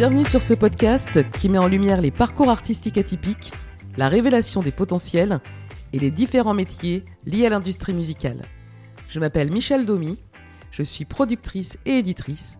Bienvenue 0.00 0.24
sur 0.24 0.40
ce 0.40 0.54
podcast 0.54 1.30
qui 1.30 1.50
met 1.50 1.58
en 1.58 1.68
lumière 1.68 2.00
les 2.00 2.10
parcours 2.10 2.48
artistiques 2.48 2.96
atypiques, 2.96 3.52
la 3.98 4.08
révélation 4.08 4.62
des 4.62 4.70
potentiels 4.70 5.40
et 5.92 5.98
les 5.98 6.10
différents 6.10 6.54
métiers 6.54 7.04
liés 7.26 7.44
à 7.44 7.50
l'industrie 7.50 7.92
musicale. 7.92 8.40
Je 9.10 9.20
m'appelle 9.20 9.52
Michel 9.52 9.84
Domy, 9.84 10.16
je 10.70 10.82
suis 10.82 11.04
productrice 11.04 11.76
et 11.84 11.98
éditrice 11.98 12.58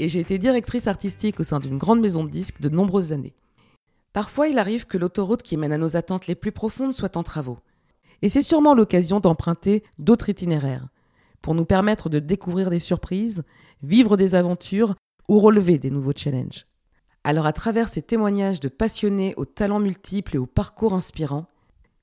et 0.00 0.08
j'ai 0.08 0.18
été 0.18 0.36
directrice 0.36 0.88
artistique 0.88 1.38
au 1.38 1.44
sein 1.44 1.60
d'une 1.60 1.78
grande 1.78 2.00
maison 2.00 2.24
de 2.24 2.28
disques 2.28 2.60
de 2.60 2.68
nombreuses 2.68 3.12
années. 3.12 3.36
Parfois, 4.12 4.48
il 4.48 4.58
arrive 4.58 4.86
que 4.86 4.98
l'autoroute 4.98 5.44
qui 5.44 5.56
mène 5.56 5.72
à 5.72 5.78
nos 5.78 5.96
attentes 5.96 6.26
les 6.26 6.34
plus 6.34 6.50
profondes 6.50 6.92
soit 6.92 7.16
en 7.16 7.22
travaux. 7.22 7.60
Et 8.22 8.28
c'est 8.28 8.42
sûrement 8.42 8.74
l'occasion 8.74 9.20
d'emprunter 9.20 9.84
d'autres 10.00 10.30
itinéraires 10.30 10.88
pour 11.40 11.54
nous 11.54 11.66
permettre 11.66 12.08
de 12.08 12.18
découvrir 12.18 12.68
des 12.68 12.80
surprises, 12.80 13.44
vivre 13.80 14.16
des 14.16 14.34
aventures 14.34 14.96
ou 15.28 15.38
relever 15.38 15.78
des 15.78 15.92
nouveaux 15.92 16.14
challenges. 16.16 16.66
Alors 17.22 17.44
à 17.44 17.52
travers 17.52 17.88
ces 17.88 18.00
témoignages 18.00 18.60
de 18.60 18.68
passionnés 18.68 19.34
aux 19.36 19.44
talents 19.44 19.80
multiples 19.80 20.36
et 20.36 20.38
aux 20.38 20.46
parcours 20.46 20.94
inspirants, 20.94 21.46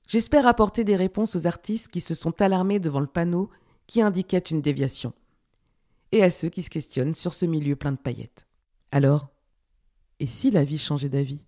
j'espère 0.06 0.46
apporter 0.46 0.84
des 0.84 0.94
réponses 0.94 1.34
aux 1.34 1.46
artistes 1.46 1.88
qui 1.88 2.00
se 2.00 2.14
sont 2.14 2.40
alarmés 2.40 2.78
devant 2.78 3.00
le 3.00 3.06
panneau 3.06 3.50
qui 3.88 4.00
indiquait 4.00 4.38
une 4.38 4.62
déviation, 4.62 5.12
et 6.12 6.22
à 6.22 6.30
ceux 6.30 6.50
qui 6.50 6.62
se 6.62 6.70
questionnent 6.70 7.14
sur 7.14 7.34
ce 7.34 7.46
milieu 7.46 7.74
plein 7.74 7.92
de 7.92 7.96
paillettes. 7.96 8.46
Alors, 8.92 9.28
et 10.20 10.26
si 10.26 10.50
la 10.50 10.64
vie 10.64 10.78
changeait 10.78 11.08
d'avis? 11.08 11.44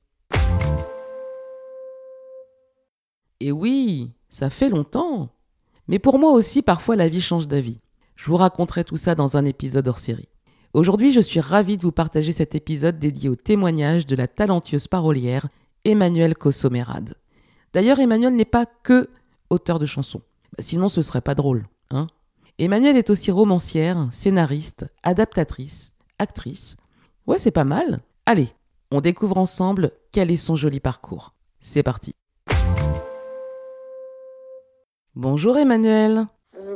Et 3.38 3.52
oui, 3.52 4.12
ça 4.28 4.50
fait 4.50 4.68
longtemps. 4.68 5.30
Mais 5.86 5.98
pour 5.98 6.18
moi 6.18 6.32
aussi, 6.32 6.62
parfois 6.62 6.96
la 6.96 7.08
vie 7.08 7.20
change 7.20 7.48
d'avis. 7.48 7.80
Je 8.16 8.26
vous 8.26 8.36
raconterai 8.36 8.84
tout 8.84 8.96
ça 8.96 9.14
dans 9.14 9.36
un 9.36 9.44
épisode 9.44 9.88
hors 9.88 9.98
série. 9.98 10.28
Aujourd'hui, 10.72 11.10
je 11.10 11.20
suis 11.20 11.40
ravie 11.40 11.78
de 11.78 11.82
vous 11.82 11.90
partager 11.90 12.32
cet 12.32 12.54
épisode 12.54 13.00
dédié 13.00 13.28
au 13.28 13.34
témoignage 13.34 14.06
de 14.06 14.14
la 14.14 14.28
talentueuse 14.28 14.86
parolière 14.86 15.48
Emmanuelle 15.84 16.36
Kosomerad. 16.36 17.14
D'ailleurs, 17.72 17.98
Emmanuelle 17.98 18.36
n'est 18.36 18.44
pas 18.44 18.66
que 18.66 19.08
auteur 19.50 19.80
de 19.80 19.86
chansons. 19.86 20.22
Sinon, 20.60 20.88
ce 20.88 21.02
serait 21.02 21.22
pas 21.22 21.34
drôle, 21.34 21.66
hein 21.90 22.06
Emmanuelle 22.58 22.96
est 22.96 23.10
aussi 23.10 23.32
romancière, 23.32 24.06
scénariste, 24.12 24.86
adaptatrice, 25.02 25.92
actrice. 26.20 26.76
Ouais, 27.26 27.38
c'est 27.38 27.50
pas 27.50 27.64
mal. 27.64 28.00
Allez, 28.24 28.54
on 28.92 29.00
découvre 29.00 29.38
ensemble 29.38 29.90
quel 30.12 30.30
est 30.30 30.36
son 30.36 30.54
joli 30.54 30.78
parcours. 30.78 31.34
C'est 31.58 31.82
parti. 31.82 32.14
Bonjour 35.16 35.58
Emmanuel. 35.58 36.26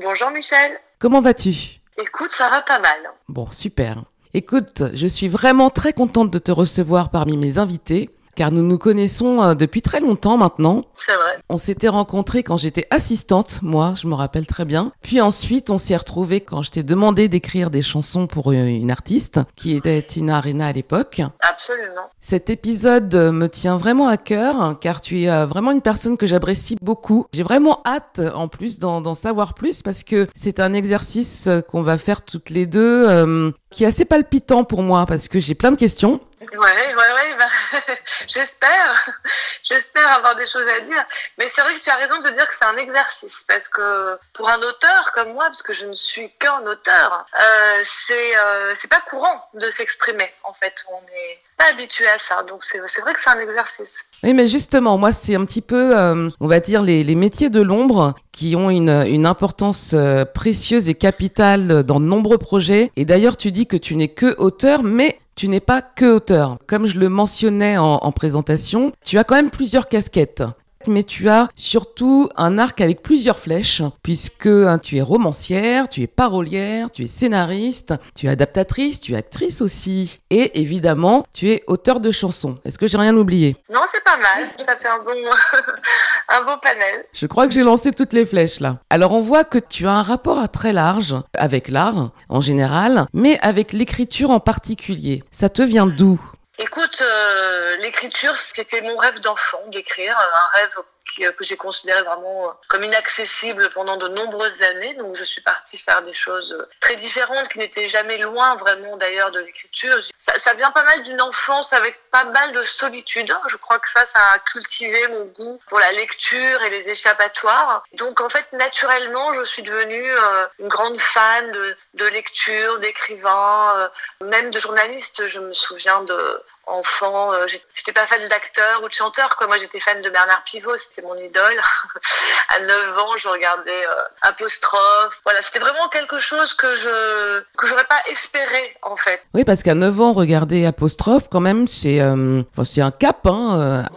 Bonjour 0.03 0.31
Michel. 0.33 0.73
Comment 0.99 1.21
vas-tu? 1.21 1.84
Écoute, 2.01 2.31
ça 2.33 2.51
va 2.51 2.63
pas 2.63 2.81
mal. 2.81 2.99
Bon, 3.29 3.47
super. 3.53 4.03
Écoute, 4.33 4.83
je 4.95 5.07
suis 5.07 5.29
vraiment 5.29 5.71
très 5.71 5.93
contente 5.93 6.31
de 6.31 6.39
te 6.41 6.51
recevoir 6.51 7.11
parmi 7.11 7.37
mes 7.37 7.59
invités 7.59 8.11
car 8.35 8.51
nous 8.51 8.63
nous 8.63 8.79
connaissons 8.79 9.43
euh, 9.43 9.55
depuis 9.55 9.83
très 9.83 10.01
longtemps 10.01 10.37
maintenant. 10.37 10.85
C'est 10.97 11.15
vrai. 11.15 11.39
On 11.49 11.57
s'était 11.57 11.89
rencontrés 11.89 12.43
quand 12.43 12.57
j'étais 12.57 12.87
assistante, 12.91 13.61
moi, 13.63 13.95
je 14.01 14.07
me 14.07 14.15
rappelle 14.15 14.47
très 14.47 14.65
bien. 14.65 14.93
Puis 15.03 15.21
ensuite, 15.21 15.71
on 15.71 15.79
s'est 15.79 15.97
retrouvés 15.97 16.41
quand 16.41 16.63
je 16.63 16.71
t'ai 16.71 16.83
demandé 16.83 17.29
d'écrire 17.29 17.71
des 17.71 17.83
chansons 17.83 18.27
pour 18.27 18.53
une 18.53 18.91
artiste, 18.91 19.41
qui 19.57 19.77
était 19.77 20.03
Tina 20.03 20.39
Arena 20.39 20.67
à 20.67 20.73
l'époque. 20.73 21.23
Absolument. 21.41 22.09
Cet 22.21 22.51
épisode 22.51 23.15
me 23.15 23.49
tient 23.49 23.77
vraiment 23.77 24.09
à 24.09 24.17
cœur, 24.17 24.79
car 24.81 25.01
tu 25.01 25.23
es 25.23 25.31
euh, 25.31 25.47
vraiment 25.47 25.73
une 25.73 25.83
personne 25.83 26.17
que 26.17 26.27
j'apprécie 26.27 26.77
beaucoup. 26.81 27.27
J'ai 27.33 27.43
vraiment 27.43 27.81
hâte, 27.85 28.21
en 28.35 28.49
plus, 28.49 28.79
d'en 28.79 29.15
savoir 29.15 29.55
plus, 29.55 29.83
parce 29.83 30.03
que 30.03 30.27
c'est 30.35 30.61
un 30.61 30.73
exercice 30.73 31.49
qu'on 31.69 31.83
va 31.83 31.99
faire 31.99 32.23
toutes 32.23 32.51
les 32.51 32.67
deux, 32.67 33.07
euh, 33.09 33.51
qui 33.71 33.85
est 33.85 33.87
assez 33.87 34.05
palpitant 34.05 34.65
pour 34.65 34.83
moi, 34.83 35.07
parce 35.07 35.29
que 35.29 35.39
j'ai 35.41 35.55
plein 35.55 35.71
de 35.71 35.77
questions. 35.77 36.21
Ouais, 36.53 36.59
ouais, 36.59 36.95
ouais, 36.95 37.37
bah, 37.39 37.81
j'espère, 38.27 39.15
j'espère 39.63 40.13
avoir 40.13 40.37
des 40.37 40.47
choses 40.47 40.67
à 40.69 40.81
dire. 40.81 41.05
Mais 41.39 41.51
c'est 41.55 41.63
vrai 41.63 41.75
que 41.75 41.83
tu 41.83 41.91
as 41.91 41.97
raison 41.97 42.19
de 42.21 42.29
dire 42.31 42.47
que 42.49 42.55
c'est 42.55 42.65
un 42.65 42.77
exercice, 42.77 43.45
parce 43.49 43.69
que 43.69 44.19
pour 44.33 44.49
un 44.49 44.59
auteur 44.59 45.13
comme 45.15 45.33
moi, 45.33 45.47
parce 45.47 45.63
que 45.63 45.75
je 45.75 45.87
ne 45.87 45.95
suis 45.95 46.31
qu'un 46.39 46.65
auteur, 46.67 47.27
euh, 47.41 47.83
c'est 48.07 48.37
euh, 48.37 48.75
pas 48.91 49.01
courant 49.09 49.49
de 49.55 49.71
s'exprimer. 49.71 50.31
En 50.45 50.53
fait, 50.53 50.75
on 50.91 51.01
n'est 51.03 51.41
pas 51.57 51.71
habitué 51.71 52.07
à 52.07 52.19
ça, 52.19 52.43
donc 52.43 52.63
c'est 52.65 52.79
vrai 52.79 53.13
que 53.13 53.21
c'est 53.23 53.31
un 53.31 53.41
exercice. 53.41 53.95
Oui, 54.23 54.35
mais 54.35 54.47
justement, 54.47 54.99
moi, 54.99 55.13
c'est 55.13 55.35
un 55.35 55.45
petit 55.45 55.63
peu, 55.63 55.97
euh, 55.97 56.31
on 56.41 56.47
va 56.47 56.61
dire, 56.61 56.83
les, 56.83 57.05
les 57.05 57.15
métiers 57.15 57.51
de 57.51 57.61
l'ombre 57.61 58.15
qui 58.33 58.57
ont 58.57 58.71
une, 58.71 58.91
une 59.07 59.27
importance 59.27 59.93
euh, 59.95 60.25
précieuse 60.25 60.89
et 60.89 60.95
capitale 60.95 61.85
dans 61.85 62.01
de 62.01 62.05
nombreux 62.05 62.39
projets. 62.39 62.91
Et 62.97 63.05
d'ailleurs, 63.05 63.37
tu 63.37 63.53
dis 63.53 63.67
que 63.67 63.77
tu 63.77 63.95
n'es 63.97 64.09
que 64.09 64.35
auteur, 64.39 64.83
mais 64.83 65.19
tu 65.37 65.49
n'es 65.49 65.61
pas 65.61 65.83
que 65.83 66.17
auteur. 66.17 66.59
Comme 66.67 66.87
je 66.87 66.99
le 66.99 67.09
mentionnais 67.09 67.77
en, 67.77 67.97
en, 67.97 68.13
présentation, 68.13 68.93
tu 69.05 69.19
as 69.19 69.25
quand 69.25 69.35
même 69.35 69.51
plusieurs 69.51 69.89
casquettes 69.89 70.45
mais 70.89 71.03
tu 71.03 71.29
as 71.29 71.49
surtout 71.57 72.29
un 72.37 72.59
arc 72.59 72.81
avec 72.81 73.03
plusieurs 73.03 73.39
flèches, 73.39 73.83
puisque 74.03 74.47
hein, 74.47 74.79
tu 74.79 74.97
es 74.97 75.03
romancière, 75.03 75.89
tu 75.89 76.03
es 76.03 76.07
parolière, 76.07 76.91
tu 76.91 77.05
es 77.05 77.07
scénariste, 77.07 77.95
tu 78.15 78.27
es 78.27 78.29
adaptatrice, 78.29 79.01
tu 79.01 79.13
es 79.15 79.17
actrice 79.17 79.61
aussi, 79.61 80.21
et 80.31 80.61
évidemment, 80.61 81.25
tu 81.33 81.51
es 81.51 81.63
auteur 81.67 82.01
de 82.01 82.11
chansons. 82.11 82.59
Est-ce 82.65 82.79
que 82.79 82.87
j'ai 82.87 82.99
rien 82.99 83.17
oublié? 83.17 83.57
Non, 83.73 83.81
c'est 83.93 84.05
pas 84.05 84.17
mal, 84.17 84.49
ça 84.59 84.77
fait 84.77 84.89
un 84.89 84.99
bon, 85.05 85.13
un 86.29 86.45
bon 86.45 86.59
panel. 86.63 87.05
Je 87.13 87.27
crois 87.27 87.47
que 87.47 87.55
j'ai 87.55 87.63
lancé 87.63 87.91
toutes 87.91 88.13
les 88.13 88.27
flèches 88.27 88.61
là. 88.61 88.79
Alors 88.91 89.13
on 89.13 89.21
voit 89.21 89.45
que 89.45 89.59
tu 89.59 89.87
as 89.87 89.93
un 89.93 90.03
rapport 90.03 90.39
à 90.39 90.49
très 90.49 90.73
large 90.73 91.17
avec 91.37 91.69
l'art 91.69 92.11
en 92.29 92.41
général, 92.41 93.07
mais 93.13 93.39
avec 93.41 93.73
l'écriture 93.73 94.31
en 94.31 94.41
particulier. 94.41 95.23
Ça 95.31 95.49
te 95.49 95.63
vient 95.63 95.87
d'où? 95.87 96.21
Écoute, 96.59 97.03
euh, 97.03 97.77
l'écriture, 97.79 98.37
c'était 98.37 98.81
mon 98.83 98.97
rêve 98.97 99.19
d'enfant, 99.21 99.63
d'écrire, 99.69 100.17
un 100.17 100.59
rêve 100.59 100.85
euh, 101.21 101.33
que 101.33 101.45
j'ai 101.45 101.57
considéré 101.57 102.03
vraiment 102.03 102.49
euh, 102.49 102.53
comme 102.69 102.83
inaccessible 102.83 103.71
pendant 103.71 103.97
de 103.97 104.09
nombreuses 104.09 104.61
années. 104.63 104.95
Donc 104.95 105.17
je 105.17 105.25
suis 105.25 105.41
partie 105.41 105.79
faire 105.79 106.03
des 106.03 106.13
choses 106.13 106.57
très 106.81 106.97
différentes 106.97 107.49
qui 107.49 107.59
n'étaient 107.59 107.89
jamais 107.89 108.19
loin 108.19 108.57
vraiment 108.57 108.97
d'ailleurs 108.97 109.31
de 109.31 109.41
l'écriture. 109.41 109.97
Ça, 110.29 110.39
ça, 110.39 110.55
vient 110.55 110.71
pas 110.71 110.85
mal 110.85 111.03
d'une 111.03 111.21
enfance 111.21 111.73
avec 111.73 111.99
pas 112.11 112.25
mal 112.25 112.53
de 112.53 112.63
solitude. 112.63 113.33
Je 113.49 113.57
crois 113.57 113.79
que 113.79 113.89
ça, 113.89 114.05
ça 114.07 114.21
a 114.35 114.39
cultivé 114.39 115.09
mon 115.09 115.25
goût 115.27 115.61
pour 115.69 115.79
la 115.79 115.93
lecture 115.93 116.63
et 116.63 116.71
les 116.71 116.89
échappatoires. 116.89 117.85
Donc 117.95 118.21
en 118.21 118.29
fait, 118.29 118.47
naturellement, 118.53 119.35
je 119.35 119.45
suis 119.45 119.63
devenue 119.63 120.11
une 120.59 120.69
grande 120.69 121.01
fan 121.01 121.51
de 121.95 122.07
lecture, 122.07 122.79
d'écrivains, 122.79 123.91
même 124.23 124.51
de 124.51 124.59
journalistes. 124.59 125.27
Je 125.27 125.41
me 125.41 125.53
souviens 125.53 126.03
de 126.03 126.43
enfant, 126.67 127.33
euh, 127.33 127.47
j'étais 127.47 127.93
pas 127.93 128.07
fan 128.07 128.27
d'acteurs 128.29 128.83
ou 128.83 128.89
de 128.89 128.93
chanteurs, 128.93 129.37
quoi. 129.37 129.47
Moi, 129.47 129.57
j'étais 129.59 129.81
fan 129.81 130.01
de 130.01 130.11
Bernard 130.11 130.43
Pivot, 130.45 130.77
c'était 130.79 131.07
mon 131.07 131.17
idole. 131.17 131.61
à 132.57 132.61
9 132.61 132.99
ans, 132.99 133.17
je 133.17 133.29
regardais 133.29 133.87
euh, 133.87 134.03
Apostrophe. 134.23 135.21
Voilà, 135.25 135.43
c'était 135.43 135.59
vraiment 135.59 135.89
quelque 135.89 136.19
chose 136.19 136.55
que 136.55 136.75
je 136.75 137.43
que 137.57 137.67
j'aurais 137.67 137.85
pas 137.85 138.01
espéré, 138.11 138.77
en 138.83 138.97
fait. 138.97 139.23
Oui, 139.35 139.45
parce 139.45 139.63
qu'à 139.63 139.75
9 139.75 140.01
ans, 140.01 140.13
regarder 140.13 140.67
Apostrophe, 140.67 141.25
quand 141.31 141.41
même, 141.41 141.69
c'est 141.69 142.01
euh, 142.01 142.43
enfin, 142.53 142.65
c'est 142.65 142.81
un 142.81 142.91
cap, 142.91 143.27
hein. 143.27 143.85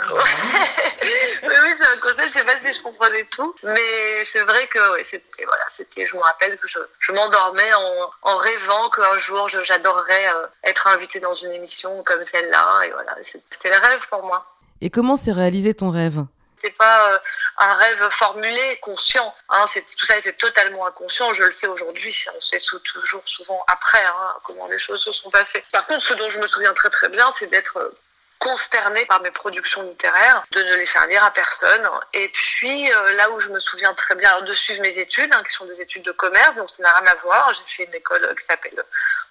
je 2.28 2.34
sais 2.34 2.44
pas 2.44 2.60
si 2.62 2.74
je 2.74 2.82
comprenais 2.82 3.24
tout, 3.26 3.56
mais 3.64 4.26
c'est 4.32 4.44
vrai 4.44 4.68
que 4.68 4.94
ouais, 4.94 5.06
c'était, 5.10 5.46
voilà, 5.46 5.64
c'était, 5.76 6.06
je 6.06 6.16
me 6.16 6.22
rappelle 6.22 6.58
que 6.58 6.68
je, 6.68 6.80
je 7.00 7.12
m'endormais 7.14 7.74
en, 7.74 8.12
en 8.24 8.38
rêvant 8.38 8.90
qu'un 8.90 9.20
jour 9.20 9.50
j'adorerais 9.50 10.28
euh, 10.30 10.48
être 10.64 10.88
invitée 10.88 11.20
dans 11.20 11.34
une 11.34 11.52
émission 11.54 12.04
comme 12.04 12.24
celle-là, 12.32 12.82
et 12.86 12.92
voilà, 12.92 13.16
c'était 13.32 13.70
le 13.70 13.78
rêve 13.78 14.02
pour 14.10 14.24
moi. 14.24 14.46
Et 14.82 14.90
comment 14.90 15.18
s'est 15.18 15.32
réalisé 15.32 15.74
ton 15.74 15.90
rêve? 15.90 16.24
C'est 16.64 16.76
pas 16.76 17.12
euh, 17.12 17.18
un 17.60 17.74
rêve 17.76 18.10
formulé, 18.10 18.80
conscient. 18.82 19.34
Hein, 19.50 19.66
tout 19.76 20.06
ça 20.06 20.18
était 20.18 20.34
totalement 20.34 20.88
inconscient. 20.88 21.32
Je 21.34 21.44
le 21.44 21.52
sais 21.52 21.68
aujourd'hui. 21.68 22.16
On 22.36 22.42
sait 22.42 22.58
toujours 22.84 23.22
souvent 23.26 23.64
après 23.68 24.04
hein, 24.04 24.36
comment 24.44 24.68
les 24.68 24.80
choses 24.80 25.00
se 25.02 25.12
sont 25.12 25.30
passées. 25.30 25.64
Par 25.72 25.86
contre, 25.86 26.04
ce 26.04 26.16
dont 26.16 26.30
je 26.30 26.40
me 26.40 26.48
souviens 26.48 26.74
très 26.74 26.90
très 26.90 27.10
bien, 27.10 27.30
c'est 27.32 27.46
d'être 27.48 27.78
euh, 27.78 27.96
consternée 28.40 29.06
par 29.06 29.22
mes 29.22 29.32
productions 29.32 29.84
littéraires, 29.84 30.44
de 30.52 30.62
ne 30.62 30.76
les 30.76 30.86
faire 30.86 31.08
lire 31.08 31.24
à 31.24 31.32
personne. 31.32 31.90
Et 32.14 32.30
puis 32.30 32.92
euh, 32.92 33.14
là 33.14 33.30
où 33.32 33.40
je 33.40 33.50
me 33.50 33.60
souviens 33.60 33.94
très 33.94 34.16
bien 34.16 34.42
de 34.42 34.54
suivre 34.54 34.82
mes 34.82 34.98
études, 34.98 35.34
hein, 35.34 35.44
qui 35.48 35.54
sont 35.54 35.66
des 35.66 35.82
études 35.82 36.04
de 36.04 36.12
commerce, 36.12 36.56
donc 36.56 36.70
ça 36.70 36.84
n'a 36.84 36.94
rien 36.94 37.12
à 37.12 37.16
voir. 37.16 37.54
J'ai 37.54 37.76
fait 37.76 37.84
une 37.90 37.96
école 37.96 38.36
qui 38.36 38.46
s'appelle 38.46 38.84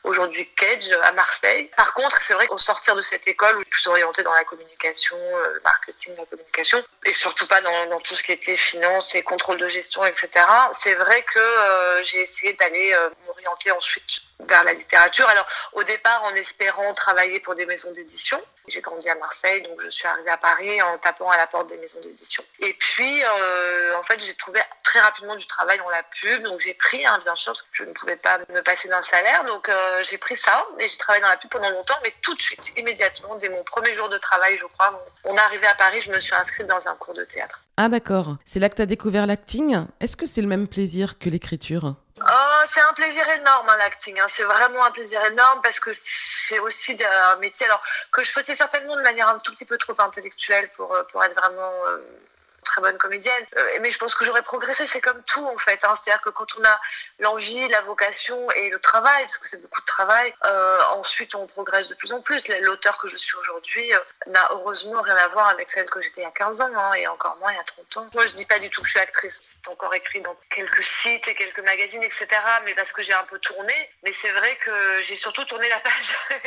aujourd'hui 0.06 0.48
Cage 0.54 0.90
à 1.02 1.12
Marseille. 1.12 1.70
Par 1.76 1.92
contre, 1.92 2.20
c'est 2.22 2.34
vrai 2.34 2.46
qu'au 2.46 2.58
sortir 2.58 2.94
de 2.94 3.00
cette 3.00 3.26
école, 3.26 3.58
où 3.58 3.62
je 3.68 3.78
suis 3.78 3.90
orientée 3.90 4.22
dans 4.22 4.32
la 4.32 4.44
communication, 4.44 5.16
euh, 5.16 5.54
le 5.54 5.60
marketing, 5.60 6.14
la 6.16 6.24
communication, 6.26 6.82
et 7.04 7.12
surtout 7.12 7.46
pas 7.46 7.60
dans, 7.60 8.00
tout 8.00 8.14
ce 8.14 8.22
qui 8.22 8.32
était 8.32 8.56
finance 8.56 9.14
et 9.14 9.22
contrôle 9.22 9.58
de 9.58 9.68
gestion, 9.68 10.04
etc. 10.04 10.28
C'est 10.80 10.94
vrai 10.94 11.22
que 11.22 11.38
euh, 11.38 12.02
j'ai 12.04 12.20
essayé 12.20 12.52
d'aller 12.54 12.94
euh, 12.94 13.10
m'orienter 13.26 13.72
ensuite 13.72 14.20
vers 14.40 14.64
la 14.64 14.72
littérature. 14.72 15.28
Alors 15.28 15.46
au 15.72 15.82
départ 15.82 16.22
en 16.24 16.34
espérant 16.34 16.92
travailler 16.94 17.40
pour 17.40 17.54
des 17.54 17.66
maisons 17.66 17.92
d'édition. 17.92 18.40
J'ai 18.68 18.80
grandi 18.80 19.08
à 19.08 19.14
Marseille, 19.14 19.62
donc 19.62 19.80
je 19.80 19.88
suis 19.90 20.08
arrivée 20.08 20.30
à 20.30 20.36
Paris 20.36 20.82
en 20.82 20.98
tapant 20.98 21.30
à 21.30 21.36
la 21.36 21.46
porte 21.46 21.68
des 21.68 21.76
maisons 21.76 22.00
d'édition. 22.00 22.42
Et 22.60 22.74
puis 22.74 23.22
euh, 23.22 23.96
en 23.96 24.02
fait 24.02 24.20
j'ai 24.20 24.34
trouvé 24.34 24.60
très 24.82 24.98
rapidement 25.00 25.36
du 25.36 25.46
travail 25.46 25.78
dans 25.78 25.88
la 25.88 26.02
pub, 26.02 26.42
donc 26.42 26.60
j'ai 26.60 26.74
pris, 26.74 27.06
hein, 27.06 27.18
bien 27.22 27.34
sûr, 27.34 27.52
parce 27.52 27.62
que 27.62 27.68
je 27.72 27.84
ne 27.84 27.92
pouvais 27.92 28.16
pas 28.16 28.38
me 28.48 28.60
passer 28.62 28.88
d'un 28.88 29.02
salaire. 29.02 29.44
Donc 29.44 29.70
j'ai 30.02 30.18
pris 30.18 30.36
ça 30.36 30.66
et 30.78 30.88
j'ai 30.88 30.98
travaillé 30.98 31.22
dans 31.22 31.28
la 31.28 31.36
pub 31.36 31.50
pendant 31.50 31.70
longtemps, 31.70 31.98
mais 32.02 32.12
tout 32.22 32.34
de 32.34 32.40
suite, 32.40 32.72
immédiatement, 32.76 33.36
dès 33.36 33.48
mon 33.48 33.62
premier 33.64 33.94
jour 33.94 34.08
de 34.08 34.18
travail, 34.18 34.58
je 34.60 34.66
crois, 34.66 35.00
on 35.24 35.34
est 35.34 35.40
arrivé 35.40 35.66
à 35.66 35.74
Paris, 35.74 36.00
je 36.00 36.10
me 36.10 36.20
suis 36.20 36.34
inscrite 36.34 36.66
dans 36.66 36.86
un 36.86 36.94
cours 36.96 37.14
de 37.14 37.24
théâtre. 37.24 37.62
Ah 37.76 37.88
d'accord, 37.88 38.36
c'est 38.44 38.58
là 38.58 38.68
que 38.68 38.76
tu 38.76 38.86
découvert 38.86 39.26
l'acting? 39.26 39.86
Est-ce 40.00 40.16
que 40.16 40.26
c'est 40.26 40.40
le 40.40 40.48
même 40.48 40.66
plaisir 40.68 41.18
que 41.18 41.28
l'écriture? 41.28 41.94
Oh, 42.18 42.62
c'est 42.72 42.80
un 42.80 42.94
plaisir 42.94 43.28
énorme 43.28 43.68
hein, 43.68 43.76
l'acting. 43.76 44.18
Hein. 44.18 44.26
C'est 44.28 44.44
vraiment 44.44 44.84
un 44.84 44.90
plaisir 44.90 45.22
énorme 45.26 45.60
parce 45.62 45.78
que 45.78 45.90
c'est 46.04 46.58
aussi 46.60 46.96
un 47.32 47.36
métier 47.36 47.66
alors 47.66 47.82
que 48.10 48.24
je 48.24 48.30
faisais 48.30 48.54
certainement 48.54 48.96
de 48.96 49.02
manière 49.02 49.28
un 49.28 49.38
tout 49.40 49.52
petit 49.52 49.66
peu 49.66 49.76
trop 49.76 49.94
intellectuelle 49.98 50.70
pour 50.76 50.94
euh, 50.94 51.02
pour 51.12 51.22
être 51.24 51.34
vraiment 51.34 51.72
euh, 51.88 51.98
très 52.66 52.82
bonne 52.82 52.98
comédienne. 52.98 53.46
Euh, 53.56 53.78
mais 53.80 53.90
je 53.90 53.98
pense 53.98 54.14
que 54.14 54.24
j'aurais 54.24 54.42
progressé. 54.42 54.86
C'est 54.86 55.00
comme 55.00 55.22
tout 55.22 55.46
en 55.46 55.56
fait. 55.56 55.82
Hein. 55.84 55.94
C'est-à-dire 55.96 56.20
que 56.20 56.30
quand 56.30 56.46
on 56.58 56.64
a 56.64 56.80
l'envie, 57.20 57.66
la 57.68 57.80
vocation 57.82 58.50
et 58.50 58.68
le 58.68 58.78
travail, 58.78 59.22
parce 59.24 59.38
que 59.38 59.48
c'est 59.48 59.62
beaucoup 59.62 59.80
de 59.80 59.86
travail, 59.86 60.34
euh, 60.44 60.78
ensuite 60.90 61.34
on 61.34 61.46
progresse 61.46 61.88
de 61.88 61.94
plus 61.94 62.12
en 62.12 62.20
plus. 62.20 62.42
L'auteur 62.60 62.98
que 62.98 63.08
je 63.08 63.16
suis 63.16 63.36
aujourd'hui 63.36 63.94
euh, 63.94 63.98
n'a 64.26 64.46
heureusement 64.50 65.00
rien 65.00 65.16
à 65.16 65.28
voir 65.28 65.48
avec 65.48 65.70
celle 65.70 65.88
que 65.88 66.02
j'étais 66.02 66.20
il 66.20 66.24
y 66.24 66.26
a 66.26 66.30
15 66.32 66.60
ans 66.60 66.68
hein, 66.76 66.92
et 66.94 67.06
encore 67.06 67.36
moins 67.36 67.52
il 67.52 67.56
y 67.56 67.60
a 67.60 67.64
30 67.64 67.96
ans. 67.96 68.10
Moi 68.14 68.26
je 68.26 68.32
dis 68.32 68.46
pas 68.46 68.58
du 68.58 68.68
tout 68.68 68.82
que 68.82 68.88
je 68.88 68.92
suis 68.92 69.00
actrice. 69.00 69.40
C'est 69.42 69.68
encore 69.68 69.94
écrit 69.94 70.20
dans 70.20 70.36
quelques 70.50 70.82
sites 70.82 71.26
et 71.28 71.34
quelques 71.34 71.60
magazines, 71.60 72.02
etc. 72.02 72.26
Mais 72.64 72.74
parce 72.74 72.92
que 72.92 73.02
j'ai 73.02 73.14
un 73.14 73.24
peu 73.24 73.38
tourné. 73.38 73.74
Mais 74.02 74.12
c'est 74.20 74.32
vrai 74.32 74.56
que 74.56 75.02
j'ai 75.02 75.16
surtout 75.16 75.44
tourné 75.44 75.68
la 75.68 75.78
page. 75.80 76.18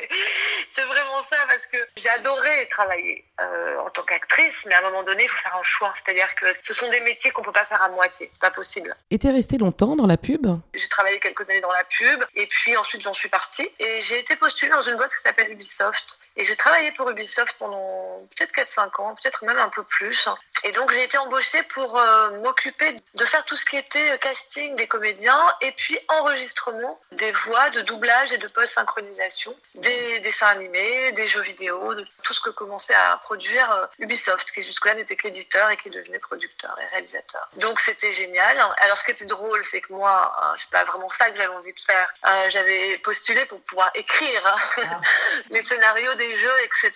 c'est 0.73 0.83
vraiment 0.83 1.23
ça 1.23 1.37
parce 1.47 1.65
que 1.67 1.77
j'ai 1.95 2.09
adoré 2.09 2.67
travailler 2.69 3.25
en 3.39 3.89
tant 3.89 4.03
qu'actrice, 4.03 4.65
mais 4.65 4.75
à 4.75 4.79
un 4.79 4.81
moment 4.81 5.03
donné 5.03 5.23
il 5.23 5.29
faut 5.29 5.37
faire 5.37 5.55
un 5.55 5.63
choix. 5.63 5.93
C'est-à-dire 6.09 6.33
que 6.33 6.47
ce 6.63 6.73
sont 6.73 6.89
des 6.89 7.01
métiers 7.01 7.29
qu'on 7.29 7.43
peut 7.43 7.51
pas 7.51 7.65
faire 7.65 7.83
à 7.83 7.89
moitié, 7.89 8.31
pas 8.41 8.49
possible. 8.49 8.95
Et 9.11 9.19
t'es 9.19 9.29
resté 9.29 9.59
longtemps 9.59 9.95
dans 9.95 10.07
la 10.07 10.17
pub? 10.17 10.47
J'ai 10.73 10.89
travaillé 10.89 11.19
quelques 11.19 11.47
années 11.47 11.61
dans 11.61 11.71
la 11.71 11.83
pub 11.83 12.25
et 12.33 12.47
puis 12.47 12.75
ensuite 12.77 13.01
j'en 13.01 13.13
suis 13.13 13.29
partie. 13.29 13.69
Et 13.79 14.01
j'ai 14.01 14.17
été 14.17 14.35
postulée 14.35 14.71
dans 14.71 14.81
une 14.81 14.95
boîte 14.95 15.11
qui 15.11 15.21
s'appelle 15.23 15.51
Ubisoft 15.51 16.17
et 16.39 16.45
j'ai 16.45 16.55
travaillé 16.55 16.93
pour 16.93 17.09
Ubisoft 17.09 17.53
pendant 17.59 18.25
peut-être 18.37 18.53
4-5 18.53 19.01
ans, 19.01 19.13
peut-être 19.15 19.43
même 19.43 19.57
un 19.57 19.67
peu 19.67 19.83
plus. 19.83 20.29
Et 20.63 20.71
donc 20.71 20.91
j'ai 20.91 21.03
été 21.03 21.17
embauchée 21.17 21.61
pour 21.63 21.97
euh, 21.97 22.31
m'occuper 22.41 23.01
de 23.13 23.25
faire 23.25 23.43
tout 23.43 23.57
ce 23.57 23.65
qui 23.65 23.75
était 23.75 24.17
casting 24.19 24.75
des 24.77 24.87
comédiens 24.87 25.41
et 25.61 25.71
puis 25.73 25.97
enregistrement 26.07 26.99
des 27.11 27.31
voix, 27.33 27.69
de 27.71 27.81
doublage 27.81 28.31
et 28.31 28.37
de 28.37 28.47
post-synchronisation, 28.47 29.53
des 29.75 30.19
dessins 30.19 30.47
animés, 30.47 31.11
des 31.11 31.27
jeux 31.27 31.41
vidéo, 31.41 31.93
de 31.93 32.05
tout 32.23 32.33
ce 32.33 32.39
que 32.39 32.49
commençait 32.51 32.93
à 32.93 33.17
produire 33.17 33.69
euh, 33.71 33.85
Ubisoft, 33.99 34.51
qui 34.51 34.63
jusque-là 34.63 34.95
n'était 34.95 35.17
que 35.17 35.27
l'éditeur 35.27 35.69
et 35.69 35.77
qui 35.77 35.89
devenait 35.89 36.19
producteur 36.19 36.77
et 36.81 36.85
réalisateur. 36.85 37.49
Donc 37.57 37.81
c'était 37.81 38.13
génial. 38.13 38.57
Alors 38.79 38.97
ce 38.97 39.03
qui 39.03 39.11
était 39.11 39.25
drôle, 39.25 39.61
c'est 39.69 39.81
que 39.81 39.91
moi, 39.91 40.33
euh, 40.41 40.55
c'est 40.57 40.69
pas 40.69 40.85
vraiment 40.85 41.09
ça 41.09 41.29
que 41.31 41.37
j'avais 41.37 41.53
envie 41.53 41.73
de 41.73 41.79
faire. 41.79 42.13
j'avais 42.49 42.97
postulé 42.99 43.45
pour 43.45 43.61
pouvoir 43.61 43.91
écrire 43.95 44.41
hein, 44.45 44.83
ah. 44.83 45.01
les 45.49 45.61
scénarios 45.63 46.15
des 46.15 46.28
jeux, 46.37 46.59
etc. 46.63 46.91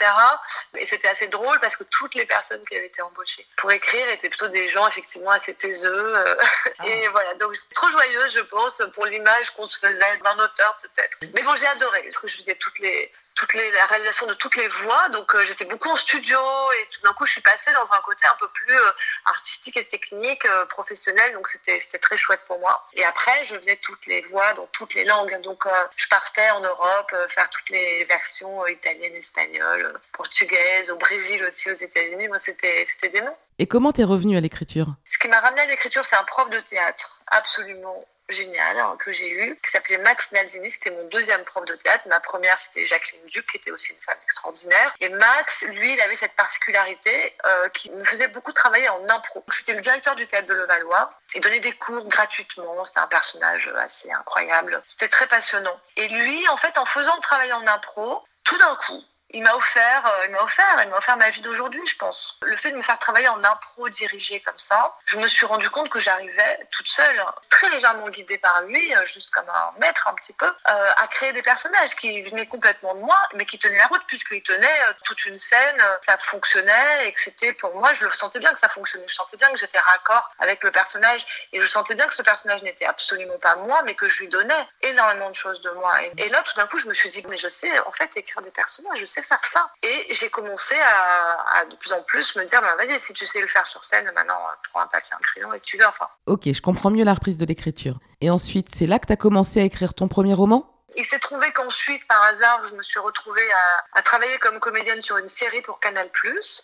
Et 0.78 0.88
c'était 0.88 1.08
assez 1.08 1.28
drôle 1.28 1.60
parce 1.60 1.76
que 1.76 1.84
toutes 1.86 2.16
les 2.16 2.26
personnes 2.26 2.64
qui 2.66 2.76
avaient 2.76 2.88
été 2.88 3.02
embauchées 3.02 3.46
pour 3.58 3.72
écrire 3.72 4.08
étaient 4.10 4.30
plutôt 4.30 4.48
des 4.48 4.70
gens 4.70 4.88
effectivement 4.88 5.32
assez 5.32 5.54
taiseux. 5.54 6.16
Euh, 6.16 6.36
ah. 6.80 6.86
Et 6.88 7.08
voilà, 7.10 7.34
donc 7.36 7.56
c'était 7.56 7.76
trop 7.76 7.92
joyeuse, 7.92 8.34
je 8.34 8.42
pense, 8.42 8.82
pour 8.94 9.06
l'image 9.06 9.52
qu'on 9.52 9.68
se 9.68 9.80
faisait 9.80 10.18
d'un 10.18 10.44
auteur 10.44 10.80
peut-être. 10.82 11.18
Mais 11.34 11.44
bon, 11.44 11.56
j'ai 11.56 11.68
adoré 11.68 12.04
parce 12.04 12.18
que 12.18 12.28
je 12.28 12.38
faisais 12.38 12.56
toutes 12.56 12.80
les 12.80 13.12
toutes 13.36 13.54
les, 13.54 13.72
la 13.72 13.86
réalisation 13.88 14.26
de 14.28 14.34
toutes 14.34 14.56
les 14.56 14.68
voix. 14.68 15.10
Donc 15.10 15.36
euh, 15.36 15.44
j'étais 15.46 15.66
beaucoup 15.66 15.90
en 15.90 15.96
studio 15.96 16.38
et 16.80 16.90
tout 16.90 17.02
d'un 17.02 17.14
coup 17.14 17.26
je 17.26 17.34
suis 17.34 17.42
passée 17.42 17.72
dans 17.74 17.88
un 17.92 18.02
côté 18.02 18.26
un 18.26 18.36
peu 18.40 18.48
plus 18.50 18.76
euh, 18.76 18.92
artistique 19.26 19.78
et 19.78 19.86
technique, 19.86 20.46
euh, 20.46 20.66
professionnel. 20.66 21.34
Donc 21.34 21.48
c'était 21.50 22.00
très 22.00 22.18
chouette 22.18 22.42
pour 22.48 22.60
moi. 22.60 22.88
Et 22.94 23.04
après 23.06 23.46
je 23.46 23.56
faisais 23.56 23.78
toutes 23.78 24.06
les 24.08 24.22
voix 24.24 24.54
dans 24.54 24.68
toutes 24.68 24.94
les 24.94 25.06
langues. 25.06 25.42
Donc 25.42 25.66
je 25.96 26.08
partais 26.08 26.50
en 26.52 26.62
Europe 26.62 27.16
faire 27.30 27.50
toutes 27.50 27.70
les 27.70 28.06
versions 28.06 28.66
italiennes, 28.68 29.16
espagnoles, 29.16 30.00
portugaises, 30.14 30.92
au 30.92 30.98
Brésil 30.98 31.44
aussi, 31.46 31.72
aux 31.72 31.76
États-Unis. 31.76 32.28
Moi 32.28 32.40
c'était 32.46 32.88
mots. 33.22 33.38
Et 33.60 33.68
comment 33.68 33.92
t'es 33.92 34.04
revenue 34.04 34.38
à 34.38 34.42
l'écriture? 34.42 34.88
Ce 35.12 35.20
qui 35.20 35.28
m'a 35.28 35.40
ramené 35.40 35.62
à 35.62 35.66
l'écriture, 35.66 36.04
c'est 36.06 36.16
un 36.16 36.24
prof 36.24 36.50
de 36.50 36.60
théâtre 36.60 37.20
absolument 37.28 38.06
génial 38.30 38.80
hein, 38.80 38.96
que 39.00 39.12
j'ai 39.12 39.30
eu, 39.30 39.56
qui 39.64 39.72
s'appelait 39.72 39.98
Max 40.00 40.32
Nalzini. 40.32 40.72
C'était 40.72 40.92
mon 40.92 41.04
deuxième 41.06 41.44
prof 41.44 41.66
de 41.66 41.76
théâtre. 41.76 42.08
Ma 42.08 42.20
première, 42.20 42.58
c'était 42.60 42.86
Jacqueline 42.86 43.26
Duc, 43.28 43.46
qui 43.48 43.58
était 43.58 43.72
aussi 43.72 43.92
une 43.92 44.00
femme 44.00 44.18
extraordinaire. 44.24 44.94
Et 45.00 45.10
Max, 45.10 45.64
lui, 45.64 45.94
il 45.94 46.02
avait 46.02 46.16
cette 46.16 46.36
particularité 46.36 47.36
euh, 47.46 47.70
qui 47.70 47.92
me 47.92 48.04
faisait 48.04 48.28
beaucoup 48.30 48.54
travailler 48.54 48.90
en 48.90 49.10
impro. 49.10 49.44
C'était 49.52 49.74
le 49.74 49.82
directeur 49.82 50.16
du 50.16 50.28
théâtre 50.28 50.48
de 50.48 50.54
Levallois. 50.54 51.12
Il 51.36 51.42
donnait 51.42 51.60
des 51.60 51.74
cours 51.74 52.08
gratuitement. 52.08 52.84
C'était 52.86 53.00
un 53.00 53.08
personnage 53.08 53.72
assez 53.78 54.12
incroyable. 54.12 54.82
C'était 54.88 55.10
très 55.10 55.28
passionnant. 55.28 55.80
Et 55.98 56.08
lui, 56.08 56.48
en 56.50 56.58
fait, 56.58 56.78
en 56.78 56.86
faisant 56.86 57.16
le 57.16 57.22
travail 57.22 57.52
en 57.54 57.66
impro, 57.68 58.24
tout 58.44 58.58
d'un 58.58 58.76
coup, 58.76 59.04
il 59.34 59.42
m'a 59.42 59.54
offert, 59.56 60.06
euh, 60.06 60.26
il 60.26 60.32
m'a 60.32 60.42
offert, 60.44 60.80
il 60.84 60.90
m'a 60.90 60.98
offert 60.98 61.18
ma 61.18 61.30
vie 61.30 61.42
d'aujourd'hui, 61.42 61.82
je 61.88 61.98
pense. 61.98 62.38
Le 62.44 62.56
fait 62.56 62.72
de 62.72 62.78
me 62.78 62.82
faire 62.84 63.00
travailler 63.00 63.28
en 63.28 63.44
impro 63.44 63.90
dirigé 63.90 64.40
comme 64.42 64.58
ça, 64.58 64.96
je 65.06 65.18
me 65.18 65.28
suis 65.28 65.46
rendu 65.46 65.70
compte 65.70 65.90
que 65.90 66.00
j'arrivais 66.00 66.68
toute 66.72 66.88
seule, 66.88 67.24
très 67.50 67.70
légèrement 67.72 68.10
guidée 68.10 68.38
par 68.38 68.62
lui, 68.62 68.96
euh, 68.96 69.06
juste 69.06 69.32
comme 69.32 69.50
un 69.50 69.80
maître 69.80 70.08
un 70.08 70.14
petit 70.14 70.34
peu, 70.34 70.46
euh, 70.46 70.92
à 70.98 71.08
créer 71.08 71.34
des 71.34 71.42
personnages 71.42 71.96
qui 71.96 72.22
venaient 72.22 72.46
complètement 72.46 72.94
de 72.94 73.00
moi, 73.00 73.18
mais 73.34 73.46
qui 73.46 73.58
tenaient 73.58 73.78
la 73.78 73.88
route 73.88 74.04
puisqu'ils 74.08 74.44
tenaient 74.44 74.82
toute 75.04 75.26
une 75.26 75.40
scène, 75.40 75.82
ça 76.06 76.18
fonctionnait 76.20 77.08
et 77.08 77.12
que 77.12 77.20
c'était 77.20 77.54
pour 77.54 77.76
moi, 77.76 77.94
je 77.94 78.04
le 78.04 78.12
sentais 78.12 78.40
bien 78.40 78.54
que 78.54 78.60
ça 78.60 78.70
fonctionnait, 78.70 79.08
je 79.08 79.16
sentais 79.16 79.38
bien 79.38 79.50
que 79.50 79.58
j'étais 79.58 79.80
raccord 79.80 80.30
avec 80.40 80.64
le 80.64 80.72
personnage 80.72 81.26
et 81.52 81.60
je 81.60 81.66
sentais 81.66 81.96
bien 81.96 82.06
que 82.06 82.14
ce 82.14 82.22
personnage 82.22 82.62
n'était 82.62 82.86
absolument 82.86 83.38
pas 83.40 83.56
moi, 83.56 83.82
mais 83.84 83.96
que 83.96 84.08
je 84.08 84.20
lui 84.20 84.28
donnais 84.28 84.68
énormément 84.82 85.30
de 85.30 85.36
choses 85.36 85.62
de 85.62 85.72
moi. 85.72 85.94
Et, 86.18 86.30
là, 86.30 86.42
tout 86.44 86.56
d'un 86.56 86.68
coup, 86.68 86.78
je 86.78 86.88
me 86.88 86.94
suis 86.94 87.10
dit, 87.10 87.24
mais 87.28 87.38
je 87.38 87.48
sais 87.48 87.80
en 87.80 87.92
fait 87.92 88.10
écrire 88.16 88.42
des 88.42 88.52
personnages, 88.52 89.00
je 89.00 89.06
sais 89.06 89.23
faire 89.24 89.44
ça. 89.44 89.72
Et 89.82 90.08
j'ai 90.12 90.30
commencé 90.30 90.76
à, 90.76 91.66
de 91.66 91.76
plus 91.76 91.92
en 91.94 92.02
plus 92.04 92.36
me 92.36 92.44
dire, 92.46 92.62
bah, 92.62 92.76
vas-y, 92.76 93.00
si 93.00 93.14
tu 93.14 93.26
sais 93.26 93.42
le 93.42 93.48
faire 93.48 93.66
sur 93.68 93.84
scène, 93.84 94.10
maintenant, 94.16 94.40
prends 94.72 94.82
un 94.82 94.88
papier, 94.88 95.14
un 95.14 95.22
crayon 95.22 95.54
et 95.54 95.60
tu 95.60 95.78
le 95.78 95.86
enfin. 95.86 96.08
Ok, 96.26 96.42
je 96.46 96.62
comprends 96.62 96.92
mieux 96.92 97.04
la 97.04 97.14
reprise 97.14 97.38
de 97.38 97.46
l'écriture. 97.46 98.00
Et 98.22 98.30
ensuite, 98.30 98.74
c'est 98.74 98.88
là 98.88 99.00
que 99.00 99.08
tu 99.08 99.14
as 99.14 99.18
commencé 99.18 99.62
à 99.62 99.64
écrire 99.64 99.94
ton 99.94 100.08
premier 100.08 100.34
roman? 100.34 100.70
Il 100.96 101.06
s'est 101.06 101.20
trouvé 101.20 101.52
qu'ensuite, 101.52 102.06
par 102.08 102.22
hasard, 102.24 102.64
je 102.66 102.76
me 102.76 102.84
suis 102.84 103.00
retrouvée 103.00 103.48
à, 103.94 104.02
travailler 104.04 104.38
comme 104.38 104.60
comédienne 104.60 105.02
sur 105.02 105.18
une 105.18 105.30
série 105.30 105.62
pour 105.62 105.80
Canal+. 105.80 106.10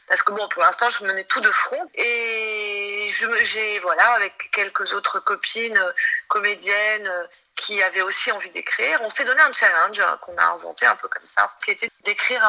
Parce 0.07 0.21
que 0.21 0.31
bon, 0.33 0.47
pour 0.49 0.61
l'instant, 0.61 0.89
je 0.89 1.03
menais 1.03 1.23
tout 1.23 1.41
de 1.41 1.49
front. 1.49 1.89
Et 1.95 3.09
j'ai, 3.43 3.79
voilà, 3.79 4.07
avec 4.13 4.51
quelques 4.51 4.93
autres 4.93 5.19
copines 5.19 5.79
comédiennes 6.27 7.11
qui 7.59 7.81
avait 7.83 8.01
aussi 8.01 8.31
envie 8.31 8.49
d'écrire. 8.49 8.99
On 9.01 9.09
s'est 9.09 9.25
donné 9.25 9.41
un 9.41 9.51
challenge 9.51 10.01
qu'on 10.21 10.35
a 10.37 10.45
inventé 10.45 10.85
un 10.85 10.95
peu 10.95 11.07
comme 11.07 11.27
ça, 11.27 11.53
qui 11.63 11.71
était 11.71 11.89
d'écrire 12.03 12.41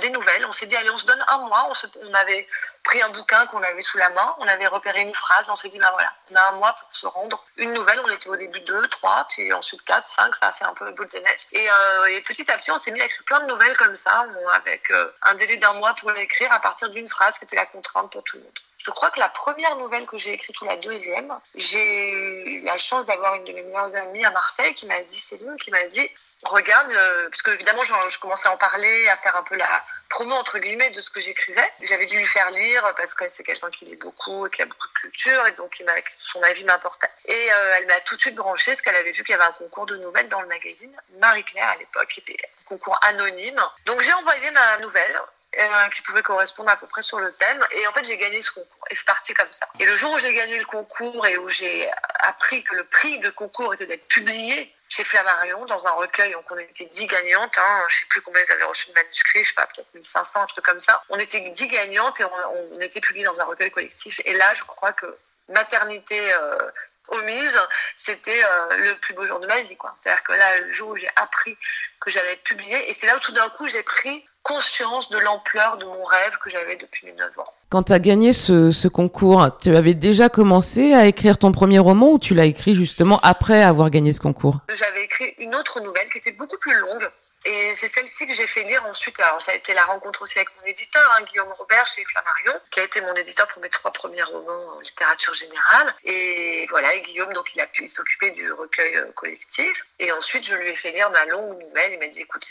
des 0.00 0.10
nouvelles. 0.10 0.44
On 0.46 0.52
s'est 0.52 0.66
dit, 0.66 0.76
allez, 0.76 0.90
on 0.90 0.96
se 0.96 1.06
donne 1.06 1.24
un 1.28 1.38
mois. 1.38 1.70
On, 2.02 2.14
avait 2.14 2.46
pris 2.82 3.02
un 3.02 3.08
bouquin 3.10 3.46
qu'on 3.46 3.62
avait 3.62 3.82
sous 3.82 3.98
la 3.98 4.08
main, 4.10 4.34
on 4.38 4.48
avait 4.48 4.66
repéré 4.66 5.02
une 5.02 5.14
phrase, 5.14 5.48
on 5.50 5.56
s'est 5.56 5.68
dit, 5.68 5.78
bah 5.78 5.90
voilà, 5.92 6.12
on 6.30 6.34
a 6.36 6.42
un 6.48 6.52
mois 6.52 6.72
pour 6.72 6.88
se 6.94 7.06
rendre 7.06 7.44
une 7.56 7.72
nouvelle. 7.72 8.00
On 8.04 8.10
était 8.10 8.28
au 8.28 8.36
début 8.36 8.60
deux, 8.60 8.86
trois, 8.88 9.26
puis 9.30 9.52
ensuite 9.52 9.82
quatre, 9.84 10.08
cinq, 10.16 10.32
ça 10.40 10.52
c'est 10.56 10.64
un 10.64 10.74
peu 10.74 10.90
boule 10.92 11.08
de 11.08 11.18
neige. 11.18 11.46
Et, 11.52 11.68
euh, 11.70 12.06
et, 12.06 12.20
petit 12.22 12.50
à 12.50 12.58
petit, 12.58 12.70
on 12.70 12.78
s'est 12.78 12.90
mis 12.90 13.02
à 13.02 13.06
plein 13.26 13.40
de 13.40 13.46
nouvelles 13.46 13.76
comme 13.76 13.96
ça, 13.96 14.26
avec 14.54 14.90
euh, 14.90 15.12
un 15.22 15.34
délai 15.34 15.56
d'un 15.56 15.74
mois 15.74 15.94
pour 15.94 16.10
l'écrire 16.12 16.52
à 16.52 16.60
partir 16.60 16.88
d'une 16.90 17.08
phrase 17.08 17.38
qui 17.38 17.44
était 17.44 17.56
la 17.56 17.66
contrainte 17.66 18.12
pour 18.12 18.22
tout 18.24 18.36
le 18.36 18.44
monde. 18.44 18.58
Je 18.88 18.92
crois 18.94 19.10
que 19.10 19.20
la 19.20 19.28
première 19.28 19.76
nouvelle 19.76 20.06
que 20.06 20.16
j'ai 20.16 20.32
écrite 20.32 20.58
ou 20.62 20.64
la 20.64 20.76
deuxième, 20.76 21.30
j'ai 21.54 22.10
eu 22.10 22.62
la 22.62 22.78
chance 22.78 23.04
d'avoir 23.04 23.34
une 23.34 23.44
de 23.44 23.52
mes 23.52 23.60
meilleures 23.60 23.94
amies 23.94 24.24
à 24.24 24.30
Marseille 24.30 24.74
qui 24.74 24.86
m'a 24.86 24.98
dit, 25.02 25.18
Céline, 25.18 25.56
qui 25.58 25.70
m'a 25.70 25.82
dit, 25.88 26.08
regarde, 26.44 26.90
euh, 26.90 27.28
parce 27.28 27.42
que 27.42 27.50
évidemment 27.50 27.84
je, 27.84 28.18
commençais 28.18 28.48
à 28.48 28.52
en 28.52 28.56
parler, 28.56 29.08
à 29.08 29.18
faire 29.18 29.36
un 29.36 29.42
peu 29.42 29.56
la 29.56 29.84
promo 30.08 30.34
entre 30.36 30.58
guillemets 30.58 30.88
de 30.88 31.02
ce 31.02 31.10
que 31.10 31.20
j'écrivais. 31.20 31.70
J'avais 31.82 32.06
dû 32.06 32.16
lui 32.16 32.24
faire 32.24 32.50
lire 32.50 32.82
parce 32.96 33.12
que 33.12 33.24
c'est 33.28 33.44
quelqu'un 33.44 33.70
qui 33.70 33.84
lit 33.84 33.96
beaucoup 33.96 34.46
et 34.46 34.50
qui 34.50 34.62
a 34.62 34.64
beaucoup 34.64 34.88
de 34.88 35.00
culture 35.00 35.46
et 35.46 35.52
donc 35.52 35.76
son 36.22 36.42
avis 36.44 36.64
m'importait. 36.64 37.10
Et 37.26 37.52
euh, 37.52 37.74
elle 37.76 37.86
m'a 37.88 38.00
tout 38.00 38.16
de 38.16 38.22
suite 38.22 38.36
branché 38.36 38.70
parce 38.70 38.80
qu'elle 38.80 38.96
avait 38.96 39.12
vu 39.12 39.22
qu'il 39.22 39.34
y 39.34 39.38
avait 39.38 39.44
un 39.44 39.52
concours 39.52 39.84
de 39.84 39.98
nouvelles 39.98 40.30
dans 40.30 40.40
le 40.40 40.48
magazine 40.48 40.96
Marie-Claire 41.20 41.68
à 41.68 41.76
l'époque, 41.76 42.08
qui 42.08 42.20
était 42.20 42.38
un 42.42 42.64
concours 42.64 42.98
anonyme. 43.02 43.60
Donc 43.84 44.00
j'ai 44.00 44.14
envoyé 44.14 44.50
ma 44.50 44.78
nouvelle 44.78 45.20
euh, 45.56 45.88
qui 45.94 46.02
pouvait 46.02 46.22
correspondre 46.22 46.70
à 46.70 46.76
peu 46.76 46.86
près 46.86 47.02
sur 47.02 47.18
le 47.18 47.32
thème. 47.32 47.64
Et 47.72 47.86
en 47.86 47.92
fait, 47.92 48.04
j'ai 48.04 48.18
gagné 48.18 48.42
ce 48.42 48.50
concours. 48.50 48.84
Et 48.90 48.96
c'est 48.96 49.06
parti 49.06 49.32
comme 49.34 49.50
ça. 49.50 49.66
Et 49.80 49.86
le 49.86 49.94
jour 49.94 50.12
où 50.12 50.18
j'ai 50.18 50.34
gagné 50.34 50.58
le 50.58 50.64
concours 50.64 51.26
et 51.26 51.38
où 51.38 51.48
j'ai 51.48 51.88
appris 52.20 52.62
que 52.62 52.74
le 52.74 52.84
prix 52.84 53.18
de 53.18 53.30
concours 53.30 53.72
était 53.74 53.86
d'être 53.86 54.06
publié 54.08 54.74
chez 54.90 55.04
Flammarion 55.04 55.64
dans 55.66 55.86
un 55.86 55.90
recueil, 55.92 56.32
donc 56.32 56.44
on 56.50 56.58
était 56.58 56.86
dix 56.86 57.06
gagnantes, 57.06 57.58
hein, 57.58 57.84
je 57.88 57.98
sais 57.98 58.06
plus 58.08 58.22
combien 58.22 58.42
elles 58.42 58.54
avaient 58.54 58.64
reçu 58.64 58.88
de 58.88 58.94
manuscrits, 58.94 59.44
je 59.44 59.48
sais 59.48 59.54
pas, 59.54 59.66
peut-être 59.66 59.92
1500, 59.94 60.42
un 60.42 60.46
truc 60.46 60.64
comme 60.64 60.80
ça. 60.80 61.02
On 61.10 61.18
était 61.18 61.40
dix 61.50 61.68
gagnantes 61.68 62.18
et 62.20 62.24
on, 62.24 62.30
on 62.72 62.80
était 62.80 63.00
publiés 63.00 63.24
dans 63.24 63.38
un 63.38 63.44
recueil 63.44 63.70
collectif. 63.70 64.18
Et 64.24 64.32
là, 64.32 64.54
je 64.54 64.64
crois 64.64 64.92
que 64.94 65.18
maternité, 65.48 66.32
euh, 66.32 66.56
omise, 67.08 67.58
c'était 67.98 68.42
euh, 68.42 68.76
le 68.78 68.94
plus 68.96 69.14
beau 69.14 69.26
jour 69.26 69.40
de 69.40 69.46
ma 69.46 69.60
vie. 69.62 69.76
C'est-à-dire 70.02 70.22
que 70.22 70.32
là, 70.32 70.60
le 70.60 70.72
jour 70.72 70.90
où 70.90 70.96
j'ai 70.96 71.08
appris 71.16 71.56
que 72.00 72.10
j'allais 72.10 72.36
publier, 72.44 72.90
et 72.90 72.94
c'est 72.94 73.06
là 73.06 73.16
où 73.16 73.20
tout 73.20 73.32
d'un 73.32 73.48
coup 73.50 73.66
j'ai 73.66 73.82
pris 73.82 74.24
conscience 74.42 75.10
de 75.10 75.18
l'ampleur 75.18 75.76
de 75.76 75.84
mon 75.84 76.04
rêve 76.04 76.38
que 76.42 76.50
j'avais 76.50 76.76
depuis 76.76 77.06
mes 77.06 77.12
9 77.12 77.38
ans. 77.38 77.52
Quand 77.70 77.82
tu 77.82 77.92
as 77.92 77.98
gagné 77.98 78.32
ce, 78.32 78.70
ce, 78.70 78.88
concours, 78.88 79.46
tu 79.60 79.76
avais 79.76 79.92
déjà 79.92 80.30
commencé 80.30 80.94
à 80.94 81.04
écrire 81.04 81.36
ton 81.36 81.52
premier 81.52 81.78
roman 81.78 82.12
ou 82.12 82.18
tu 82.18 82.34
l'as 82.34 82.46
écrit 82.46 82.74
justement 82.74 83.20
après 83.22 83.62
avoir 83.62 83.90
gagné 83.90 84.14
ce 84.14 84.20
concours? 84.20 84.60
J'avais 84.72 85.04
écrit 85.04 85.34
une 85.38 85.54
autre 85.54 85.80
nouvelle 85.80 86.08
qui 86.10 86.18
était 86.18 86.32
beaucoup 86.32 86.56
plus 86.58 86.74
longue, 86.78 87.10
et 87.44 87.74
c'est 87.74 87.88
celle-ci 87.88 88.26
que 88.26 88.34
j'ai 88.34 88.46
fait 88.46 88.64
lire 88.64 88.84
ensuite. 88.86 89.18
Alors, 89.20 89.40
ça 89.42 89.52
a 89.52 89.54
été 89.54 89.72
la 89.74 89.84
rencontre 89.84 90.22
aussi 90.22 90.38
avec 90.38 90.48
mon 90.60 90.66
éditeur, 90.66 91.16
hein, 91.18 91.22
Guillaume 91.24 91.52
Robert, 91.52 91.86
chez 91.86 92.04
Flammarion, 92.04 92.60
qui 92.70 92.80
a 92.80 92.82
été 92.82 93.00
mon 93.00 93.14
éditeur 93.14 93.46
pour 93.48 93.62
mes 93.62 93.70
trois 93.70 93.92
premiers 93.92 94.22
romans 94.22 94.76
en 94.76 94.80
littérature 94.80 95.34
générale. 95.34 95.94
Et 96.04 96.66
voilà, 96.70 96.92
et 96.94 97.00
Guillaume, 97.02 97.32
donc, 97.32 97.54
il 97.54 97.60
a 97.60 97.66
pu 97.66 97.88
s'occuper 97.88 98.30
du 98.32 98.52
recueil 98.52 98.96
euh, 98.96 99.12
collectif. 99.12 99.84
Et 99.98 100.10
ensuite, 100.12 100.44
je 100.44 100.56
lui 100.56 100.68
ai 100.68 100.74
fait 100.74 100.90
lire 100.90 101.10
ma 101.10 101.24
longue 101.26 101.62
nouvelle. 101.62 101.92
Il 101.92 101.98
m'a 101.98 102.06
dit, 102.06 102.20
écoute, 102.20 102.44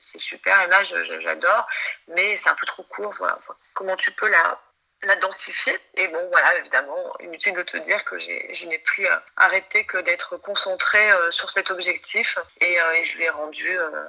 c'est 0.00 0.18
super, 0.18 0.60
et 0.60 0.66
là, 0.68 0.84
j'adore, 0.84 1.66
mais 2.08 2.36
c'est 2.36 2.50
un 2.50 2.54
peu 2.54 2.66
trop 2.66 2.82
court. 2.84 3.12
Voilà. 3.18 3.38
Comment 3.72 3.96
tu 3.96 4.12
peux 4.12 4.28
la, 4.28 4.60
la 5.04 5.16
densifier. 5.16 5.78
Et 5.96 6.08
bon, 6.08 6.28
voilà, 6.30 6.58
évidemment, 6.58 6.96
inutile 7.20 7.54
de 7.54 7.62
te 7.62 7.76
dire 7.78 8.04
que 8.04 8.18
je 8.18 8.66
n'ai 8.66 8.78
plus 8.78 9.06
euh, 9.06 9.16
arrêté 9.36 9.84
que 9.84 9.98
d'être 9.98 10.36
concentrée 10.38 11.10
euh, 11.12 11.30
sur 11.30 11.50
cet 11.50 11.70
objectif. 11.70 12.38
Et, 12.60 12.80
euh, 12.80 13.02
je 13.02 13.14
lui 13.16 13.24
ai 13.24 13.30
rendu 13.30 13.66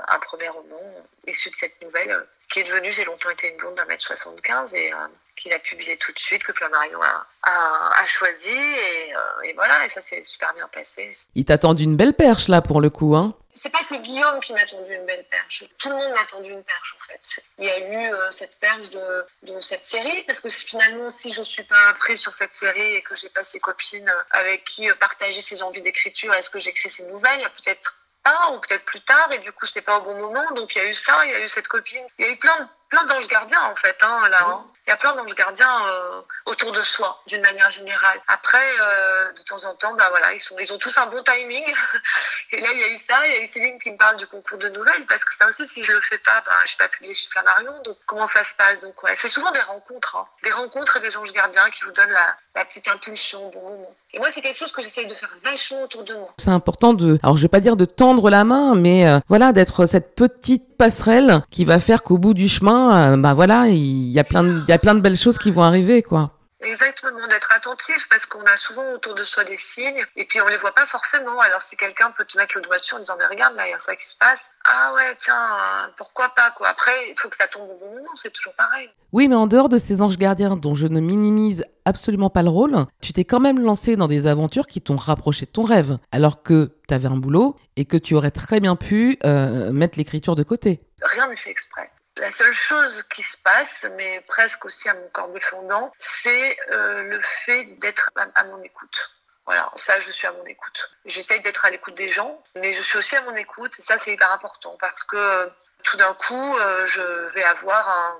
un 0.08 0.20
premier 0.20 0.48
roman 0.48 0.82
issu 1.28 1.50
de 1.50 1.56
cette 1.56 1.82
nouvelle 1.82 2.25
qui 2.50 2.60
est 2.60 2.64
devenu 2.64 2.92
J'ai 2.92 3.04
longtemps 3.06 3.32
été 3.32 3.50
une 3.50 3.58
blonde 3.58 3.75
d'un 3.75 3.86
mètre 3.86 4.04
75 4.04 4.74
et 4.75 4.92
qu'il 5.36 5.52
a 5.52 5.60
publié 5.60 5.98
tout 5.98 6.12
de 6.12 6.20
suite, 6.20 6.44
que 6.44 6.54
Flammarion 6.54 7.02
a, 7.02 7.25
a, 7.44 8.08
choisi. 8.08 8.50
Et, 8.50 9.14
et, 9.44 9.54
voilà, 9.54 9.86
et 9.86 9.90
ça 9.90 10.02
s'est 10.02 10.24
super 10.24 10.54
bien 10.54 10.68
passé. 10.70 11.18
Il 11.34 11.44
t'a 11.46 11.58
tendu 11.58 11.84
une 11.84 11.98
belle 11.98 12.14
perche 12.14 12.48
là 12.48 12.62
pour 12.62 12.80
le 12.82 12.90
coup, 12.90 13.16
hein 13.16 13.36
c'est 13.62 13.70
pas 13.70 13.84
que 13.84 13.96
Guillaume 13.96 14.40
qui 14.42 14.54
m'a 14.54 14.66
tendu 14.66 14.94
une 14.94 15.06
belle 15.06 15.26
perche. 15.26 15.64
Tout 15.78 15.90
le 15.90 15.96
monde 15.96 16.12
m'a 16.12 16.26
tendu 16.26 16.52
une 16.52 16.64
perche 16.64 16.96
en 17.00 17.06
fait. 17.08 17.44
Il 17.58 17.66
y 17.66 17.70
a 17.70 17.80
eu 17.80 18.14
euh, 18.14 18.32
cette 18.32 18.58
perche 18.60 18.90
de, 18.90 19.62
cette 19.62 19.86
série 19.86 20.24
parce 20.24 20.42
que 20.42 20.50
finalement 20.50 21.10
si 21.10 21.34
je 21.34 21.42
suis 21.42 21.64
pas 21.64 21.94
prise 22.00 22.20
sur 22.20 22.34
cette 22.34 22.54
série 22.54 22.96
et 22.96 23.02
que 23.02 23.16
j'ai 23.16 23.30
pas 23.30 23.44
ces 23.44 23.60
copines 23.60 24.14
avec 24.32 24.66
qui 24.66 24.90
euh, 24.90 24.96
partager 24.96 25.42
ces 25.42 25.62
envies 25.64 25.82
d'écriture, 25.82 26.34
est-ce 26.34 26.50
que 26.50 26.60
j'écris 26.60 26.92
ces 26.92 27.04
nouvelles? 27.04 27.42
Peut-être 27.64 27.96
pas 28.24 28.52
ou 28.52 28.60
peut-être 28.60 28.86
plus 28.86 29.02
tard 29.02 29.30
et 29.32 29.38
du 29.38 29.52
coup 29.52 29.66
c'est 29.66 29.82
pas 29.82 29.98
au 29.98 30.02
bon 30.02 30.16
moment. 30.16 30.46
Donc 30.54 30.76
il 30.76 30.82
y 30.82 30.86
a 30.86 30.90
eu 30.90 30.96
ça, 30.96 31.26
il 31.26 31.32
y 31.32 31.36
a 31.36 31.40
eu 31.40 31.48
cette 31.48 31.68
copine, 31.68 32.06
il 32.20 32.26
y 32.26 32.28
a 32.30 32.32
eu 32.32 32.38
plein 32.38 32.70
plein 32.90 33.04
d'anges 33.06 33.28
gardiens 33.28 33.64
en 33.64 33.76
fait 33.76 33.98
hein, 34.02 34.30
là. 34.30 34.46
Hein. 34.48 34.66
Il 34.88 34.92
y 34.92 34.94
a 34.94 34.98
plein 34.98 35.15
d'anges 35.15 35.34
gardiens 35.34 35.88
euh, 35.88 36.22
autour 36.46 36.72
de 36.72 36.82
soi, 36.84 37.20
d'une 37.25 37.42
manière 37.42 37.72
générale. 37.72 38.22
Après, 38.27 38.60
euh, 38.82 39.32
de 39.32 39.42
temps 39.42 39.63
en 39.65 39.74
temps, 39.74 39.96
bah 39.96 40.06
voilà, 40.12 40.32
ils 40.32 40.39
sont, 40.39 40.56
ils 40.60 40.72
ont 40.72 40.77
tous 40.77 40.96
un 41.00 41.08
bon 41.08 41.24
timing. 41.24 41.63
Et 42.51 42.62
là, 42.62 42.68
il 42.72 42.80
y 42.80 42.84
a 42.84 42.89
eu 42.89 42.98
ça, 43.00 43.15
il 43.25 43.34
y 43.34 43.38
a 43.38 43.42
eu 43.42 43.48
Céline 43.48 43.80
qui 43.80 43.92
me 43.92 43.98
parle 43.98 44.15
du 44.18 44.27
concours 44.27 44.60
de 44.60 44.70
nouvelles, 44.70 45.06
parce 45.08 45.25
que 45.25 45.32
ça 45.39 45.50
aussi, 45.50 45.68
si 45.68 45.84
je 45.84 45.92
le 45.92 46.01
fais 46.01 46.20
pas, 46.20 46.44
bah, 46.46 46.51
je 46.63 46.70
suis 46.70 46.77
pas 46.77 46.88
publié 46.88 47.15
chez 47.15 47.27
Flammarion. 47.30 47.82
Donc, 47.84 47.98
comment 48.06 48.27
ça 48.27 48.44
se 48.44 48.54
passe? 48.56 48.80
Donc, 48.82 49.01
ouais, 49.01 49.15
c'est 49.18 49.27
souvent 49.27 49.51
des 49.51 49.62
rencontres, 49.62 50.18
hein. 50.18 50.27
des 50.44 50.51
rencontres 50.51 50.98
et 50.98 51.00
des 51.00 51.18
anges 51.18 51.34
gardiens 51.34 51.68
qui 51.72 51.84
vous 51.84 51.92
donnent 51.92 52.12
la, 52.12 52.65
petite 52.65 52.88
impulsion 52.88 53.50
bon 53.50 53.62
moment. 53.62 53.96
Et 54.13 54.20
moi, 54.20 54.30
c'est 54.32 54.42
quelque 54.42 54.58
chose 54.58 54.72
que 54.72 54.82
j'essaye 54.82 55.08
de 55.08 55.13
faire 55.13 55.30
vachement 55.44 55.84
autour 55.84 56.04
de 56.04 56.13
moi. 56.13 56.34
C'est 56.38 56.50
important 56.50 56.94
de, 56.94 57.20
alors 57.22 57.36
je 57.36 57.42
vais 57.42 57.50
pas 57.50 57.60
dire 57.60 57.75
de 57.75 57.86
tendre 57.86 58.30
la 58.30 58.44
main, 58.44 58.75
mais 58.75 59.08
euh, 59.08 59.20
voilà, 59.27 59.51
d'être 59.51 59.86
cette 59.86 60.15
petite 60.15 60.77
passerelle 60.77 61.44
qui 61.51 61.65
va 61.65 61.80
faire 61.80 62.01
qu'au 62.01 62.18
bout 62.18 62.34
du 62.34 62.48
chemin, 62.48 63.18
bah 63.18 63.34
voilà, 63.34 63.68
il 63.68 64.10
y 64.10 64.20
a 64.20 64.24
plein 64.24 64.44
de, 64.44 64.63
plein 64.79 64.96
de 64.96 65.01
belles 65.01 65.17
choses 65.17 65.38
qui 65.38 65.51
vont 65.51 65.63
arriver, 65.63 66.03
quoi. 66.03 66.32
Exactement, 66.62 67.27
d'être 67.27 67.51
attentif 67.51 68.08
parce 68.10 68.25
qu'on 68.25 68.41
a 68.44 68.58
souvent 68.58 68.94
autour 68.94 69.13
de 69.13 69.24
soi 69.24 69.44
des 69.44 69.58
signes 69.58 70.03
et 70.15 70.25
puis 70.25 70.41
on 70.41 70.48
les 70.48 70.58
voit 70.58 70.74
pas 70.74 70.86
forcément. 70.86 71.39
Alors 71.39 71.62
si 71.62 71.75
quelqu'un 71.75 72.12
peut 72.17 72.25
te 72.25 72.38
mettre 72.38 72.55
le 72.55 72.62
doigt 72.62 72.77
dessus 72.79 72.96
en 72.96 73.00
disant 73.00 73.15
mais 73.20 73.25
regarde 73.27 73.55
là, 73.55 73.67
il 73.67 73.72
y 73.72 73.74
a 73.74 73.79
ça 73.79 73.96
qui 73.96 74.10
se 74.10 74.17
passe. 74.17 74.39
Ah 74.65 74.94
ouais, 74.96 75.15
tiens, 75.20 75.91
pourquoi 75.98 76.29
pas 76.29 76.50
quoi. 76.51 76.70
Après, 76.70 76.91
il 77.10 77.20
faut 77.20 77.29
que 77.29 77.36
ça 77.36 77.46
tombe 77.48 77.70
au 77.70 77.77
bon 77.77 77.96
moment, 77.96 78.10
c'est 78.15 78.32
toujours 78.32 78.53
pareil. 78.53 78.89
Oui, 79.12 79.27
mais 79.27 79.36
en 79.36 79.48
dehors 79.48 79.70
de 79.70 79.77
ces 79.77 80.01
anges 80.01 80.17
gardiens 80.17 80.55
dont 80.55 80.74
je 80.74 80.88
ne 80.88 81.00
minimise 81.00 81.65
absolument 81.86 82.32
pas 82.32 82.41
le 82.41 82.50
rôle, 82.50 82.86
tu 83.00 83.13
t'es 83.13 83.25
quand 83.25 83.39
même 83.39 83.60
lancé 83.60 83.96
dans 83.96 84.08
des 84.08 84.25
aventures 84.25 84.65
qui 84.65 84.82
t'ont 84.82 84.96
rapproché 84.96 85.46
de 85.46 85.51
ton 85.51 85.65
rêve, 85.65 86.00
alors 86.12 86.41
que 86.41 86.72
tu 86.88 86.94
avais 86.94 87.08
un 87.08 87.17
boulot 87.17 87.58
et 87.75 87.86
que 87.86 87.98
tu 87.98 88.15
aurais 88.15 88.32
très 88.32 88.60
bien 88.60 88.75
pu 88.75 89.20
euh, 89.24 89.72
mettre 89.72 90.00
l'écriture 90.00 90.36
de 90.36 90.44
côté. 90.44 90.82
Rien 91.01 91.27
n'est 91.27 91.36
fait 91.36 91.51
exprès. 91.51 91.91
La 92.18 92.32
seule 92.32 92.54
chose 92.54 93.04
qui 93.14 93.24
se 93.24 93.38
passe, 93.40 93.86
mais 93.98 94.22
presque 94.22 94.64
aussi 94.66 94.88
à 94.88 94.94
mon 94.94 95.08
corps 95.10 95.28
défendant, 95.30 95.94
c'est 96.00 96.58
euh, 96.72 97.04
le 97.04 97.22
fait 97.22 97.66
d'être 97.80 98.10
à, 98.16 98.44
mon 98.46 98.62
écoute. 98.64 99.12
Voilà, 99.46 99.70
ça, 99.76 100.00
je 100.00 100.12
suis 100.12 100.26
à 100.26 100.32
mon 100.32 100.46
écoute. 100.46 100.92
J'essaye 101.06 101.42
d'être 101.42 101.66
à 101.66 101.70
l'écoute 101.70 101.96
des 101.96 102.10
gens, 102.10 102.42
mais 102.56 102.74
je 102.74 102.82
suis 102.82 102.98
aussi 102.98 103.16
à 103.18 103.22
mon 103.22 103.36
écoute, 103.36 103.78
et 103.80 103.82
ça, 103.82 103.98
c'est 103.98 104.14
hyper 104.14 104.32
important, 104.32 104.78
parce 104.80 105.04
que 105.04 105.18
euh, 105.18 105.48
tout 105.84 105.98
d'un 105.98 106.14
coup, 106.14 106.58
euh, 106.58 106.88
je 106.88 107.02
vais 107.34 107.44
avoir 107.44 107.90
un, 107.90 108.20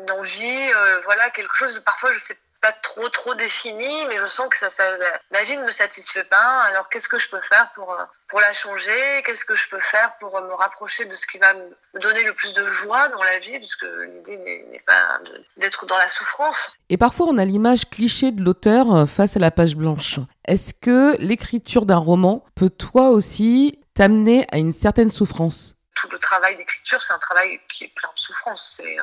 une 0.00 0.10
envie, 0.10 0.72
voilà, 1.04 1.30
quelque 1.30 1.54
chose, 1.54 1.80
parfois, 1.84 2.12
je 2.12 2.18
sais 2.18 2.36
pas 2.64 2.72
trop 2.72 3.06
trop 3.10 3.34
défini, 3.34 4.06
mais 4.08 4.16
je 4.16 4.26
sens 4.26 4.48
que 4.48 4.56
ça, 4.56 4.70
ça 4.70 4.84
la, 5.30 5.44
vie 5.44 5.58
ne 5.58 5.64
me 5.64 5.70
satisfait 5.70 6.24
pas. 6.24 6.62
Alors 6.70 6.88
qu'est-ce 6.88 7.10
que 7.10 7.18
je 7.18 7.28
peux 7.28 7.40
faire 7.42 7.70
pour 7.74 7.92
euh, 7.92 8.04
pour 8.28 8.40
la 8.40 8.54
changer? 8.54 9.22
Qu'est-ce 9.26 9.44
que 9.44 9.54
je 9.54 9.68
peux 9.68 9.80
faire 9.80 10.16
pour 10.18 10.34
euh, 10.34 10.40
me 10.48 10.54
rapprocher 10.54 11.04
de 11.04 11.14
ce 11.14 11.26
qui 11.26 11.36
va 11.36 11.52
me 11.52 12.00
donner 12.00 12.24
le 12.24 12.32
plus 12.32 12.54
de 12.54 12.64
joie 12.64 13.08
dans 13.08 13.22
la 13.22 13.38
vie, 13.38 13.58
puisque 13.58 13.86
l'idée 14.08 14.38
n'est 14.70 14.84
pas 14.86 15.20
d'être 15.58 15.84
dans 15.84 15.98
la 15.98 16.08
souffrance. 16.08 16.72
Et 16.88 16.96
parfois 16.96 17.26
on 17.26 17.36
a 17.36 17.44
l'image 17.44 17.90
cliché 17.90 18.32
de 18.32 18.42
l'auteur 18.42 18.94
euh, 18.94 19.04
face 19.04 19.36
à 19.36 19.40
la 19.40 19.50
page 19.50 19.76
blanche. 19.76 20.18
Est-ce 20.48 20.72
que 20.72 21.16
l'écriture 21.18 21.84
d'un 21.84 21.98
roman 21.98 22.46
peut 22.54 22.70
toi 22.70 23.10
aussi 23.10 23.78
t'amener 23.92 24.46
à 24.52 24.56
une 24.56 24.72
certaine 24.72 25.10
souffrance? 25.10 25.74
Tout 25.94 26.08
le 26.10 26.18
travail 26.18 26.56
d'écriture, 26.56 27.00
c'est 27.02 27.12
un 27.12 27.18
travail 27.18 27.60
qui 27.68 27.84
est 27.84 27.94
plein 27.94 28.08
de 28.08 28.20
souffrance. 28.20 28.74
C'est 28.78 28.96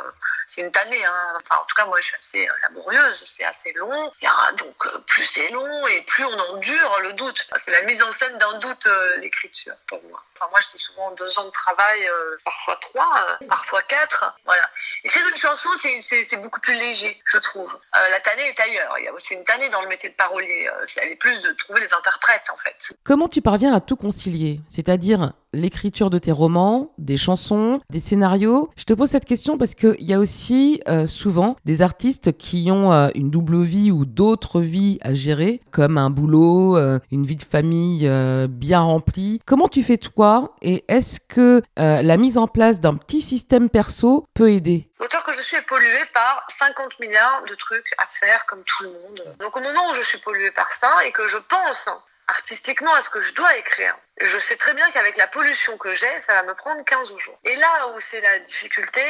c'est 0.52 0.62
une 0.62 0.72
tannée. 0.72 1.04
Hein. 1.04 1.34
Enfin, 1.38 1.62
en 1.62 1.66
tout 1.66 1.76
cas, 1.76 1.86
moi, 1.86 1.98
je 2.02 2.08
suis 2.08 2.16
assez 2.16 2.48
euh, 2.48 2.54
laborieuse, 2.64 3.34
c'est 3.38 3.46
assez 3.46 3.72
long. 3.74 4.12
donc, 4.58 4.86
euh, 4.86 5.00
plus 5.08 5.24
c'est 5.24 5.50
long 5.50 5.88
et 5.88 6.02
plus 6.02 6.26
on 6.26 6.40
endure 6.54 7.00
le 7.04 7.14
doute. 7.14 7.48
C'est 7.66 7.72
la 7.72 7.84
mise 7.84 8.04
en 8.04 8.12
scène 8.12 8.38
d'un 8.38 8.60
doute, 8.60 8.86
euh, 8.86 9.18
l'écriture, 9.18 9.74
pour 9.88 10.04
moi. 10.04 10.22
Enfin, 10.36 10.50
moi, 10.52 10.60
c'est 10.62 10.78
souvent 10.78 11.12
deux 11.12 11.40
ans 11.40 11.46
de 11.46 11.52
travail, 11.52 12.10
parfois 12.44 12.76
trois, 12.82 13.28
parfois 13.48 13.82
quatre. 13.84 14.34
Voilà. 14.46 14.64
Et 15.04 15.10
c'est 15.10 15.22
une 15.22 15.36
chanson, 15.36 15.70
c'est 16.04 16.38
beaucoup 16.38 16.60
plus 16.60 16.74
léger, 16.74 17.22
je 17.26 17.38
trouve. 17.38 17.72
la 17.94 18.20
tannée 18.20 18.48
est 18.48 18.60
ailleurs. 18.60 18.96
Il 18.98 19.06
y 19.06 19.08
a 19.08 19.14
aussi 19.14 19.36
une 19.36 19.44
tannée 19.44 19.70
dans 19.70 19.82
le 19.82 19.88
métier 19.88 20.10
de 20.10 20.16
parolier. 20.16 20.68
c'est 20.88 21.16
plus 21.18 21.42
de 21.42 21.52
trouver 21.52 21.82
les 21.82 21.94
interprètes, 21.94 22.50
en 22.52 22.58
fait. 22.58 22.94
Comment 23.04 23.28
tu 23.28 23.42
parviens 23.42 23.74
à 23.76 23.82
tout 23.82 23.96
concilier? 23.96 24.62
C'est-à-dire 24.68 25.34
l'écriture 25.54 26.10
de 26.10 26.18
tes 26.18 26.32
romans, 26.32 26.92
des 26.98 27.18
chansons, 27.18 27.80
des 27.92 28.00
scénarios? 28.00 28.72
Je 28.78 28.86
te 28.86 28.94
pose 28.94 29.10
cette 29.10 29.26
question 29.26 29.60
parce 29.60 29.76
qu'il 29.76 30.02
y 30.02 30.14
a 30.14 30.20
aussi 30.20 30.41
euh, 30.88 31.08
souvent 31.08 31.56
des 31.66 31.82
artistes 31.82 32.38
qui 32.38 32.70
ont 32.72 32.92
euh, 32.92 33.10
une 33.16 33.30
double 33.30 33.64
vie 33.64 33.92
ou 33.92 34.06
d'autres 34.06 34.62
vies 34.62 34.98
à 35.02 35.14
gérer, 35.14 35.62
comme 35.72 35.98
un 35.98 36.10
boulot, 36.10 36.78
euh, 36.78 37.00
une 37.12 37.26
vie 37.26 37.36
de 37.36 37.44
famille 37.44 38.10
bien 38.50 38.80
remplie. 38.80 39.40
Comment 39.46 39.68
tu 39.68 39.84
fais 39.84 39.98
toi? 39.98 40.56
Et 40.62 40.84
est-ce 40.88 41.20
que 41.20 41.62
la 41.78 42.18
mise 42.18 42.38
en 42.38 42.48
place 42.48 42.80
d'un 42.80 42.96
petit 42.96 43.22
système 43.22 43.70
perso 43.70 44.26
peut 44.34 44.52
aider? 44.52 44.90
L'auteur 45.00 45.24
que 45.24 45.34
je 45.34 45.42
suis 45.42 45.58
est 45.58 45.62
pollué 45.64 46.00
par 46.14 46.46
50 46.60 47.00
milliards 47.00 47.44
de 47.50 47.56
trucs 47.56 47.92
à 47.98 48.06
faire 48.20 48.46
comme 48.46 48.64
tout 48.64 48.84
le 48.84 48.90
monde. 48.90 49.36
Donc 49.40 49.56
au 49.58 49.62
moment 49.62 49.92
où 49.92 49.96
je 49.96 50.02
suis 50.02 50.20
pollué 50.20 50.52
par 50.52 50.70
ça 50.80 50.90
et 51.06 51.12
que 51.12 51.28
je 51.28 51.38
pense 51.38 51.90
artistiquement 52.28 52.94
à 52.94 53.02
ce 53.02 53.10
que 53.10 53.22
je 53.22 53.34
dois 53.34 53.58
écrire. 53.58 53.96
Je 54.22 54.40
sais 54.40 54.56
très 54.56 54.74
bien 54.74 54.90
qu'avec 54.92 55.18
la 55.18 55.28
pollution 55.28 55.78
que 55.78 55.94
j'ai, 55.94 56.20
ça 56.20 56.34
va 56.34 56.44
me 56.44 56.54
prendre 56.54 56.84
15 56.84 57.18
jours. 57.18 57.40
Et 57.44 57.56
là 57.56 57.88
où 57.90 58.00
c'est 58.00 58.22
la 58.22 58.40
difficulté, 58.40 59.02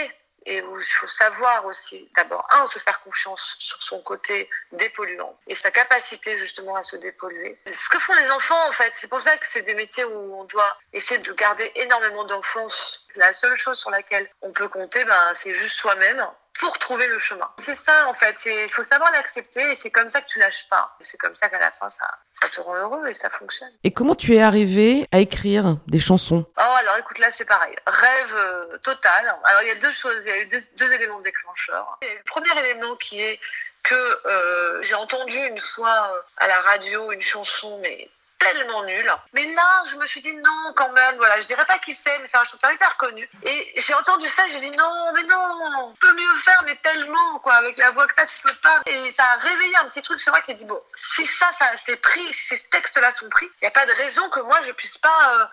et 0.45 0.57
il 0.57 0.93
faut 0.99 1.07
savoir 1.07 1.65
aussi, 1.65 2.09
d'abord, 2.15 2.45
un, 2.51 2.65
se 2.65 2.79
faire 2.79 2.99
confiance 3.01 3.57
sur 3.59 3.81
son 3.81 4.01
côté 4.01 4.49
dépolluant 4.71 5.37
et 5.47 5.55
sa 5.55 5.71
capacité 5.71 6.37
justement 6.37 6.75
à 6.75 6.83
se 6.83 6.95
dépolluer. 6.95 7.57
Ce 7.71 7.89
que 7.89 7.99
font 7.99 8.13
les 8.13 8.31
enfants, 8.31 8.67
en 8.67 8.71
fait, 8.71 8.91
c'est 8.99 9.07
pour 9.07 9.21
ça 9.21 9.37
que 9.37 9.47
c'est 9.47 9.61
des 9.61 9.75
métiers 9.75 10.05
où 10.05 10.35
on 10.39 10.45
doit 10.45 10.77
essayer 10.93 11.19
de 11.19 11.33
garder 11.33 11.71
énormément 11.75 12.23
d'enfance. 12.23 13.05
La 13.15 13.33
seule 13.33 13.55
chose 13.55 13.77
sur 13.77 13.91
laquelle 13.91 14.29
on 14.41 14.51
peut 14.51 14.67
compter, 14.67 15.03
ben, 15.05 15.33
c'est 15.33 15.53
juste 15.53 15.79
soi-même 15.79 16.25
pour 16.59 16.77
trouver 16.79 17.07
le 17.07 17.19
chemin. 17.19 17.49
C'est 17.63 17.75
ça 17.75 18.07
en 18.07 18.13
fait, 18.13 18.35
il 18.45 18.69
faut 18.69 18.83
savoir 18.83 19.11
l'accepter 19.11 19.61
et 19.71 19.75
c'est 19.75 19.89
comme 19.89 20.09
ça 20.09 20.21
que 20.21 20.27
tu 20.27 20.39
lâches 20.39 20.67
pas. 20.69 20.95
C'est 21.01 21.17
comme 21.17 21.35
ça 21.35 21.49
qu'à 21.49 21.59
la 21.59 21.71
fin 21.71 21.89
ça, 21.89 22.09
ça 22.33 22.49
te 22.49 22.59
rend 22.61 22.75
heureux 22.75 23.07
et 23.07 23.13
ça 23.13 23.29
fonctionne. 23.29 23.71
Et 23.83 23.91
comment 23.91 24.15
tu 24.15 24.35
es 24.35 24.41
arrivé 24.41 25.07
à 25.11 25.19
écrire 25.19 25.77
des 25.87 25.99
chansons? 25.99 26.45
Oh 26.57 26.75
alors 26.79 26.97
écoute 26.99 27.19
là 27.19 27.31
c'est 27.35 27.45
pareil, 27.45 27.75
rêve 27.87 28.35
euh, 28.35 28.77
total. 28.79 29.35
Alors 29.43 29.61
il 29.63 29.67
y 29.69 29.71
a 29.71 29.75
deux 29.75 29.91
choses, 29.91 30.21
il 30.25 30.29
y 30.29 30.33
a 30.33 30.41
eu 30.41 30.45
deux, 30.77 30.91
éléments 30.93 31.21
déclencheurs. 31.21 31.97
le 32.01 32.23
premier 32.25 32.59
élément 32.59 32.95
qui 32.97 33.19
est 33.21 33.39
que 33.83 33.95
euh, 34.27 34.81
j'ai 34.83 34.95
entendu 34.95 35.37
une 35.37 35.59
fois 35.59 36.11
euh, 36.13 36.21
à 36.37 36.47
la 36.47 36.59
radio 36.61 37.11
une 37.11 37.21
chanson 37.21 37.79
mais 37.81 38.09
tellement 38.41 38.83
nul. 38.83 39.13
Mais 39.33 39.45
là, 39.45 39.83
je 39.87 39.95
me 39.97 40.05
suis 40.07 40.21
dit 40.21 40.33
non, 40.33 40.73
quand 40.75 40.91
même, 40.91 41.15
voilà, 41.17 41.39
je 41.39 41.47
dirais 41.47 41.65
pas 41.65 41.77
qui 41.79 41.93
c'est, 41.93 42.17
mais 42.19 42.27
c'est 42.27 42.37
un 42.37 42.43
chanteur 42.43 42.71
hyper 42.71 42.97
connu. 42.97 43.29
Et 43.43 43.73
j'ai 43.77 43.93
entendu 43.93 44.27
ça, 44.27 44.43
j'ai 44.51 44.59
dit 44.59 44.71
non, 44.71 45.11
mais 45.15 45.23
non, 45.23 45.89
on 45.89 45.95
peut 45.95 46.13
mieux 46.13 46.35
faire, 46.43 46.63
mais 46.65 46.75
tellement, 46.75 47.39
quoi, 47.39 47.53
avec 47.55 47.77
la 47.77 47.91
voix 47.91 48.07
que 48.07 48.15
t'as, 48.15 48.25
tu 48.25 48.41
peux 48.43 48.55
pas. 48.55 48.81
Et 48.87 49.11
ça 49.17 49.25
a 49.25 49.35
réveillé 49.37 49.75
un 49.77 49.85
petit 49.85 50.01
truc 50.01 50.19
sur 50.19 50.31
moi 50.31 50.41
qui 50.41 50.51
a 50.51 50.53
dit 50.55 50.65
bon, 50.65 50.81
si 51.15 51.25
ça, 51.25 51.49
ça 51.59 51.71
c'est 51.85 51.97
pris, 51.97 52.33
si 52.33 52.57
ces 52.57 52.63
textes-là 52.69 53.11
sont 53.11 53.29
pris, 53.29 53.45
il 53.45 53.63
n'y 53.63 53.67
a 53.67 53.71
pas 53.71 53.85
de 53.85 53.93
raison 53.93 54.29
que 54.29 54.39
moi 54.41 54.59
je 54.61 54.71
puisse 54.71 54.97
pas 54.97 55.35
euh, 55.35 55.45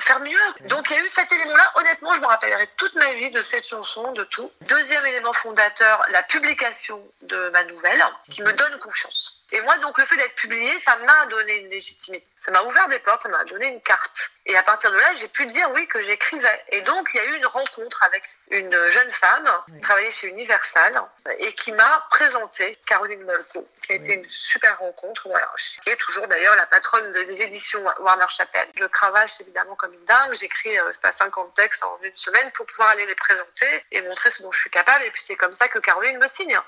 faire 0.00 0.20
mieux. 0.20 0.68
Donc 0.68 0.88
il 0.90 0.96
y 0.96 0.98
a 0.98 1.04
eu 1.04 1.08
cet 1.08 1.30
élément-là. 1.32 1.72
Honnêtement, 1.76 2.14
je 2.14 2.20
me 2.20 2.26
rappellerai 2.26 2.68
toute 2.76 2.94
ma 2.94 3.12
vie 3.14 3.30
de 3.30 3.42
cette 3.42 3.66
chanson, 3.66 4.12
de 4.12 4.24
tout. 4.24 4.50
Deuxième 4.62 5.04
élément 5.06 5.32
fondateur, 5.34 6.04
la 6.10 6.22
publication 6.22 7.06
de 7.22 7.50
ma 7.50 7.64
nouvelle, 7.64 8.02
qui 8.30 8.42
me 8.42 8.52
donne 8.52 8.78
confiance. 8.78 9.36
Et 9.52 9.60
moi, 9.62 9.76
donc, 9.78 9.98
le 9.98 10.04
fait 10.04 10.16
d'être 10.16 10.34
publié, 10.36 10.70
ça 10.86 10.96
m'a 10.96 11.26
donné 11.26 11.56
une 11.56 11.70
légitimité. 11.70 12.24
Ça 12.44 12.52
m'a 12.52 12.62
ouvert 12.62 12.88
des 12.88 12.98
portes, 13.00 13.22
ça 13.22 13.28
m'a 13.28 13.44
donné 13.44 13.68
une 13.68 13.80
carte. 13.82 14.30
Et 14.46 14.56
à 14.56 14.62
partir 14.62 14.90
de 14.90 14.96
là, 14.96 15.14
j'ai 15.16 15.28
pu 15.28 15.44
dire 15.46 15.70
oui 15.74 15.86
que 15.86 16.02
j'écrivais. 16.02 16.64
Et 16.70 16.80
donc, 16.80 17.10
il 17.12 17.18
y 17.18 17.20
a 17.20 17.24
eu 17.26 17.36
une 17.36 17.46
rencontre 17.46 18.02
avec 18.04 18.22
une 18.50 18.72
jeune 18.90 19.10
femme 19.12 19.48
qui 19.68 19.80
travaillait 19.80 20.10
chez 20.10 20.28
Universal 20.28 21.00
et 21.38 21.52
qui 21.52 21.70
m'a 21.72 22.06
présenté 22.10 22.78
Caroline 22.86 23.22
Molko, 23.24 23.68
qui 23.82 23.92
a 23.92 23.96
été 23.96 24.14
une 24.14 24.26
super 24.30 24.78
rencontre. 24.78 25.28
Voilà, 25.28 25.52
qui 25.82 25.90
est 25.90 25.96
toujours 25.96 26.26
d'ailleurs 26.28 26.56
la 26.56 26.66
patronne 26.66 27.12
des 27.12 27.42
éditions 27.42 27.84
Warner 28.00 28.26
Chappell. 28.28 28.68
Je 28.74 28.86
cravache 28.86 29.40
évidemment 29.42 29.76
comme 29.76 29.92
une 29.92 30.04
dingue. 30.04 30.32
J'écris 30.32 30.78
euh, 30.78 30.92
pas 31.02 31.12
50 31.12 31.54
textes 31.54 31.84
en 31.84 31.98
une 32.02 32.16
semaine 32.16 32.50
pour 32.54 32.66
pouvoir 32.66 32.88
aller 32.88 33.06
les 33.06 33.14
présenter 33.14 33.84
et 33.92 34.02
montrer 34.02 34.30
ce 34.30 34.42
dont 34.42 34.50
je 34.50 34.60
suis 34.60 34.70
capable. 34.70 35.04
Et 35.04 35.10
puis 35.10 35.22
c'est 35.22 35.36
comme 35.36 35.52
ça 35.52 35.68
que 35.68 35.78
Caroline 35.78 36.18
me 36.18 36.28
signe. 36.28 36.58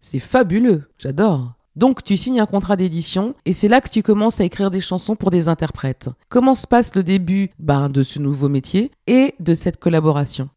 C'est 0.00 0.20
fabuleux, 0.20 0.90
j'adore. 0.98 1.54
Donc 1.74 2.04
tu 2.04 2.16
signes 2.16 2.40
un 2.40 2.46
contrat 2.46 2.76
d'édition 2.76 3.34
et 3.46 3.52
c'est 3.52 3.68
là 3.68 3.80
que 3.80 3.88
tu 3.88 4.02
commences 4.02 4.40
à 4.40 4.44
écrire 4.44 4.70
des 4.70 4.80
chansons 4.80 5.16
pour 5.16 5.30
des 5.30 5.48
interprètes. 5.48 6.10
Comment 6.28 6.54
se 6.54 6.66
passe 6.66 6.94
le 6.94 7.02
début 7.02 7.50
ben, 7.58 7.88
de 7.88 8.02
ce 8.02 8.18
nouveau 8.18 8.48
métier 8.48 8.90
et 9.06 9.34
de 9.40 9.54
cette 9.54 9.78
collaboration? 9.78 10.50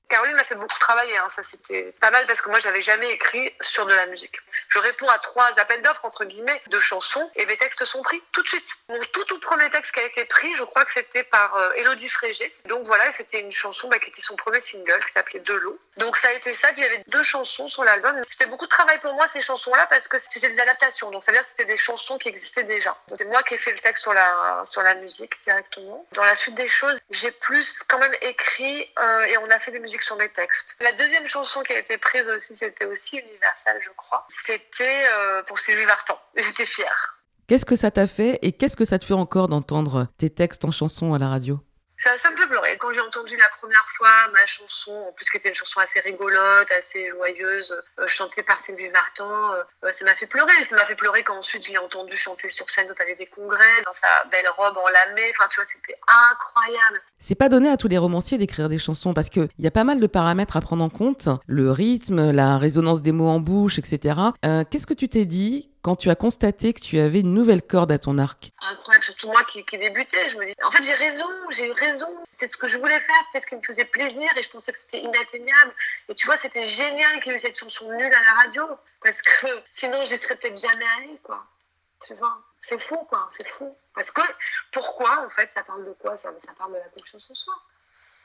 Beaucoup 0.75 0.79
travailler, 0.79 1.17
hein. 1.17 1.27
ça 1.34 1.44
c'était 1.44 1.94
pas 2.01 2.12
mal 2.12 2.25
parce 2.27 2.41
que 2.41 2.50
moi 2.50 2.60
je 2.60 2.67
n'avais 2.67 2.82
jamais 2.82 3.10
écrit 3.12 3.53
sur 3.62 3.86
de 3.86 3.94
la 3.94 4.05
musique. 4.08 4.38
Je 4.70 4.79
réponds 4.79 5.08
à 5.10 5.20
trois 5.20 5.48
appels 5.58 5.82
d'offres 5.82 6.05
entre 6.05 6.25
guillemets 6.25 6.62
de 6.67 6.79
chansons 6.79 7.29
et 7.36 7.46
mes 7.46 7.58
textes 7.58 7.86
sont 7.86 8.01
pris 8.01 8.22
tout 8.32 8.41
de 8.41 8.48
suite. 8.48 8.67
Mon 8.89 9.00
tout 9.12 9.24
tout 9.25 9.39
premier 9.39 9.70
texte 9.70 9.94
qui 9.94 10.00
a 10.00 10.03
été 10.03 10.25
pris, 10.25 10.55
je 10.55 10.63
crois 10.63 10.86
que 10.86 10.91
c'était 10.94 11.24
par 11.24 11.55
euh, 11.55 11.72
Elodie 11.77 12.10
Frégé. 12.10 12.53
Donc 12.65 12.86
voilà, 12.86 13.12
c'était 13.12 13.39
une 13.39 13.51
chanson 13.51 13.88
bah, 13.89 14.00
qui 14.00 14.10
était 14.10 14.22
son 14.22 14.36
premier 14.36 14.62
single 14.62 15.00
qui 15.05 15.13
s'appelait 15.13 15.39
De 15.39 15.53
l'eau. 15.53 15.79
Donc 15.98 16.17
ça 16.17 16.29
a 16.29 16.34
été 16.34 16.53
ça, 16.53 16.70
puis 16.74 16.82
il 16.82 16.84
y 16.84 16.88
avait 16.88 17.03
deux 17.08 17.24
chansons 17.24 17.67
sur 17.67 17.84
l'album. 17.84 18.22
C'était 18.29 18.48
beaucoup 18.48 18.65
de 18.65 18.70
travail 18.70 19.00
pour 19.00 19.13
moi 19.13 19.27
ces 19.27 19.41
chansons-là 19.41 19.88
parce 19.88 20.08
que 20.08 20.17
c'était 20.29 20.50
des 20.50 20.62
adaptations. 20.62 21.12
Donc 21.12 21.24
ça 21.24 21.32
veut 21.32 21.38
dire 21.38 21.44
que 21.44 21.50
c'était 21.50 21.72
des 21.72 21.77
chansons 21.77 22.17
qui 22.17 22.29
existaient 22.29 22.63
déjà. 22.63 22.96
C'est 23.17 23.25
moi 23.25 23.44
qui 23.44 23.53
ai 23.53 23.58
fait 23.58 23.72
le 23.72 23.79
texte 23.79 24.03
sur 24.03 24.13
la 24.13 24.63
sur 24.67 24.82
la 24.82 24.96
musique 24.96 25.41
directement. 25.44 26.05
Dans 26.13 26.24
la 26.24 26.36
suite 26.36 26.55
des 26.55 26.70
choses, 26.70 26.98
j'ai 27.12 27.32
plus 27.32 27.84
quand 27.88 28.00
même 28.00 28.15
écrit 28.22 28.91
euh, 29.00 29.24
et 29.25 29.38
on 29.38 29.46
a 29.46 29.60
fait 29.60 29.72
des 29.72 29.79
musiques 29.79 30.03
sur 30.03 30.15
mes 30.15 30.29
textes. 30.29 30.64
La 30.79 30.91
deuxième 30.93 31.27
chanson 31.27 31.62
qui 31.63 31.74
a 31.74 31.79
été 31.79 31.98
prise 31.98 32.27
aussi, 32.27 32.55
c'était 32.57 32.86
aussi 32.86 33.17
Universal, 33.17 33.79
je 33.84 33.89
crois. 33.95 34.25
C'était 34.45 35.05
euh, 35.13 35.43
pour 35.43 35.60
Sylvie 35.60 35.86
Vartan. 35.86 36.19
J'étais 36.36 36.65
fière. 36.65 37.19
Qu'est-ce 37.48 37.65
que 37.65 37.75
ça 37.75 37.91
t'a 37.91 38.07
fait 38.07 38.39
et 38.41 38.51
qu'est-ce 38.51 38.75
que 38.75 38.86
ça 38.86 38.98
te 38.98 39.05
fait 39.05 39.13
encore 39.13 39.48
d'entendre 39.48 40.07
tes 40.17 40.29
textes 40.29 40.65
en 40.65 40.72
chanson 40.72 41.13
à 41.13 41.19
la 41.19 41.29
radio? 41.29 41.60
Ça, 42.00 42.12
me 42.31 42.38
fait 42.38 42.48
pleurer. 42.48 42.54
Quand 42.79 42.94
j'ai 42.94 43.01
entendu 43.01 43.36
la 43.38 43.50
première 43.60 43.86
fois 43.98 44.10
ma 44.34 44.46
chanson, 44.46 44.91
en 44.91 45.12
plus 45.12 45.25
qui 45.29 45.38
était 45.38 45.50
une 45.50 45.55
chanson 45.55 45.79
assez 45.79 46.00
rigolote, 46.00 46.70
assez 46.72 47.10
joyeuse, 47.10 47.75
euh, 48.00 48.08
chantée 48.08 48.44
par 48.44 48.62
Sylvie 48.62 48.89
Vartan, 48.89 49.53
euh, 49.53 49.91
ça 49.98 50.05
m'a 50.05 50.15
fait 50.15 50.27
pleurer. 50.27 50.53
Ça 50.70 50.75
m'a 50.75 50.86
fait 50.86 50.96
pleurer 50.96 51.24
quand 51.24 51.38
ensuite 51.38 51.65
je 51.65 51.72
l'ai 51.72 51.77
entendu 51.77 52.17
chanter 52.17 52.50
sur 52.50 52.70
scène 52.70 52.89
au 52.91 52.94
Palais 52.94 53.15
des 53.15 53.27
Congrès, 53.27 53.82
dans 53.86 53.94
sa 53.94 54.25
belle 54.32 54.48
robe 54.58 54.77
en 54.77 54.89
lamé. 54.89 55.32
Enfin, 55.38 55.50
tu 55.50 55.60
vois, 55.60 55.70
c'était 55.72 56.00
incroyable. 56.32 57.01
C'est 57.20 57.36
pas 57.36 57.50
donné 57.50 57.70
à 57.70 57.77
tous 57.77 57.88
les 57.88 57.98
romanciers 57.98 58.38
d'écrire 58.38 58.70
des 58.70 58.79
chansons 58.79 59.13
parce 59.13 59.29
qu'il 59.29 59.48
y 59.58 59.67
a 59.67 59.72
pas 59.72 59.84
mal 59.84 60.00
de 60.00 60.08
paramètres 60.08 60.58
à 60.58 60.62
prendre 60.62 60.84
en 60.84 60.89
compte. 60.89 61.29
Le 61.48 61.72
rythme, 61.72 62.32
la 62.32 62.58
résonance 62.58 63.01
des 63.01 63.12
mots 63.12 63.29
en 63.29 63.39
bouche, 63.39 63.79
etc. 63.79 64.20
Euh, 64.46 64.63
qu'est-ce 64.70 64.88
que 64.88 64.94
tu 64.94 65.10
t'es 65.10 65.25
dit 65.25 65.72
quand 65.85 65.95
tu 65.95 66.09
as 66.09 66.15
constaté 66.15 66.73
que 66.73 66.79
tu 66.79 66.97
avais 66.97 67.19
une 67.19 67.31
nouvelle 67.31 67.61
corde 67.61 67.91
à 67.91 67.99
ton 67.99 68.17
arc 68.17 68.51
Incroyable, 68.59 69.05
surtout 69.05 69.27
moi 69.27 69.43
qui, 69.43 69.63
débutais, 69.77 70.31
je 70.31 70.37
me 70.37 70.45
dis, 70.47 70.53
en 70.63 70.71
fait 70.71 70.81
j'ai 70.81 70.95
raison, 70.95 71.29
j'ai 71.51 71.67
eu 71.67 71.71
raison, 71.73 72.07
c'était 72.31 72.51
ce 72.51 72.57
que 72.57 72.67
je 72.67 72.79
voulais 72.79 72.99
faire, 72.99 73.21
c'était 73.27 73.45
ce 73.45 73.49
qui 73.49 73.55
me 73.55 73.61
faisait 73.61 73.85
plaisir 73.85 74.27
et 74.35 74.41
je 74.41 74.49
pensais 74.49 74.71
que 74.71 74.79
c'était 74.79 75.05
inatteignable. 75.05 75.71
Et 76.09 76.15
tu 76.15 76.25
vois, 76.25 76.39
c'était 76.39 76.65
génial 76.65 77.19
qu'il 77.19 77.33
y 77.33 77.35
ait 77.35 77.37
eu 77.37 77.41
cette 77.41 77.59
chanson 77.59 77.87
nulle 77.91 78.01
à 78.01 78.09
la 78.09 78.41
radio, 78.41 78.67
parce 79.03 79.21
que 79.21 79.45
sinon 79.75 80.03
j'y 80.07 80.17
serais 80.17 80.35
peut-être 80.37 80.59
jamais 80.59 80.87
allée, 80.97 81.19
quoi. 81.21 81.45
Tu 82.07 82.15
vois, 82.15 82.41
c'est 82.63 82.81
fou, 82.81 82.97
quoi, 83.07 83.29
c'est 83.37 83.47
fou. 83.47 83.77
Parce 83.93 84.09
que, 84.09 84.23
pourquoi, 84.71 85.23
en 85.23 85.29
fait, 85.29 85.51
ça 85.55 85.61
parle 85.61 85.85
de 85.85 85.93
quoi 85.99 86.17
ça, 86.17 86.33
ça 86.43 86.53
parle 86.57 86.73
de 86.73 86.77
la 86.77 86.89
confiance 86.89 87.29
en 87.29 87.35
soi. 87.35 87.53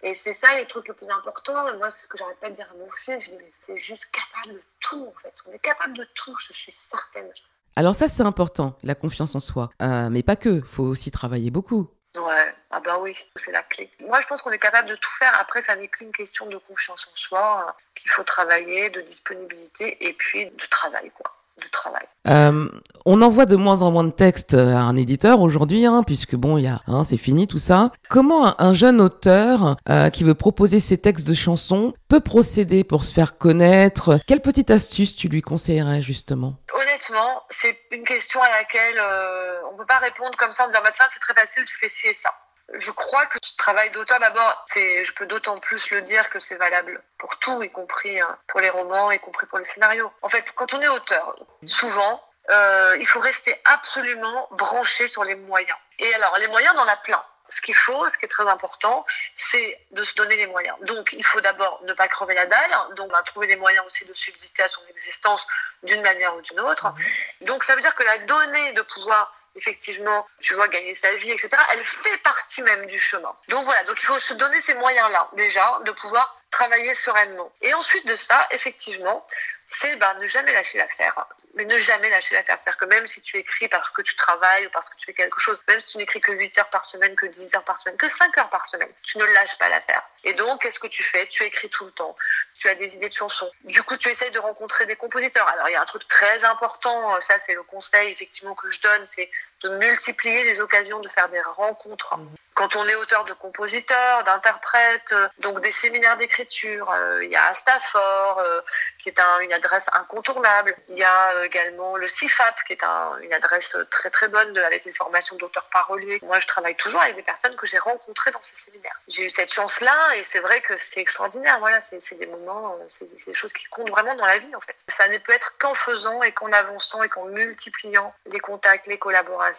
Et 0.03 0.15
c'est 0.15 0.35
ça 0.35 0.57
les 0.57 0.67
trucs 0.67 0.89
les 0.89 0.95
plus 0.95 1.09
importants. 1.11 1.69
Et 1.69 1.77
moi, 1.77 1.91
c'est 1.91 2.05
ce 2.05 2.09
que 2.09 2.19
j'arrête 2.19 2.39
pas 2.39 2.51
de 2.51 2.55
dire 2.55 2.69
à 2.71 2.75
mon 2.75 2.91
fils. 3.05 3.25
Je 3.25 3.31
dis, 3.31 3.37
mais 3.39 3.53
c'est 3.67 3.77
juste 3.77 4.07
capable 4.11 4.57
de 4.57 4.63
tout, 4.81 5.07
en 5.07 5.21
fait. 5.21 5.35
On 5.47 5.53
est 5.53 5.59
capable 5.59 5.97
de 5.97 6.07
tout, 6.15 6.35
je 6.41 6.53
suis 6.53 6.75
certaine. 6.91 7.31
Alors 7.77 7.95
ça, 7.95 8.09
c'est 8.09 8.23
important, 8.23 8.77
la 8.83 8.95
confiance 8.95 9.35
en 9.35 9.41
soi. 9.41 9.71
Euh, 9.83 10.09
mais 10.11 10.23
pas 10.23 10.37
que, 10.37 10.61
faut 10.61 10.83
aussi 10.83 11.11
travailler 11.11 11.51
beaucoup. 11.51 11.89
Ouais, 12.17 12.55
ah 12.71 12.81
bah 12.81 12.99
oui, 13.01 13.17
c'est 13.37 13.53
la 13.53 13.63
clé. 13.63 13.89
Moi, 14.01 14.21
je 14.21 14.27
pense 14.27 14.43
qu'on 14.43 14.51
est 14.51 14.59
capable 14.59 14.89
de 14.89 14.97
tout 14.97 15.11
faire. 15.19 15.33
Après, 15.41 15.63
ça 15.63 15.77
n'est 15.77 15.87
qu'une 15.87 16.11
question 16.11 16.47
de 16.47 16.57
confiance 16.57 17.09
en 17.13 17.17
soi, 17.17 17.67
euh, 17.69 17.73
qu'il 17.95 18.11
faut 18.11 18.25
travailler, 18.25 18.91
de 18.91 19.01
disponibilité 19.03 20.09
et 20.09 20.13
puis 20.15 20.47
de 20.47 20.67
travail, 20.69 21.11
quoi 21.11 21.31
travail. 21.69 22.07
Euh, 22.29 22.69
on 23.07 23.23
envoie 23.23 23.47
de 23.47 23.57
moins 23.57 23.83
en 23.83 23.91
moins 23.91 24.05
de 24.05 24.11
textes 24.11 24.55
à 24.55 24.81
un 24.81 24.97
éditeur 24.97 25.41
aujourd'hui, 25.41 25.87
hein, 25.87 26.03
puisque 26.07 26.35
bon, 26.35 26.59
il 26.59 26.65
y 26.65 26.69
a, 26.69 26.81
hein, 26.87 27.05
c'est 27.05 27.17
fini 27.17 27.47
tout 27.47 27.59
ça. 27.59 27.93
Comment 28.09 28.61
un, 28.61 28.75
jeune 28.75 29.01
auteur 29.01 29.77
euh, 29.89 30.11
qui 30.11 30.25
veut 30.25 30.35
proposer 30.35 30.81
ses 30.81 30.99
textes 30.99 31.27
de 31.27 31.35
chansons 31.35 31.95
peut 32.09 32.21
procéder 32.21 32.85
pour 32.85 33.05
se 33.05 33.13
faire 33.13 33.39
connaître? 33.39 34.19
Quelle 34.27 34.41
petite 34.41 34.71
astuce 34.71 35.17
tu 35.17 35.29
lui 35.29 35.43
conseillerais 35.43 36.03
justement? 36.03 36.57
Honnêtement, 36.75 37.43
c'est 37.51 37.77
une 37.93 38.05
question 38.05 38.41
à 38.43 38.51
laquelle 38.51 39.01
euh, 39.01 39.59
on 39.73 39.77
peut 39.77 39.87
pas 39.87 39.99
répondre 39.99 40.37
comme 40.37 40.53
ça 40.53 40.65
en 40.65 40.69
disant 40.69 40.81
bah 40.85 40.91
tiens 40.95 41.07
c'est 41.11 41.21
très 41.21 41.35
facile, 41.35 41.65
tu 41.65 41.77
fais 41.77 41.89
ci 41.89 42.07
et 42.09 42.15
ça 42.15 42.31
je 42.75 42.91
crois 42.93 43.27
que 43.27 43.39
ce 43.43 43.57
travail 43.57 43.91
d'auteur, 43.91 44.19
d'abord, 44.21 44.65
je 44.77 45.13
peux 45.13 45.27
d'autant 45.27 45.57
plus 45.59 45.91
le 45.91 46.03
dire 46.03 46.29
que 46.31 46.39
c'est 46.39 46.55
valable 46.55 47.03
pour 47.19 47.37
tout, 47.39 47.63
y 47.63 47.71
compris 47.71 48.21
hein, 48.21 48.39
pour 48.47 48.61
les 48.61 48.71
romans, 48.71 49.11
y 49.11 49.19
compris 49.19 49.47
pour 49.47 49.59
les 49.59 49.65
scénarios. 49.67 50.13
En 50.23 50.29
fait, 50.29 50.45
quand 50.55 50.73
on 50.75 50.81
est 50.81 50.89
auteur, 50.89 51.37
souvent, 51.67 52.25
euh, 52.51 52.97
il 53.01 53.07
faut 53.07 53.21
rester 53.21 53.61
absolument 53.65 54.49
branché 54.53 55.09
sur 55.09 55.25
les 55.25 55.35
moyens. 55.35 55.77
Et 55.99 56.15
alors, 56.15 56.37
les 56.39 56.49
moyens, 56.49 56.75
on 56.77 56.81
en 56.81 56.89
a 56.89 56.97
plein. 56.97 57.23
Ce 57.49 57.61
qu'il 57.61 57.75
faut, 57.75 58.09
ce 58.09 58.17
qui 58.17 58.27
est 58.27 58.29
très 58.29 58.49
important, 58.49 59.05
c'est 59.37 59.77
de 59.91 60.05
se 60.05 60.15
donner 60.15 60.37
les 60.37 60.47
moyens. 60.47 60.77
Donc, 60.83 61.13
il 61.13 61.25
faut 61.25 61.41
d'abord 61.41 61.81
ne 61.83 61.93
pas 61.93 62.07
crever 62.07 62.35
la 62.35 62.47
dalle, 62.47 62.95
donc 62.95 63.11
trouver 63.25 63.49
les 63.49 63.57
moyens 63.57 63.85
aussi 63.87 64.05
de 64.05 64.15
subsister 64.15 64.63
à 64.63 64.69
son 64.69 64.83
existence 64.89 65.47
d'une 65.83 66.01
manière 66.03 66.35
ou 66.37 66.41
d'une 66.43 66.61
autre. 66.61 66.87
Mmh. 66.87 67.45
Donc, 67.47 67.65
ça 67.65 67.75
veut 67.75 67.83
dire 67.83 67.95
que 67.97 68.05
la 68.05 68.19
donnée 68.19 68.73
de 68.73 68.83
pouvoir 68.83 69.35
effectivement, 69.61 70.27
tu 70.41 70.55
vois, 70.55 70.69
gagner 70.69 70.95
sa 70.95 71.13
vie, 71.15 71.31
etc., 71.31 71.51
elle 71.73 71.85
fait 71.85 72.19
partie 72.19 72.63
même 72.63 72.87
du 72.87 72.99
chemin. 72.99 73.35
Donc 73.49 73.65
voilà, 73.65 73.85
donc 73.85 73.99
il 74.01 74.07
faut 74.07 74.21
se 74.21 74.35
donner 74.35 74.61
ces 74.63 74.75
moyens-là, 74.75 75.29
déjà, 75.35 75.81
de 75.85 75.91
pouvoir 75.93 76.41
travailler 76.51 76.95
sereinement. 76.95 77.53
Et 77.61 77.73
ensuite 77.75 78.07
de 78.07 78.15
ça, 78.15 78.47
effectivement, 78.51 79.27
c'est 79.71 79.97
bah, 79.97 80.15
ne 80.19 80.27
jamais 80.27 80.53
lâcher 80.53 80.79
l'affaire. 80.79 81.27
Mais 81.55 81.65
ne 81.65 81.79
jamais 81.79 82.09
lâcher 82.11 82.35
l'affaire. 82.35 82.59
C'est-à-dire 82.63 82.79
que 82.79 82.87
même 82.87 83.07
si 83.07 83.21
tu 83.23 83.37
écris 83.37 83.69
parce 83.69 83.91
que 83.91 84.03
tu 84.03 84.15
travailles 84.15 84.67
ou 84.67 84.71
parce 84.71 84.89
que 84.89 84.97
tu 84.97 85.07
fais 85.07 85.15
quelque 85.15 85.41
chose, 85.41 85.61
même 85.69 85.81
si 85.81 85.93
tu 85.93 85.99
n'écris 85.99 86.21
que 86.21 86.33
8 86.33 86.59
heures 86.59 86.71
par 86.71 86.85
semaine, 86.85 87.15
que 87.17 87.27
10 87.27 87.55
heures 87.55 87.65
par 87.65 87.79
semaine, 87.79 87.97
que 87.97 88.09
5 88.09 88.39
heures 88.39 88.51
par 88.51 88.69
semaine, 88.69 88.91
tu 89.03 89.19
ne 89.19 89.25
lâches 89.25 89.59
pas 89.59 89.69
l'affaire. 89.69 90.03
Et 90.25 90.33
donc, 90.33 90.63
qu'est-ce 90.63 90.79
que 90.79 90.87
tu 90.87 91.03
fais? 91.03 91.27
Tu 91.27 91.43
écris 91.45 91.69
tout 91.69 91.85
le 91.85 91.93
temps. 91.93 92.17
Tu 92.57 92.69
as 92.69 92.75
des 92.75 92.95
idées 92.95 93.09
de 93.09 93.15
chansons. 93.15 93.51
Du 93.65 93.83
coup, 93.83 93.97
tu 93.97 94.09
essayes 94.09 94.31
de 94.31 94.39
rencontrer 94.39 94.87
des 94.87 94.97
compositeurs. 94.97 95.49
Alors, 95.49 95.69
il 95.69 95.73
y 95.73 95.77
a 95.77 95.83
un 95.83 95.87
truc 95.87 96.07
très 96.09 96.45
important, 96.45 97.21
ça 97.21 97.39
c'est 97.41 97.55
le 97.55 97.63
conseil 97.63 98.13
effectivement 98.13 98.55
que 98.55 98.71
je 98.71 98.81
donne, 98.81 99.05
c'est 99.07 99.31
de 99.63 99.69
multiplier 99.77 100.45
les 100.45 100.61
occasions 100.61 101.01
de 101.01 101.09
faire 101.09 101.29
des 101.29 101.41
rencontres. 101.41 102.17
Mmh. 102.17 102.37
Quand 102.61 102.77
on 102.77 102.87
est 102.87 102.95
auteur 102.95 103.25
de 103.25 103.33
compositeur, 103.33 104.23
d'interprète, 104.25 105.15
donc 105.39 105.63
des 105.63 105.73
séminaires 105.73 106.19
d'écriture, 106.19 106.91
euh, 106.91 107.25
il 107.25 107.31
y 107.31 107.37
a 107.37 107.47
Astafor, 107.47 108.39
euh, 108.39 108.61
qui 108.99 109.09
est 109.09 109.19
une 109.41 109.53
adresse 109.55 109.87
incontournable. 109.95 110.77
Il 110.89 110.99
y 110.99 111.03
a 111.03 111.37
euh, 111.37 111.45
également 111.45 111.97
le 111.97 112.07
CIFAP, 112.07 112.63
qui 112.65 112.75
est 112.75 112.85
une 113.23 113.33
adresse 113.33 113.75
très 113.91 114.11
très 114.11 114.29
bonne 114.29 114.59
avec 114.59 114.85
une 114.85 114.93
formation 114.93 115.37
d'auteur 115.37 115.65
parolier. 115.73 116.19
Moi, 116.23 116.39
je 116.39 116.47
travaille 116.47 116.75
toujours 116.75 117.01
avec 117.01 117.17
des 117.17 117.23
personnes 117.23 117.57
que 117.57 117.67
j'ai 117.67 117.79
rencontrées 117.79 118.31
dans 118.31 118.43
ces 118.43 118.71
séminaires. 118.71 119.01
J'ai 119.09 119.25
eu 119.25 119.31
cette 119.31 119.55
chance-là 119.55 120.17
et 120.17 120.27
c'est 120.31 120.41
vrai 120.41 120.61
que 120.61 120.75
c'est 120.77 121.01
extraordinaire. 121.01 121.59
Voilà, 121.61 121.81
c'est 121.91 122.19
des 122.19 122.27
moments, 122.27 122.79
c'est 122.91 123.09
des 123.25 123.35
choses 123.35 123.55
qui 123.55 123.65
comptent 123.67 123.91
vraiment 123.91 124.15
dans 124.17 124.27
la 124.27 124.39
vie 124.39 124.55
en 124.55 124.61
fait. 124.61 124.77
Ça 124.99 125.09
ne 125.09 125.17
peut 125.17 125.33
être 125.33 125.57
qu'en 125.57 125.75
faisant 125.75 126.23
et 126.23 126.33
qu'en 126.33 126.53
avançant 126.53 127.03
et 127.03 127.09
qu'en 127.09 127.25
multipliant 127.25 128.15
les 128.27 128.41
contacts, 128.41 128.87
les 128.87 128.99
collaborations, 128.99 129.50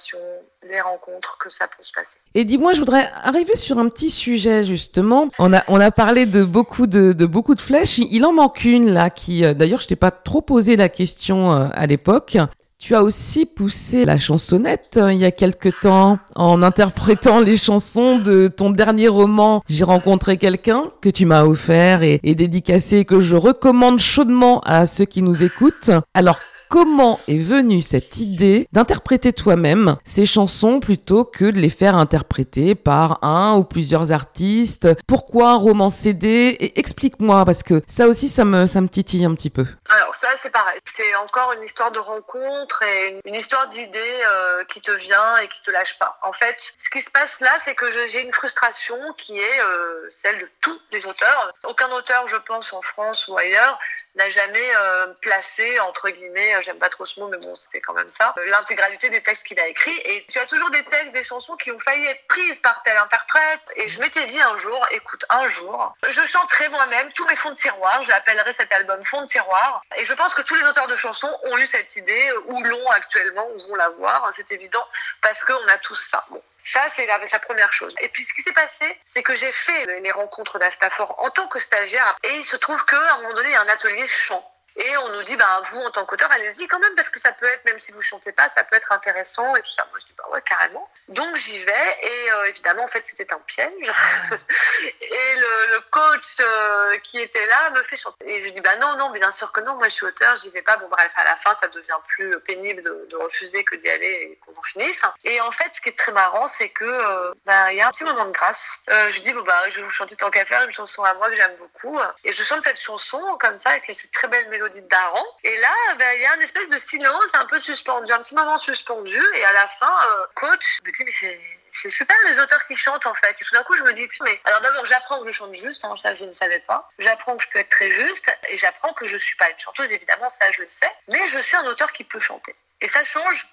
les 0.68 0.82
rencontres 0.82 1.38
que 1.40 1.50
ça 1.50 1.68
peut 1.68 1.84
se 1.84 1.92
passer. 1.92 2.18
Et 2.34 2.46
dis-moi, 2.46 2.74
je 2.74 2.80
voudrais 2.80 3.10
arriver 3.24 3.58
sur 3.58 3.80
un 3.80 3.90
petit 3.90 4.10
sujet 4.10 4.64
justement. 4.64 5.30
On 5.40 5.54
a 5.54 5.64
on 5.68 5.80
a 5.80 5.92
parlé 5.92 6.26
de 6.26 6.44
beaucoup 6.44 6.88
de, 6.88 7.14
de 7.14 7.26
beaucoup 7.26 7.56
de 7.56 7.62
flèches. 7.62 7.98
Il 7.98 8.26
en 8.26 8.34
manque 8.34 8.64
une 8.64 8.92
là 8.92 9.10
qui, 9.10 9.44
euh, 9.44 9.54
d'ailleurs, 9.54 9.82
je 9.82 9.88
t'ai 9.88 9.96
pas 9.96 10.12
trop 10.12 10.42
posé 10.42 10.76
la 10.76 10.90
question 10.90 11.54
euh, 11.54 11.68
à 11.74 11.88
l'époque. 11.88 12.38
Tu 12.78 12.96
as 12.96 13.04
aussi 13.04 13.46
poussé 13.46 14.06
la 14.06 14.18
chansonnette 14.18 14.98
euh, 14.98 15.14
il 15.14 15.20
y 15.20 15.26
a 15.26 15.32
quelque 15.32 15.70
temps 15.70 16.18
en 16.36 16.64
interprétant 16.64 17.40
les 17.40 17.56
chansons 17.56 18.18
de 18.18 18.48
ton 18.48 18.72
dernier 18.72 19.08
roman 19.08 19.62
J'ai 19.70 19.84
rencontré 19.84 20.38
quelqu'un 20.38 20.86
que 21.00 21.10
tu 21.10 21.28
m'as 21.28 21.44
offert 21.44 22.02
et, 22.02 22.20
et 22.24 22.34
dédicacé 22.34 23.06
que 23.06 23.22
je 23.22 23.36
recommande 23.36 24.00
chaudement 24.00 24.62
à 24.62 24.88
ceux 24.88 25.06
qui 25.06 25.22
nous 25.22 25.44
écoutent. 25.44 25.92
Alors 26.16 26.40
comment 26.72 27.20
est 27.28 27.38
venue 27.38 27.82
cette 27.82 28.18
idée 28.18 28.66
d'interpréter 28.72 29.34
toi-même 29.34 29.98
ces 30.06 30.26
chansons 30.26 30.80
plutôt 30.80 31.26
que 31.26 31.44
de 31.44 31.60
les 31.60 31.70
faire 31.70 31.98
interpréter 31.98 32.76
par 32.76 33.22
un 33.26 33.56
ou 33.56 33.66
plusieurs 33.66 34.14
artistes? 34.14 34.88
Pourquoi 35.06 35.50
un 35.50 35.58
roman 35.58 35.90
CD 35.90 36.56
Et 36.62 36.80
explique-moi 36.80 37.44
parce 37.44 37.62
que 37.62 37.82
ça 37.88 38.08
aussi 38.08 38.30
ça 38.30 38.46
me 38.46 38.68
ça 38.68 38.80
titille 38.90 39.26
un 39.26 39.36
petit 39.36 39.50
peu. 39.50 39.66
Alors 39.90 40.16
ça 40.16 40.30
c'est 40.42 40.50
pareil, 40.50 40.80
c'est 40.96 41.14
encore 41.16 41.52
une 41.58 41.64
histoire 41.64 41.92
de 41.92 42.00
rencontre 42.00 42.82
et 42.84 43.20
une 43.26 43.36
histoire 43.36 43.68
d'idée 43.68 44.00
euh, 44.00 44.64
qui 44.64 44.80
te 44.80 44.92
vient 44.92 45.38
et 45.44 45.50
qui 45.50 45.62
te 45.64 45.72
lâche 45.72 46.00
pas. 46.00 46.18
En 46.22 46.32
fait, 46.32 46.56
ce 46.58 46.90
qui 46.90 47.02
se 47.02 47.12
passe 47.12 47.40
là, 47.42 47.52
c'est 47.66 47.76
que 47.76 47.86
j'ai 48.08 48.24
une 48.24 48.34
frustration 48.34 48.96
qui 49.18 49.38
est 49.38 49.62
euh, 49.62 50.10
celle 50.24 50.40
de 50.40 50.50
tous 50.62 50.80
les 50.94 51.06
auteurs. 51.06 51.54
Aucun 51.66 51.90
auteur, 51.92 52.28
je 52.30 52.38
pense, 52.38 52.72
en 52.72 52.82
France 52.82 53.28
ou 53.28 53.38
ailleurs, 53.38 53.78
n'a 54.16 54.30
jamais 54.30 54.76
euh, 54.78 55.08
placé, 55.22 55.80
entre 55.82 56.10
guillemets, 56.10 56.56
euh, 56.56 56.62
j'aime 56.64 56.78
pas 56.78 56.90
trop 56.90 57.06
ce 57.06 57.20
mot, 57.20 57.28
mais 57.28 57.38
bon, 57.38 57.56
c'était 57.56 57.80
quand 57.80 57.94
même 57.94 58.10
ça, 58.12 58.34
euh, 58.38 58.46
l'intégralité 58.48 59.10
des 59.10 59.22
textes 59.22 59.46
qu'il 59.46 59.60
a 59.60 59.68
écrits. 59.68 59.98
Et 60.06 60.26
tu 60.30 60.40
as 60.40 60.46
toujours 60.46 60.70
des 60.72 60.84
textes, 60.84 61.14
des 61.14 61.24
chansons 61.24 61.56
qui 61.56 61.72
ont 61.72 61.80
failli 61.80 62.06
être 62.06 62.28
prises 62.28 62.60
par 62.60 62.82
tel 62.84 62.98
interprète. 62.98 63.62
Et 63.78 63.88
je 63.88 64.00
m'étais 64.02 64.26
dit 64.28 64.42
un 64.42 64.58
jour, 64.58 64.86
écoute, 64.92 65.24
un 65.30 65.48
jour, 65.48 65.96
je 66.08 66.22
chanterai 66.26 66.70
moi-même 66.70 67.12
tous 67.14 67.26
mes 67.26 67.36
fonds 67.36 67.52
de 67.52 67.56
tiroir, 67.56 68.04
j'appellerai 68.04 68.54
cet 68.54 68.74
album 68.74 69.04
fond 69.06 69.22
de 69.22 69.28
tiroir. 69.28 69.82
Et 69.98 70.06
je 70.06 70.14
pense 70.14 70.34
que 70.34 70.42
tous 70.42 70.56
les 70.56 70.64
auteurs 70.64 70.88
de 70.88 70.96
chansons 70.96 71.34
ont 71.46 71.58
eu 71.58 71.66
cette 71.66 71.96
idée, 71.96 72.32
ou 72.48 72.62
l'ont 72.64 72.90
actuellement, 72.92 73.48
ou 73.52 73.60
vont 73.70 73.76
l'avoir, 73.76 74.32
c'est 74.36 74.52
évident, 74.52 74.86
parce 75.22 75.44
qu'on 75.46 75.68
a 75.68 75.78
tous 75.78 75.96
ça. 75.96 76.26
Ça, 76.66 76.82
c'est 76.96 77.06
la, 77.06 77.20
première 77.40 77.74
chose. 77.74 77.94
Et 78.02 78.10
puis, 78.10 78.24
ce 78.26 78.34
qui 78.34 78.42
s'est 78.42 78.54
passé, 78.54 79.00
c'est 79.14 79.24
que 79.24 79.36
j'ai 79.36 79.52
fait 79.52 80.00
les 80.02 80.12
rencontres 80.12 80.60
d'Astafor 80.60 81.16
en 81.20 81.30
tant 81.30 81.48
que 81.48 81.60
stagiaire. 81.60 82.16
Et 82.24 82.36
il 82.38 82.46
se 82.46 82.56
trouve 82.56 82.84
qu'à 82.86 83.16
un 83.16 83.22
moment 83.22 83.34
donné, 83.34 83.50
il 83.50 83.54
y 83.54 83.56
a 83.56 83.62
un 83.62 83.68
atelier 83.68 84.08
chant. 84.08 84.48
Et 84.78 84.98
on 84.98 85.10
nous 85.10 85.24
dit, 85.24 85.36
bah, 85.36 85.62
vous, 85.70 85.80
en 85.82 85.92
tant 85.92 86.06
qu'auteur, 86.06 86.32
allez-y 86.32 86.68
quand 86.68 86.80
même, 86.80 86.96
parce 86.96 87.10
que 87.10 87.20
ça 87.20 87.34
peut 87.34 87.46
être, 87.46 87.66
même 87.66 87.80
si 87.80 87.92
vous 87.92 88.02
chantez 88.02 88.32
pas, 88.32 88.50
ça 88.56 88.64
peut 88.64 88.78
être 88.78 88.92
intéressant 88.92 89.54
et 89.56 89.62
tout 89.62 89.70
ça. 89.76 89.86
Moi, 89.90 90.00
je 90.00 90.06
dis, 90.06 90.14
bah 90.18 90.24
ouais, 90.32 90.42
carrément. 90.44 90.90
Donc, 91.10 91.36
j'y 91.36 91.62
vais. 91.64 91.98
Et 92.02 92.32
euh, 92.32 92.46
évidemment, 92.46 92.84
en 92.86 92.88
fait, 92.88 93.04
c'était 93.06 93.32
un 93.34 93.40
piège. 93.40 93.70
et 95.02 95.36
le, 95.36 95.74
le 95.74 95.80
coach 95.92 96.38
euh, 96.40 96.98
qui 97.00 97.20
était 97.20 97.46
là 97.48 97.70
me 97.72 97.84
fait 97.84 97.98
chanter. 97.98 98.26
Et 98.28 98.46
je 98.46 98.54
dis, 98.54 98.62
bah 98.62 98.78
non, 98.78 98.96
non, 98.96 99.10
bien 99.10 99.32
sûr 99.32 99.52
que 99.52 99.60
non, 99.60 99.76
moi, 99.76 99.90
je 99.90 99.96
suis 99.96 100.06
auteur, 100.06 100.38
j'y 100.38 100.50
vais 100.52 100.62
pas. 100.62 100.78
Bon, 100.78 100.88
bref, 100.88 101.12
à 101.18 101.26
la 101.26 101.36
fin, 101.36 101.54
ça 101.62 101.68
devient 101.68 102.00
plus 102.08 102.40
pénible 102.40 102.82
de, 102.82 103.08
de 103.10 103.16
refuser 103.18 103.66
que 103.66 103.76
d'y 103.76 103.90
aller 103.90 104.08
et 104.08 104.40
qu'on 104.46 104.58
en 104.58 104.64
finisse. 104.64 105.02
Et 105.26 105.42
en 105.42 105.52
fait, 105.52 105.70
ce 105.74 105.82
qui 105.82 105.90
est 105.90 105.98
très 105.98 106.14
marrant, 106.14 106.48
c'est 106.48 106.70
que, 106.70 106.86
euh, 106.86 107.34
bah, 107.46 107.74
il 107.74 107.78
y 107.78 107.82
a 107.82 107.88
un 107.88 107.92
petit 107.92 108.06
moment 108.06 108.26
de 108.26 108.32
grâce. 108.32 108.80
je 108.88 109.20
dis, 109.20 109.34
bon, 109.34 109.42
bah, 109.42 109.70
je 109.70 109.78
vais 109.78 109.84
vous 109.84 109.90
chanter 109.90 110.16
tant 110.16 110.30
qu'à 110.30 110.46
faire 110.46 110.64
une 110.64 110.74
chanson 110.74 111.04
à 111.04 111.14
moi 111.16 111.30
que 111.30 111.36
j'aime 111.36 111.56
beaucoup. 111.58 112.00
Et 112.24 112.34
je 112.34 112.42
chante 112.42 112.64
cette 112.64 112.80
chanson 112.80 113.20
comme 113.38 113.60
ça, 113.60 113.72
avec 113.72 113.92
cette 113.94 114.12
très 114.12 114.30
belle 114.30 114.48
mélodie 114.48 114.61
mélodie 114.62 114.82
d'Aaron. 114.88 115.26
Et 115.44 115.58
là, 115.58 115.74
ben, 115.98 116.08
il 116.16 116.22
y 116.22 116.26
a 116.26 116.36
une 116.36 116.42
espèce 116.42 116.68
de 116.68 116.78
silence 116.78 117.26
un 117.34 117.46
peu 117.46 117.60
suspendu, 117.60 118.12
un 118.12 118.20
petit 118.20 118.36
moment 118.36 118.58
suspendu. 118.58 119.22
Et 119.36 119.46
à 119.46 119.54
la 119.54 119.68
fin, 119.68 119.94
euh, 120.10 120.26
coach 120.36 120.80
me 120.86 120.92
dit, 120.92 121.04
mais 121.06 121.40
c'est 121.74 121.90
super 121.90 122.16
les 122.28 122.40
auteurs 122.40 122.66
qui 122.68 122.76
chantent 122.76 123.06
en 123.06 123.14
fait. 123.16 123.36
Et 123.40 123.44
tout 123.44 123.54
d'un 123.54 123.64
coup, 123.64 123.76
je 123.78 123.84
me 123.84 123.94
dis, 123.94 124.08
mais 124.24 124.40
alors 124.46 124.62
d'abord, 124.62 124.86
j'apprends 124.86 125.22
que 125.22 125.28
je 125.28 125.32
chante 125.32 125.56
juste, 125.56 125.84
hein, 125.86 125.96
ça 126.02 126.14
je 126.16 126.26
ne 126.26 126.34
savais 126.34 126.60
pas. 126.60 126.88
J'apprends 127.00 127.36
que 127.38 127.44
je 127.44 127.50
peux 127.50 127.60
être 127.60 127.70
très 127.70 127.90
juste 127.90 128.38
et 128.50 128.58
j'apprends 128.58 128.94
que 128.94 129.08
je 129.08 129.18
suis 129.18 129.36
pas 129.36 129.50
une 129.50 129.60
chanteuse, 129.60 129.92
évidemment, 129.92 130.30
ça 130.30 130.52
je 130.52 130.62
le 130.62 130.70
sais. 130.70 130.92
Mais 131.08 131.28
je 131.28 131.40
suis 131.40 131.58
un 131.58 131.66
auteur 131.66 131.92
qui 131.92 132.04
peut 132.04 132.20
chanter. 132.20 132.56
Et 132.82 132.88
ça 132.88 133.04
change 133.04 133.48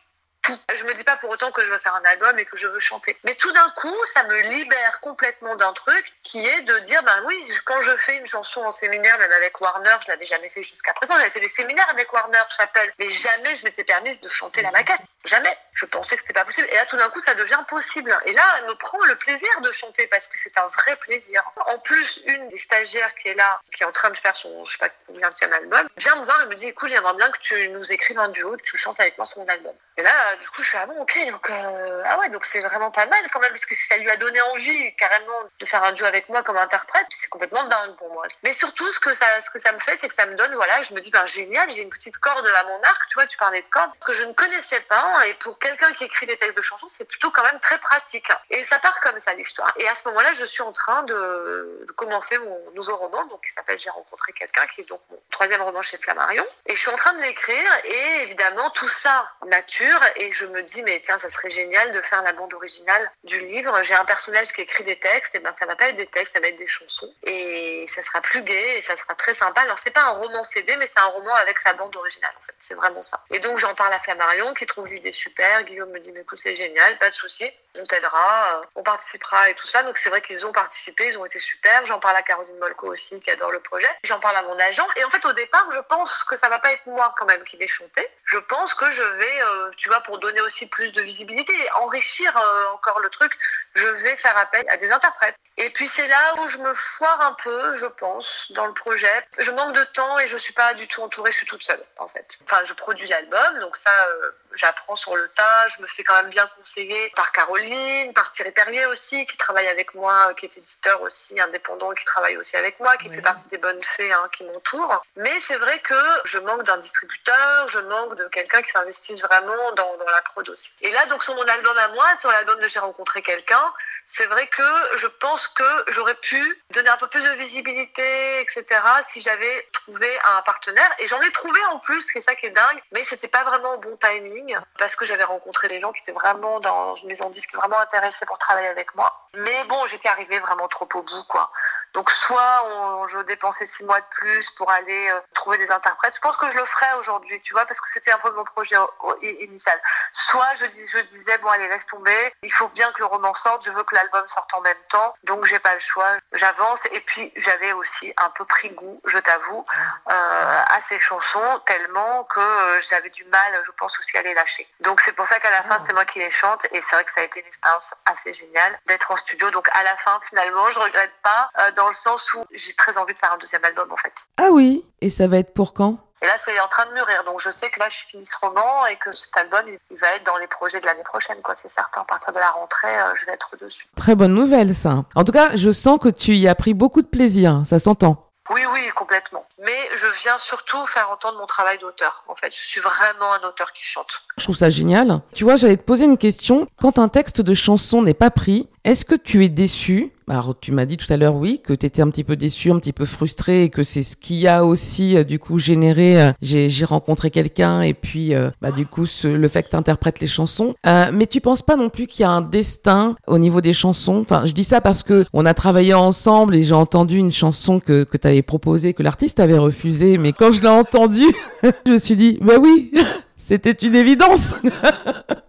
je 0.74 0.84
me 0.84 0.94
dis 0.94 1.04
pas 1.04 1.16
pour 1.16 1.30
autant 1.30 1.50
que 1.50 1.64
je 1.64 1.70
veux 1.70 1.78
faire 1.78 1.94
un 1.94 2.04
album 2.04 2.38
et 2.38 2.44
que 2.44 2.56
je 2.56 2.66
veux 2.66 2.80
chanter. 2.80 3.16
Mais 3.24 3.34
tout 3.34 3.50
d'un 3.52 3.70
coup, 3.76 3.94
ça 4.14 4.22
me 4.24 4.40
libère 4.42 5.00
complètement 5.00 5.56
d'un 5.56 5.72
truc 5.72 6.12
qui 6.22 6.44
est 6.44 6.62
de 6.62 6.78
dire, 6.80 7.02
ben 7.02 7.22
oui, 7.26 7.52
quand 7.64 7.80
je 7.82 7.96
fais 7.96 8.16
une 8.16 8.26
chanson 8.26 8.62
en 8.62 8.72
séminaire, 8.72 9.18
même 9.18 9.32
avec 9.32 9.60
Warner, 9.60 9.96
je 10.04 10.08
l'avais 10.08 10.26
jamais 10.26 10.48
fait 10.48 10.62
jusqu'à 10.62 10.92
présent, 10.94 11.14
j'avais 11.18 11.30
fait 11.30 11.40
des 11.40 11.52
séminaires 11.56 11.88
avec 11.90 12.12
Warner 12.12 12.38
Chapelle, 12.56 12.92
mais 12.98 13.10
jamais 13.10 13.54
je 13.56 13.64
m'étais 13.64 13.84
permise 13.84 14.20
de 14.20 14.28
chanter 14.28 14.62
la 14.62 14.70
maquette. 14.70 15.00
Jamais. 15.24 15.56
Je 15.74 15.84
pensais 15.84 16.16
que 16.16 16.22
c'était 16.22 16.32
pas 16.32 16.44
possible. 16.44 16.66
Et 16.70 16.74
là, 16.74 16.86
tout 16.86 16.96
d'un 16.96 17.08
coup, 17.10 17.20
ça 17.20 17.34
devient 17.34 17.60
possible. 17.68 18.16
Et 18.26 18.32
là, 18.32 18.42
elle 18.58 18.66
me 18.66 18.74
prend 18.74 18.98
le 19.04 19.14
plaisir 19.16 19.48
de 19.60 19.70
chanter 19.70 20.06
parce 20.06 20.26
que 20.28 20.38
c'est 20.38 20.56
un 20.58 20.66
vrai 20.68 20.96
plaisir. 20.96 21.42
En 21.66 21.78
plus, 21.78 22.20
une 22.26 22.48
des 22.48 22.58
stagiaires 22.58 23.14
qui 23.16 23.28
est 23.28 23.34
là, 23.34 23.60
qui 23.74 23.82
est 23.82 23.86
en 23.86 23.92
train 23.92 24.10
de 24.10 24.16
faire 24.16 24.34
son, 24.36 24.64
je 24.64 24.72
sais 24.72 24.78
pas 24.78 24.88
combien 25.06 25.28
de 25.28 25.54
album, 25.54 25.88
vient 25.96 26.16
me 26.16 26.24
voir 26.24 26.42
et 26.42 26.46
me 26.46 26.54
dit, 26.54 26.66
écoute, 26.66 26.88
j'aimerais 26.88 27.14
bien 27.14 27.30
que 27.30 27.38
tu 27.38 27.68
nous 27.68 27.92
écrives 27.92 28.18
un 28.18 28.28
duo, 28.28 28.56
que 28.56 28.62
tu 28.62 28.78
chantes 28.78 29.00
avec 29.00 29.16
moi 29.18 29.26
sur 29.26 29.38
mon 29.40 29.48
album. 29.48 29.74
Et 29.98 30.02
là, 30.02 30.36
du 30.40 30.48
coup, 30.50 30.62
je 30.62 30.70
fais, 30.70 30.78
ah 30.78 30.86
bon, 30.86 31.00
ok, 31.00 31.26
donc, 31.28 31.50
euh, 31.50 32.02
ah 32.06 32.20
ouais, 32.20 32.28
donc 32.28 32.46
c'est 32.46 32.60
vraiment 32.60 32.88
pas 32.92 33.06
mal 33.06 33.20
quand 33.32 33.40
même, 33.40 33.50
parce 33.50 33.66
que 33.66 33.74
ça 33.74 33.96
lui 33.96 34.08
a 34.08 34.16
donné 34.16 34.40
envie, 34.42 34.94
carrément, 34.94 35.42
de 35.58 35.66
faire 35.66 35.82
un 35.82 35.90
duo 35.90 36.06
avec 36.06 36.28
moi 36.28 36.40
comme 36.44 36.56
interprète, 36.56 37.06
c'est 37.20 37.26
complètement 37.26 37.64
dingue 37.64 37.96
pour 37.96 38.12
moi. 38.12 38.24
Mais 38.44 38.52
surtout, 38.52 38.86
ce 38.92 39.00
que 39.00 39.12
ça, 39.16 39.26
ce 39.44 39.50
que 39.50 39.58
ça 39.58 39.72
me 39.72 39.80
fait, 39.80 39.98
c'est 39.98 40.08
que 40.08 40.14
ça 40.14 40.26
me 40.26 40.36
donne, 40.36 40.54
voilà, 40.54 40.80
je 40.84 40.94
me 40.94 41.00
dis, 41.00 41.10
ben, 41.10 41.26
génial, 41.26 41.68
j'ai 41.72 41.82
une 41.82 41.90
petite 41.90 42.16
corde 42.18 42.46
à 42.46 42.64
mon 42.64 42.80
arc, 42.80 43.08
tu 43.08 43.14
vois, 43.14 43.26
tu 43.26 43.36
parlais 43.38 43.60
de 43.60 43.66
corde, 43.66 43.90
que 44.06 44.14
je 44.14 44.22
ne 44.22 44.32
connaissais 44.34 44.80
pas, 44.82 45.26
et 45.26 45.34
pour 45.34 45.58
quelqu'un 45.58 45.92
qui 45.94 46.04
écrit 46.04 46.26
des 46.26 46.36
textes 46.36 46.56
de 46.56 46.62
chansons, 46.62 46.88
c'est 46.96 47.04
plutôt 47.04 47.32
quand 47.32 47.42
même 47.42 47.58
très 47.58 47.78
pratique. 47.78 48.30
Et 48.50 48.62
ça 48.62 48.78
part 48.78 49.00
comme 49.00 49.18
ça, 49.20 49.34
l'histoire. 49.34 49.72
Et 49.80 49.88
à 49.88 49.96
ce 49.96 50.06
moment-là, 50.06 50.32
je 50.34 50.44
suis 50.44 50.62
en 50.62 50.70
train 50.70 51.02
de, 51.02 51.84
de 51.88 51.92
commencer 51.96 52.38
mon 52.38 52.70
nouveau 52.76 52.96
roman, 52.96 53.24
donc, 53.26 53.42
qui 53.42 53.52
s'appelle 53.52 53.80
J'ai 53.80 53.90
rencontré 53.90 54.32
quelqu'un, 54.32 54.64
qui 54.66 54.82
est 54.82 54.88
donc 54.88 55.00
mon 55.10 55.20
troisième 55.28 55.62
roman 55.62 55.82
chez 55.82 55.98
Flammarion. 55.98 56.46
Et 56.66 56.76
je 56.76 56.80
suis 56.80 56.90
en 56.90 56.96
train 56.96 57.14
de 57.14 57.20
l'écrire, 57.20 57.72
et 57.84 58.22
évidemment, 58.22 58.70
tout 58.70 58.86
ça 58.86 59.28
nature, 59.48 59.87
et 60.16 60.32
je 60.32 60.46
me 60.46 60.62
dis 60.62 60.82
mais 60.82 61.00
tiens 61.02 61.18
ça 61.18 61.30
serait 61.30 61.50
génial 61.50 61.92
de 61.92 62.00
faire 62.02 62.22
la 62.22 62.32
bande 62.32 62.52
originale 62.54 63.10
du 63.24 63.38
livre. 63.40 63.82
J'ai 63.82 63.94
un 63.94 64.04
personnage 64.04 64.52
qui 64.52 64.60
écrit 64.60 64.84
des 64.84 64.98
textes 64.98 65.34
et 65.34 65.38
ben 65.38 65.54
ça 65.58 65.66
va 65.66 65.76
pas 65.76 65.88
être 65.88 65.96
des 65.96 66.06
textes, 66.06 66.34
ça 66.34 66.40
va 66.40 66.48
être 66.48 66.56
des 66.56 66.66
chansons 66.66 67.12
et 67.24 67.86
ça 67.88 68.02
sera 68.02 68.20
plus 68.20 68.42
gai 68.42 68.78
et 68.78 68.82
ça 68.82 68.96
sera 68.96 69.14
très 69.14 69.34
sympa. 69.34 69.62
Alors 69.62 69.78
c'est 69.82 69.92
pas 69.92 70.02
un 70.02 70.10
roman 70.10 70.42
CD 70.42 70.76
mais 70.78 70.88
c'est 70.94 71.02
un 71.02 71.08
roman 71.08 71.34
avec 71.36 71.58
sa 71.58 71.72
bande 71.74 71.94
originale 71.96 72.32
en 72.36 72.46
fait. 72.46 72.54
C'est 72.60 72.74
vraiment 72.74 73.02
ça. 73.02 73.22
Et 73.30 73.38
donc 73.38 73.58
j'en 73.58 73.74
parle 73.74 73.92
à 73.92 74.00
Flammarion 74.00 74.52
qui 74.54 74.66
trouve 74.66 74.86
l'idée 74.86 75.12
super. 75.12 75.62
Guillaume 75.64 75.90
me 75.90 76.00
dit 76.00 76.12
mais 76.12 76.20
écoute 76.20 76.40
c'est 76.42 76.56
génial, 76.56 76.98
pas 76.98 77.10
de 77.10 77.14
souci, 77.14 77.50
on 77.74 77.84
t'aidera, 77.86 78.62
on 78.74 78.82
participera 78.82 79.50
et 79.50 79.54
tout 79.54 79.66
ça. 79.66 79.82
Donc 79.82 79.98
c'est 79.98 80.10
vrai 80.10 80.20
qu'ils 80.20 80.44
ont 80.46 80.52
participé, 80.52 81.08
ils 81.08 81.18
ont 81.18 81.26
été 81.26 81.38
super. 81.38 81.84
J'en 81.86 82.00
parle 82.00 82.16
à 82.16 82.22
Caroline 82.22 82.58
Molko 82.58 82.92
aussi 82.92 83.20
qui 83.20 83.30
adore 83.30 83.52
le 83.52 83.60
projet. 83.60 83.88
J'en 84.04 84.20
parle 84.20 84.36
à 84.36 84.42
mon 84.42 84.58
agent 84.58 84.86
et 84.96 85.04
en 85.04 85.10
fait 85.10 85.24
au 85.24 85.32
départ 85.32 85.66
je 85.72 85.80
pense 85.80 86.24
que 86.24 86.38
ça 86.38 86.48
va 86.48 86.58
pas 86.58 86.72
être 86.72 86.86
moi 86.86 87.14
quand 87.16 87.26
même 87.26 87.44
qui 87.44 87.56
vais 87.56 87.68
chanter. 87.68 88.06
Je 88.24 88.38
pense 88.38 88.74
que 88.74 88.90
je 88.92 89.02
vais 89.02 89.42
euh, 89.42 89.70
tu 89.78 89.88
vois, 89.88 90.00
pour 90.00 90.18
donner 90.18 90.40
aussi 90.42 90.66
plus 90.66 90.92
de 90.92 91.02
visibilité 91.02 91.52
et 91.52 91.70
enrichir 91.72 92.30
euh, 92.36 92.72
encore 92.74 93.00
le 93.00 93.08
truc, 93.08 93.32
je 93.74 93.86
vais 93.86 94.16
faire 94.16 94.36
appel 94.36 94.64
à 94.68 94.76
des 94.76 94.90
interprètes. 94.90 95.36
Et 95.56 95.70
puis 95.70 95.88
c'est 95.88 96.06
là 96.06 96.34
où 96.40 96.48
je 96.48 96.58
me 96.58 96.72
foire 96.74 97.20
un 97.22 97.32
peu, 97.42 97.76
je 97.78 97.86
pense, 97.86 98.52
dans 98.52 98.66
le 98.66 98.74
projet. 98.74 99.26
Je 99.38 99.50
manque 99.50 99.74
de 99.74 99.84
temps 99.84 100.18
et 100.20 100.28
je 100.28 100.36
suis 100.36 100.52
pas 100.52 100.74
du 100.74 100.86
tout 100.86 101.02
entourée, 101.02 101.32
je 101.32 101.38
suis 101.38 101.46
toute 101.46 101.62
seule, 101.62 101.82
en 101.98 102.08
fait. 102.08 102.38
Enfin, 102.44 102.64
je 102.64 102.72
produis 102.74 103.08
l'album, 103.08 103.60
donc 103.60 103.76
ça, 103.76 103.90
euh, 104.08 104.30
j'apprends 104.54 104.96
sur 104.96 105.16
le 105.16 105.28
tas, 105.28 105.68
je 105.76 105.82
me 105.82 105.86
fais 105.88 106.04
quand 106.04 106.16
même 106.22 106.30
bien 106.30 106.48
conseiller 106.56 107.12
par 107.16 107.32
Caroline, 107.32 108.12
par 108.12 108.30
Thierry 108.32 108.52
Perrier 108.52 108.86
aussi, 108.86 109.26
qui 109.26 109.36
travaille 109.36 109.66
avec 109.66 109.94
moi, 109.94 110.32
qui 110.34 110.46
est 110.46 110.56
éditeur 110.56 111.00
aussi, 111.02 111.40
indépendant, 111.40 111.92
qui 111.92 112.04
travaille 112.04 112.36
aussi 112.36 112.56
avec 112.56 112.78
moi, 112.78 112.96
qui 112.96 113.10
fait 113.10 113.22
partie 113.22 113.48
des 113.48 113.58
bonnes 113.58 113.82
fées 113.96 114.12
hein, 114.12 114.28
qui 114.36 114.44
m'entourent. 114.44 115.02
Mais 115.16 115.40
c'est 115.40 115.58
vrai 115.58 115.78
que 115.80 115.94
je 116.24 116.38
manque 116.38 116.62
d'un 116.64 116.78
distributeur, 116.78 117.68
je 117.68 117.80
manque 117.80 118.14
de 118.16 118.28
quelqu'un 118.28 118.62
qui 118.62 118.70
s'investisse 118.70 119.20
vraiment 119.22 119.67
dans, 119.72 119.96
la 119.98 120.22
prod 120.22 120.48
aussi. 120.48 120.70
Et 120.82 120.90
là, 120.90 121.06
donc 121.06 121.22
sur 121.22 121.34
mon 121.34 121.42
album 121.42 121.76
à 121.76 121.88
moi, 121.88 122.04
sur 122.16 122.30
l'album 122.30 122.58
de 122.60 122.68
J'ai 122.68 122.78
rencontré 122.78 123.22
quelqu'un, 123.22 123.72
c'est 124.12 124.26
vrai 124.26 124.46
que 124.46 124.62
je 124.96 125.06
pense 125.06 125.48
que 125.48 125.84
j'aurais 125.88 126.14
pu 126.14 126.62
donner 126.70 126.88
un 126.88 126.96
peu 126.96 127.06
plus 127.08 127.22
de 127.22 127.30
visibilité, 127.44 128.40
etc., 128.40 128.64
si 129.08 129.20
j'avais 129.20 129.68
trouvé 129.72 130.08
un 130.36 130.42
partenaire. 130.42 130.90
Et 130.98 131.06
j'en 131.06 131.20
ai 131.20 131.30
trouvé 131.30 131.60
en 131.72 131.78
plus, 131.78 132.00
c'est 132.12 132.20
ça 132.20 132.34
qui 132.34 132.46
est 132.46 132.50
dingue, 132.50 132.82
mais 132.92 133.04
c'était 133.04 133.28
pas 133.28 133.44
vraiment 133.44 133.74
au 133.74 133.78
bon 133.78 133.96
timing, 133.96 134.56
parce 134.78 134.96
que 134.96 135.04
j'avais 135.04 135.24
rencontré 135.24 135.68
des 135.68 135.80
gens 135.80 135.92
qui 135.92 136.02
étaient 136.02 136.12
vraiment 136.12 136.60
dans 136.60 136.94
une 136.96 137.08
maison 137.08 137.28
de 137.28 137.34
disques, 137.34 137.54
vraiment 137.54 137.78
intéressés 137.80 138.24
pour 138.26 138.38
travailler 138.38 138.68
avec 138.68 138.94
moi. 138.94 139.28
Mais 139.34 139.64
bon, 139.64 139.86
j'étais 139.86 140.08
arrivée 140.08 140.38
vraiment 140.38 140.68
trop 140.68 140.88
au 140.94 141.02
bout, 141.02 141.24
quoi. 141.28 141.50
Donc 141.94 142.10
soit 142.10 142.62
je 143.08 143.18
dépensais 143.20 143.66
six 143.66 143.84
mois 143.84 144.00
de 144.00 144.06
plus 144.10 144.50
pour 144.50 144.70
aller 144.70 145.08
euh, 145.10 145.20
trouver 145.34 145.58
des 145.58 145.70
interprètes. 145.70 146.14
Je 146.14 146.20
pense 146.20 146.36
que 146.36 146.50
je 146.50 146.56
le 146.56 146.64
ferais 146.64 146.92
aujourd'hui, 146.98 147.40
tu 147.42 147.52
vois, 147.52 147.64
parce 147.66 147.80
que 147.80 147.88
c'était 147.88 148.12
un 148.12 148.18
peu 148.18 148.30
mon 148.32 148.44
projet 148.44 148.76
initial. 149.22 149.80
Soit 150.12 150.54
je, 150.56 150.66
dis, 150.66 150.86
je 150.86 150.98
disais 151.00 151.38
bon 151.38 151.48
allez 151.48 151.68
laisse 151.68 151.86
tomber, 151.86 152.34
il 152.42 152.52
faut 152.52 152.68
bien 152.68 152.90
que 152.92 153.00
le 153.00 153.06
roman 153.06 153.34
sorte, 153.34 153.64
je 153.64 153.70
veux 153.70 153.82
que 153.82 153.94
l'album 153.94 154.26
sorte 154.28 154.52
en 154.54 154.60
même 154.60 154.82
temps, 154.88 155.14
donc 155.24 155.44
j'ai 155.46 155.58
pas 155.58 155.74
le 155.74 155.80
choix, 155.80 156.16
j'avance. 156.32 156.84
Et 156.92 157.00
puis 157.00 157.32
j'avais 157.36 157.72
aussi 157.72 158.12
un 158.16 158.30
peu 158.30 158.44
pris 158.44 158.70
goût, 158.70 159.00
je 159.06 159.18
t'avoue, 159.18 159.64
euh, 160.10 160.12
à 160.12 160.78
ces 160.88 161.00
chansons 161.00 161.60
tellement 161.66 162.24
que 162.24 162.40
euh, 162.40 162.80
j'avais 162.82 163.10
du 163.10 163.24
mal, 163.26 163.62
je 163.64 163.70
pense 163.72 163.98
aussi 163.98 164.16
à 164.16 164.22
les 164.22 164.34
lâcher. 164.34 164.66
Donc 164.80 165.00
c'est 165.04 165.12
pour 165.12 165.26
ça 165.26 165.40
qu'à 165.40 165.50
la 165.50 165.62
fin 165.62 165.82
c'est 165.84 165.92
moi 165.92 166.04
qui 166.04 166.18
les 166.18 166.30
chante 166.30 166.64
et 166.72 166.82
c'est 166.88 166.94
vrai 166.94 167.04
que 167.04 167.12
ça 167.14 167.20
a 167.22 167.24
été 167.24 167.40
une 167.40 167.46
expérience 167.46 167.94
assez 168.06 168.32
géniale 168.32 168.78
d'être 168.86 169.10
en 169.10 169.16
studio. 169.16 169.50
Donc 169.50 169.68
à 169.72 169.82
la 169.82 169.96
fin 169.96 170.20
finalement 170.28 170.70
je 170.72 170.78
regrette 170.78 171.12
pas 171.22 171.50
dans 171.78 171.88
le 171.88 171.94
sens 171.94 172.34
où 172.34 172.44
j'ai 172.52 172.74
très 172.74 172.96
envie 172.98 173.14
de 173.14 173.18
faire 173.18 173.32
un 173.32 173.38
deuxième 173.38 173.64
album 173.64 173.90
en 173.90 173.96
fait. 173.96 174.12
Ah 174.36 174.48
oui, 174.50 174.84
et 175.00 175.08
ça 175.08 175.28
va 175.28 175.38
être 175.38 175.54
pour 175.54 175.72
quand? 175.72 175.98
Et 176.20 176.26
là, 176.26 176.32
c'est 176.44 176.58
en 176.58 176.66
train 176.66 176.84
de 176.86 176.92
mûrir. 176.94 177.22
Donc, 177.24 177.40
je 177.40 177.50
sais 177.50 177.70
que 177.70 177.78
là, 177.78 177.86
je 177.88 177.98
finis 178.10 178.26
ce 178.26 178.36
roman 178.42 178.86
et 178.90 178.96
que 178.96 179.12
cet 179.12 179.36
album, 179.36 179.60
il 179.68 179.96
va 179.98 180.08
être 180.16 180.26
dans 180.26 180.36
les 180.38 180.48
projets 180.48 180.80
de 180.80 180.86
l'année 180.86 181.04
prochaine, 181.04 181.40
quoi. 181.42 181.54
C'est 181.62 181.72
certain. 181.72 182.00
À 182.00 182.04
partir 182.04 182.32
de 182.32 182.40
la 182.40 182.50
rentrée, 182.50 182.88
euh, 182.88 183.14
je 183.14 183.26
vais 183.26 183.32
être 183.32 183.56
dessus. 183.60 183.86
Très 183.94 184.16
bonne 184.16 184.34
nouvelle, 184.34 184.74
ça. 184.74 185.04
En 185.14 185.22
tout 185.22 185.30
cas, 185.30 185.50
je 185.54 185.70
sens 185.70 186.00
que 186.00 186.08
tu 186.08 186.34
y 186.34 186.48
as 186.48 186.56
pris 186.56 186.74
beaucoup 186.74 187.02
de 187.02 187.06
plaisir. 187.06 187.62
Ça 187.64 187.78
s'entend. 187.78 188.28
Oui, 188.50 188.62
oui, 188.72 188.80
complètement. 188.94 189.44
Mais 189.58 189.78
je 189.94 190.06
viens 190.22 190.38
surtout 190.38 190.82
faire 190.86 191.10
entendre 191.10 191.38
mon 191.38 191.46
travail 191.46 191.78
d'auteur. 191.78 192.24
En 192.28 192.34
fait, 192.34 192.50
je 192.50 192.60
suis 192.60 192.80
vraiment 192.80 193.32
un 193.34 193.46
auteur 193.46 193.72
qui 193.72 193.84
chante. 193.84 194.22
Je 194.38 194.44
trouve 194.44 194.56
ça 194.56 194.70
génial. 194.70 195.20
Tu 195.34 195.44
vois, 195.44 195.56
j'allais 195.56 195.76
te 195.76 195.82
poser 195.82 196.06
une 196.06 196.16
question. 196.16 196.66
Quand 196.80 196.98
un 196.98 197.08
texte 197.08 197.42
de 197.42 197.54
chanson 197.54 198.02
n'est 198.02 198.14
pas 198.14 198.30
pris, 198.30 198.68
est-ce 198.84 199.04
que 199.04 199.14
tu 199.14 199.44
es 199.44 199.48
déçu? 199.48 200.12
Alors 200.30 200.54
tu 200.60 200.72
m'as 200.72 200.84
dit 200.84 200.98
tout 200.98 201.10
à 201.10 201.16
l'heure 201.16 201.36
oui 201.36 201.60
que 201.64 201.72
tu 201.72 201.86
étais 201.86 202.02
un 202.02 202.10
petit 202.10 202.24
peu 202.24 202.36
déçu, 202.36 202.70
un 202.70 202.78
petit 202.78 202.92
peu 202.92 203.06
frustré 203.06 203.64
et 203.64 203.68
que 203.70 203.82
c'est 203.82 204.02
ce 204.02 204.14
qui 204.14 204.46
a 204.46 204.64
aussi 204.64 205.16
euh, 205.16 205.24
du 205.24 205.38
coup 205.38 205.58
généré 205.58 206.20
euh, 206.20 206.32
j'ai 206.42 206.84
rencontré 206.84 207.30
quelqu'un 207.30 207.80
et 207.80 207.94
puis 207.94 208.34
euh, 208.34 208.50
bah 208.60 208.70
du 208.70 208.84
coup 208.86 209.06
ce, 209.06 209.26
le 209.26 209.48
fait 209.48 209.62
que 209.62 209.70
tu 209.70 209.76
interprètes 209.76 210.20
les 210.20 210.26
chansons. 210.26 210.74
mais 210.84 211.26
tu 211.26 211.40
penses 211.40 211.62
pas 211.62 211.76
non 211.76 211.88
plus 211.88 212.06
qu'il 212.06 212.22
y 212.22 212.24
a 212.24 212.30
un 212.30 212.42
destin 212.42 213.16
au 213.26 213.38
niveau 213.38 213.60
des 213.60 213.72
chansons? 213.72 214.20
Enfin, 214.20 214.44
je 214.44 214.52
dis 214.52 214.64
ça 214.64 214.80
parce 214.80 215.02
que 215.02 215.24
on 215.32 215.46
a 215.46 215.54
travaillé 215.54 215.94
ensemble 215.94 216.54
et 216.54 216.62
j'ai 216.62 216.74
entendu 216.74 217.16
une 217.16 217.32
chanson 217.32 217.80
que 217.80 218.04
que 218.04 218.16
tu 218.16 218.28
avais 218.28 218.42
proposée 218.42 218.92
que 218.92 219.02
l'artiste 219.02 219.40
avait 219.40 219.58
refusée 219.58 220.18
mais 220.18 220.32
quand 220.32 220.52
je 220.52 220.60
l'ai 220.60 220.68
entendue, 220.68 221.34
je 221.86 221.92
me 221.92 221.98
suis 221.98 222.16
dit 222.16 222.38
bah 222.42 222.58
oui, 222.60 222.92
c'était 223.36 223.72
une 223.72 223.94
évidence. 223.94 224.54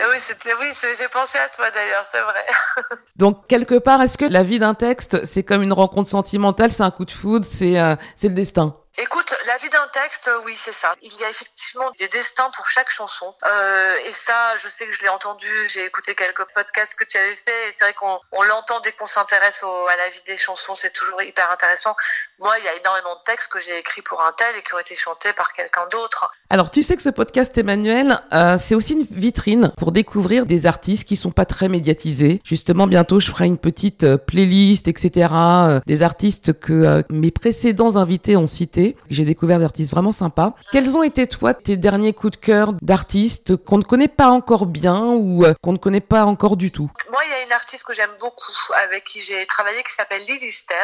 oui, 0.00 0.52
oui, 0.60 0.94
j'ai 0.98 1.08
pensé 1.08 1.38
à 1.38 1.48
toi 1.48 1.70
d'ailleurs, 1.70 2.06
c'est 2.12 2.20
vrai. 2.20 2.46
Donc 3.16 3.46
quelque 3.46 3.78
part, 3.78 4.02
est-ce 4.02 4.18
que 4.18 4.24
la 4.24 4.42
vie 4.42 4.58
d'un 4.58 4.74
texte, 4.74 5.24
c'est 5.24 5.42
comme 5.42 5.62
une 5.62 5.72
rencontre 5.72 6.08
sentimentale, 6.08 6.72
c'est 6.72 6.82
un 6.82 6.90
coup 6.90 7.04
de 7.04 7.10
foudre, 7.10 7.46
c'est, 7.46 7.78
euh, 7.78 7.96
le 8.22 8.28
destin? 8.30 8.76
Écoute, 8.98 9.34
la 9.44 9.58
vie 9.58 9.68
d'un 9.68 9.86
texte, 9.88 10.30
oui, 10.46 10.58
c'est 10.58 10.72
ça. 10.72 10.94
Il 11.02 11.14
y 11.16 11.24
a 11.24 11.28
effectivement 11.28 11.90
des 11.98 12.08
destins 12.08 12.48
pour 12.56 12.66
chaque 12.66 12.88
chanson. 12.88 13.34
Euh, 13.44 13.96
et 14.06 14.12
ça, 14.12 14.56
je 14.56 14.68
sais 14.70 14.86
que 14.86 14.92
je 14.92 15.02
l'ai 15.02 15.10
entendu, 15.10 15.68
j'ai 15.68 15.84
écouté 15.84 16.14
quelques 16.14 16.44
podcasts 16.54 16.96
que 16.96 17.04
tu 17.04 17.18
avais 17.18 17.36
fait, 17.36 17.68
et 17.68 17.72
c'est 17.72 17.84
vrai 17.84 17.92
qu'on 17.92 18.18
on 18.32 18.42
l'entend 18.44 18.80
dès 18.80 18.92
qu'on 18.92 19.04
s'intéresse 19.04 19.62
à 19.62 19.96
la 19.96 20.08
vie 20.08 20.22
des 20.22 20.38
chansons, 20.38 20.74
c'est 20.74 20.94
toujours 20.94 21.20
hyper 21.20 21.50
intéressant. 21.50 21.94
Moi, 22.38 22.58
il 22.58 22.64
y 22.64 22.68
a 22.68 22.74
énormément 22.74 23.16
de 23.16 23.22
textes 23.24 23.48
que 23.52 23.60
j'ai 23.60 23.76
écrits 23.76 24.02
pour 24.02 24.22
un 24.22 24.32
tel 24.32 24.56
et 24.56 24.62
qui 24.62 24.74
ont 24.74 24.78
été 24.78 24.94
chantés 24.94 25.34
par 25.34 25.52
quelqu'un 25.52 25.86
d'autre. 25.88 26.30
Alors, 26.48 26.70
tu 26.70 26.84
sais 26.84 26.94
que 26.94 27.02
ce 27.02 27.08
podcast, 27.08 27.58
Emmanuel, 27.58 28.20
euh, 28.32 28.56
c'est 28.56 28.76
aussi 28.76 28.92
une 28.92 29.06
vitrine 29.10 29.72
pour 29.76 29.90
découvrir 29.90 30.46
des 30.46 30.66
artistes 30.66 31.02
qui 31.02 31.16
sont 31.16 31.32
pas 31.32 31.44
très 31.44 31.68
médiatisés. 31.68 32.40
Justement, 32.44 32.86
bientôt, 32.86 33.18
je 33.18 33.32
ferai 33.32 33.46
une 33.46 33.58
petite 33.58 34.04
euh, 34.04 34.16
playlist, 34.16 34.86
etc., 34.86 35.28
euh, 35.32 35.80
des 35.86 36.02
artistes 36.02 36.56
que 36.56 36.72
euh, 36.72 37.02
mes 37.10 37.32
précédents 37.32 37.96
invités 37.96 38.36
ont 38.36 38.46
cités. 38.46 38.96
J'ai 39.10 39.24
découvert 39.24 39.58
des 39.58 39.64
artistes 39.64 39.90
vraiment 39.90 40.12
sympas. 40.12 40.52
Quels 40.70 40.96
ont 40.96 41.02
été, 41.02 41.26
toi, 41.26 41.52
tes 41.52 41.76
derniers 41.76 42.12
coups 42.12 42.38
de 42.38 42.44
cœur 42.44 42.74
d'artistes 42.80 43.56
qu'on 43.56 43.78
ne 43.78 43.82
connaît 43.82 44.06
pas 44.06 44.28
encore 44.28 44.66
bien 44.66 45.02
ou 45.02 45.44
qu'on 45.64 45.72
ne 45.72 45.78
connaît 45.78 46.00
pas 46.00 46.24
encore 46.26 46.56
du 46.56 46.70
tout? 46.70 46.88
Moi, 47.10 47.22
il 47.26 47.30
y 47.32 47.34
a 47.34 47.42
une 47.42 47.52
artiste 47.52 47.82
que 47.82 47.92
j'aime 47.92 48.14
beaucoup, 48.20 48.52
avec 48.84 49.02
qui 49.02 49.18
j'ai 49.18 49.44
travaillé, 49.46 49.82
qui 49.82 49.92
s'appelle 49.94 50.22
Lilister. 50.22 50.74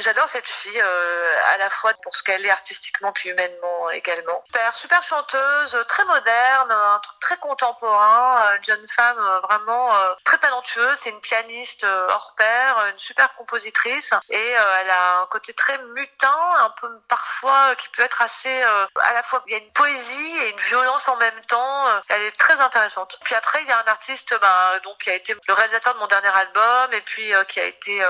J'adore 0.00 0.28
cette 0.28 0.46
fille, 0.46 0.80
à 1.54 1.58
la 1.58 1.70
fois 1.70 1.90
pour 2.04 2.14
ce 2.14 2.22
qu'elle 2.22 2.44
est 2.44 2.50
artistiquement, 2.50 3.10
puis 3.12 3.30
humainement 3.30 3.90
également. 3.92 4.40
Super, 4.46 4.74
super 4.74 5.07
chanteuse, 5.08 5.84
très 5.88 6.04
moderne, 6.04 6.70
un 6.70 6.98
truc 6.98 7.18
très 7.20 7.36
contemporain, 7.38 8.56
une 8.56 8.64
jeune 8.64 8.88
femme 8.88 9.18
euh, 9.18 9.40
vraiment 9.40 9.94
euh, 9.94 10.14
très 10.24 10.38
talentueuse. 10.38 10.98
C'est 11.02 11.10
une 11.10 11.20
pianiste 11.20 11.84
euh, 11.84 12.08
hors 12.10 12.34
pair, 12.36 12.86
une 12.92 12.98
super 12.98 13.34
compositrice 13.36 14.12
et 14.28 14.50
elle 14.80 14.90
a 14.90 15.20
un 15.22 15.26
côté 15.26 15.54
très 15.54 15.78
mutin, 15.94 16.40
un 16.58 16.70
peu 16.80 16.88
parfois 17.08 17.74
qui 17.76 17.88
peut 17.90 18.02
être 18.02 18.22
assez 18.22 18.62
à 18.62 19.12
la 19.12 19.22
fois 19.22 19.42
il 19.46 19.52
y 19.52 19.56
a 19.56 19.58
une 19.58 19.72
poésie 19.72 20.36
et 20.42 20.50
une 20.50 20.60
violence 20.60 21.08
en 21.08 21.16
même 21.16 21.40
temps. 21.46 21.86
Elle 22.08 22.22
est 22.22 22.38
très 22.38 22.60
intéressante. 22.60 23.18
Puis 23.24 23.34
après 23.34 23.62
il 23.62 23.68
y 23.68 23.72
a 23.72 23.78
un 23.78 23.88
artiste 23.90 24.38
bah, 24.40 24.78
donc 24.84 24.98
qui 24.98 25.10
a 25.10 25.14
été 25.14 25.34
le 25.46 25.54
réalisateur 25.54 25.94
de 25.94 26.00
mon 26.00 26.06
dernier 26.06 26.28
album 26.28 26.92
et 26.92 27.00
puis 27.00 27.32
qui 27.48 27.60
a 27.60 27.64
été 27.64 28.02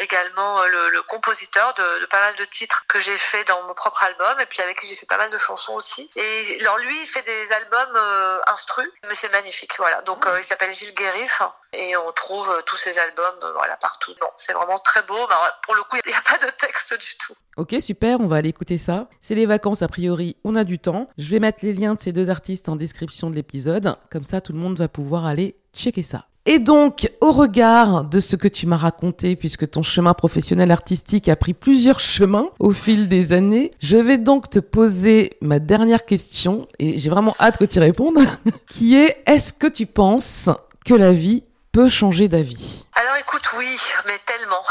également 0.00 0.60
euh, 0.60 0.88
le, 0.90 1.02
compositeur 1.02 1.74
de, 1.74 2.06
pas 2.06 2.20
mal 2.20 2.36
de 2.36 2.44
titres 2.44 2.84
que 2.88 3.00
j'ai 3.00 3.16
fait 3.16 3.44
dans 3.44 3.66
mon 3.66 3.74
propre 3.74 4.04
album 4.04 4.40
et 4.40 4.46
puis 4.46 4.60
avec 4.62 4.78
qui 4.80 4.86
j'ai 4.86 4.94
fait 4.94 5.06
pas 5.06 5.18
mal 5.18 5.30
de 5.30 5.38
chansons 5.38 5.74
aussi. 5.74 6.10
Et 6.16 6.58
alors 6.60 6.78
lui, 6.78 6.94
il 7.02 7.06
fait 7.06 7.22
des 7.22 7.52
albums 7.52 7.96
euh, 7.96 8.38
instru, 8.48 8.90
mais 9.08 9.14
c'est 9.14 9.32
magnifique, 9.32 9.72
voilà. 9.78 10.02
Donc 10.02 10.26
euh, 10.26 10.38
il 10.38 10.44
s'appelle 10.44 10.74
Gilles 10.74 10.94
Guérif 10.94 11.42
et 11.72 11.96
on 11.96 12.12
trouve 12.12 12.62
tous 12.66 12.76
ses 12.76 12.98
albums 12.98 13.52
voilà 13.54 13.76
partout. 13.76 14.12
Non, 14.20 14.28
c'est 14.36 14.52
vraiment 14.52 14.78
très 14.78 15.02
beau. 15.02 15.18
pour 15.62 15.74
le 15.74 15.82
coup, 15.84 15.96
il 16.04 16.10
n'y 16.10 16.16
a 16.16 16.22
pas 16.22 16.38
de 16.38 16.50
texte 16.50 16.94
du 16.94 17.16
tout. 17.16 17.34
Ok, 17.56 17.74
super, 17.80 18.20
on 18.20 18.28
va 18.28 18.36
aller 18.36 18.50
écouter 18.50 18.78
ça. 18.78 19.08
C'est 19.20 19.34
les 19.34 19.46
vacances, 19.46 19.82
a 19.82 19.88
priori, 19.88 20.36
on 20.44 20.54
a 20.54 20.64
du 20.64 20.78
temps. 20.78 21.08
Je 21.18 21.28
vais 21.30 21.40
mettre 21.40 21.58
les 21.62 21.74
liens 21.74 21.94
de 21.94 22.00
ces 22.00 22.12
deux 22.12 22.30
artistes 22.30 22.68
en 22.68 22.76
description 22.76 23.30
de 23.30 23.34
l'épisode. 23.34 23.96
Comme 24.12 24.22
ça, 24.22 24.40
tout 24.40 24.52
le 24.52 24.58
monde 24.58 24.78
va 24.78 24.88
pouvoir 24.88 25.26
aller 25.26 25.56
checker 25.74 26.04
ça. 26.04 26.27
Et 26.50 26.58
donc, 26.58 27.12
au 27.20 27.30
regard 27.30 28.04
de 28.04 28.20
ce 28.20 28.34
que 28.34 28.48
tu 28.48 28.66
m'as 28.66 28.78
raconté, 28.78 29.36
puisque 29.36 29.70
ton 29.70 29.82
chemin 29.82 30.14
professionnel 30.14 30.70
artistique 30.70 31.28
a 31.28 31.36
pris 31.36 31.52
plusieurs 31.52 32.00
chemins 32.00 32.48
au 32.58 32.72
fil 32.72 33.06
des 33.06 33.34
années, 33.34 33.70
je 33.80 33.98
vais 33.98 34.16
donc 34.16 34.48
te 34.48 34.58
poser 34.58 35.36
ma 35.42 35.58
dernière 35.58 36.06
question, 36.06 36.66
et 36.78 36.98
j'ai 36.98 37.10
vraiment 37.10 37.34
hâte 37.38 37.58
que 37.58 37.66
tu 37.66 37.76
y 37.76 37.80
répondes, 37.80 38.16
qui 38.66 38.94
est, 38.94 39.18
est-ce 39.26 39.52
que 39.52 39.66
tu 39.66 39.84
penses 39.84 40.48
que 40.86 40.94
la 40.94 41.12
vie 41.12 41.42
peut 41.72 41.88
changer 41.88 42.28
d'avis 42.28 42.86
Alors 42.94 43.16
écoute, 43.16 43.48
oui, 43.56 43.78
mais 44.06 44.18
tellement, 44.26 44.64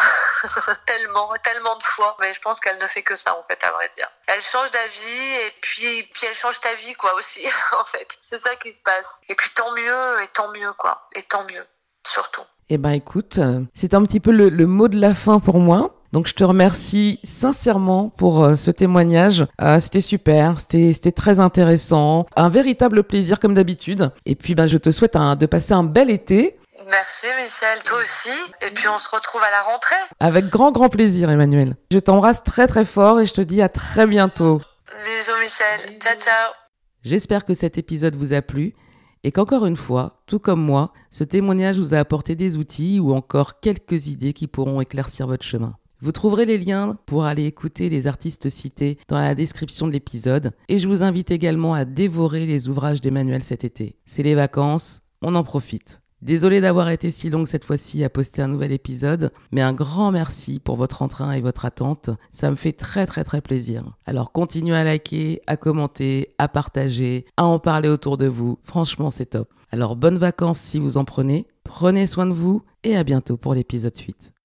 tellement, 0.85 1.33
tellement 1.43 1.75
de 1.77 1.83
fois. 1.83 2.17
Mais 2.19 2.33
je 2.33 2.41
pense 2.41 2.59
qu'elle 2.59 2.79
ne 2.79 2.87
fait 2.87 3.03
que 3.03 3.15
ça, 3.15 3.35
en 3.37 3.43
fait, 3.49 3.63
à 3.63 3.71
vrai 3.71 3.89
dire. 3.95 4.09
Elle 4.27 4.41
change 4.41 4.71
d'avis 4.71 5.47
et 5.47 5.53
puis, 5.61 6.03
puis 6.13 6.27
elle 6.27 6.35
change 6.35 6.59
ta 6.61 6.73
vie, 6.75 6.93
quoi, 6.93 7.13
aussi, 7.15 7.41
en 7.79 7.85
fait. 7.85 8.07
C'est 8.31 8.39
ça 8.39 8.55
qui 8.55 8.71
se 8.71 8.81
passe. 8.81 9.19
Et 9.29 9.35
puis 9.35 9.49
tant 9.55 9.71
mieux, 9.73 10.23
et 10.23 10.27
tant 10.33 10.51
mieux, 10.51 10.73
quoi. 10.73 11.07
Et 11.15 11.23
tant 11.23 11.43
mieux, 11.43 11.65
surtout. 12.05 12.43
Eh 12.69 12.77
ben 12.77 12.91
écoute, 12.91 13.39
c'est 13.73 13.93
un 13.93 14.03
petit 14.03 14.19
peu 14.19 14.31
le, 14.31 14.67
mot 14.67 14.89
de 14.89 14.99
la 14.99 15.13
fin 15.13 15.39
pour 15.39 15.59
moi. 15.59 15.93
Donc 16.11 16.27
je 16.27 16.33
te 16.33 16.43
remercie 16.43 17.19
sincèrement 17.23 18.09
pour 18.09 18.43
euh, 18.43 18.55
ce 18.55 18.71
témoignage. 18.71 19.45
Euh, 19.61 19.79
c'était 19.79 20.01
super, 20.01 20.59
c'était 20.59 21.11
très 21.11 21.39
intéressant, 21.39 22.25
un 22.35 22.49
véritable 22.49 23.03
plaisir 23.03 23.39
comme 23.39 23.53
d'habitude. 23.53 24.11
Et 24.25 24.35
puis 24.35 24.55
ben 24.55 24.67
je 24.67 24.77
te 24.77 24.91
souhaite 24.91 25.15
de 25.15 25.45
passer 25.45 25.73
un 25.73 25.83
bel 25.83 26.09
été 26.09 26.57
Merci 26.85 27.25
Michel, 27.41 27.83
toi 27.83 27.97
aussi. 27.97 28.37
Et 28.61 28.71
puis 28.71 28.87
on 28.87 28.97
se 28.97 29.09
retrouve 29.09 29.41
à 29.41 29.49
la 29.51 29.63
rentrée. 29.63 29.95
Avec 30.19 30.45
grand 30.45 30.71
grand 30.71 30.89
plaisir 30.89 31.29
Emmanuel. 31.29 31.75
Je 31.91 31.97
t'embrasse 31.97 32.43
très 32.43 32.67
très 32.67 32.85
fort 32.85 33.19
et 33.19 33.25
je 33.25 33.33
te 33.33 33.41
dis 33.41 33.61
à 33.61 33.69
très 33.69 34.05
bientôt. 34.05 34.61
Bisous 35.03 35.37
Michel. 35.41 35.99
Ciao 35.99 36.15
ciao. 36.19 36.53
J'espère 37.03 37.45
que 37.45 37.53
cet 37.53 37.77
épisode 37.77 38.15
vous 38.15 38.33
a 38.33 38.41
plu 38.41 38.75
et 39.23 39.31
qu'encore 39.31 39.65
une 39.65 39.75
fois, 39.75 40.21
tout 40.27 40.39
comme 40.39 40.61
moi, 40.61 40.93
ce 41.09 41.23
témoignage 41.23 41.79
vous 41.79 41.95
a 41.95 41.99
apporté 41.99 42.35
des 42.35 42.57
outils 42.57 42.99
ou 42.99 43.13
encore 43.13 43.59
quelques 43.59 44.07
idées 44.07 44.33
qui 44.33 44.47
pourront 44.47 44.79
éclaircir 44.79 45.25
votre 45.25 45.45
chemin. 45.45 45.75
Vous 45.99 46.11
trouverez 46.11 46.45
les 46.45 46.59
liens 46.59 46.95
pour 47.07 47.25
aller 47.25 47.45
écouter 47.45 47.89
les 47.89 48.05
artistes 48.05 48.49
cités 48.49 48.99
dans 49.07 49.17
la 49.17 49.33
description 49.33 49.87
de 49.87 49.93
l'épisode 49.93 50.51
et 50.69 50.77
je 50.77 50.87
vous 50.87 51.01
invite 51.01 51.31
également 51.31 51.73
à 51.73 51.85
dévorer 51.85 52.45
les 52.45 52.67
ouvrages 52.67 53.01
d'Emmanuel 53.01 53.41
cet 53.41 53.63
été. 53.63 53.97
C'est 54.05 54.21
les 54.21 54.35
vacances, 54.35 55.01
on 55.23 55.33
en 55.33 55.43
profite. 55.43 56.01
Désolé 56.23 56.61
d'avoir 56.61 56.89
été 56.89 57.11
si 57.11 57.29
longue 57.29 57.47
cette 57.47 57.63
fois-ci 57.63 58.03
à 58.03 58.09
poster 58.09 58.41
un 58.41 58.47
nouvel 58.47 58.71
épisode, 58.71 59.31
mais 59.51 59.61
un 59.61 59.73
grand 59.73 60.11
merci 60.11 60.59
pour 60.59 60.75
votre 60.75 61.03
entrain 61.03 61.31
et 61.33 61.41
votre 61.41 61.65
attente. 61.65 62.09
Ça 62.31 62.49
me 62.49 62.55
fait 62.55 62.71
très 62.71 63.05
très 63.05 63.23
très 63.23 63.41
plaisir. 63.41 63.95
Alors 64.05 64.31
continuez 64.31 64.75
à 64.75 64.83
liker, 64.83 65.41
à 65.45 65.57
commenter, 65.57 66.29
à 66.39 66.47
partager, 66.47 67.25
à 67.37 67.45
en 67.45 67.59
parler 67.59 67.89
autour 67.89 68.17
de 68.17 68.27
vous. 68.27 68.57
Franchement, 68.63 69.11
c'est 69.11 69.27
top. 69.27 69.53
Alors 69.71 69.95
bonnes 69.95 70.17
vacances 70.17 70.59
si 70.59 70.79
vous 70.79 70.97
en 70.97 71.05
prenez. 71.05 71.45
Prenez 71.63 72.07
soin 72.07 72.25
de 72.25 72.33
vous 72.33 72.63
et 72.83 72.95
à 72.95 73.03
bientôt 73.03 73.37
pour 73.37 73.53
l'épisode 73.53 73.97
8. 73.97 74.36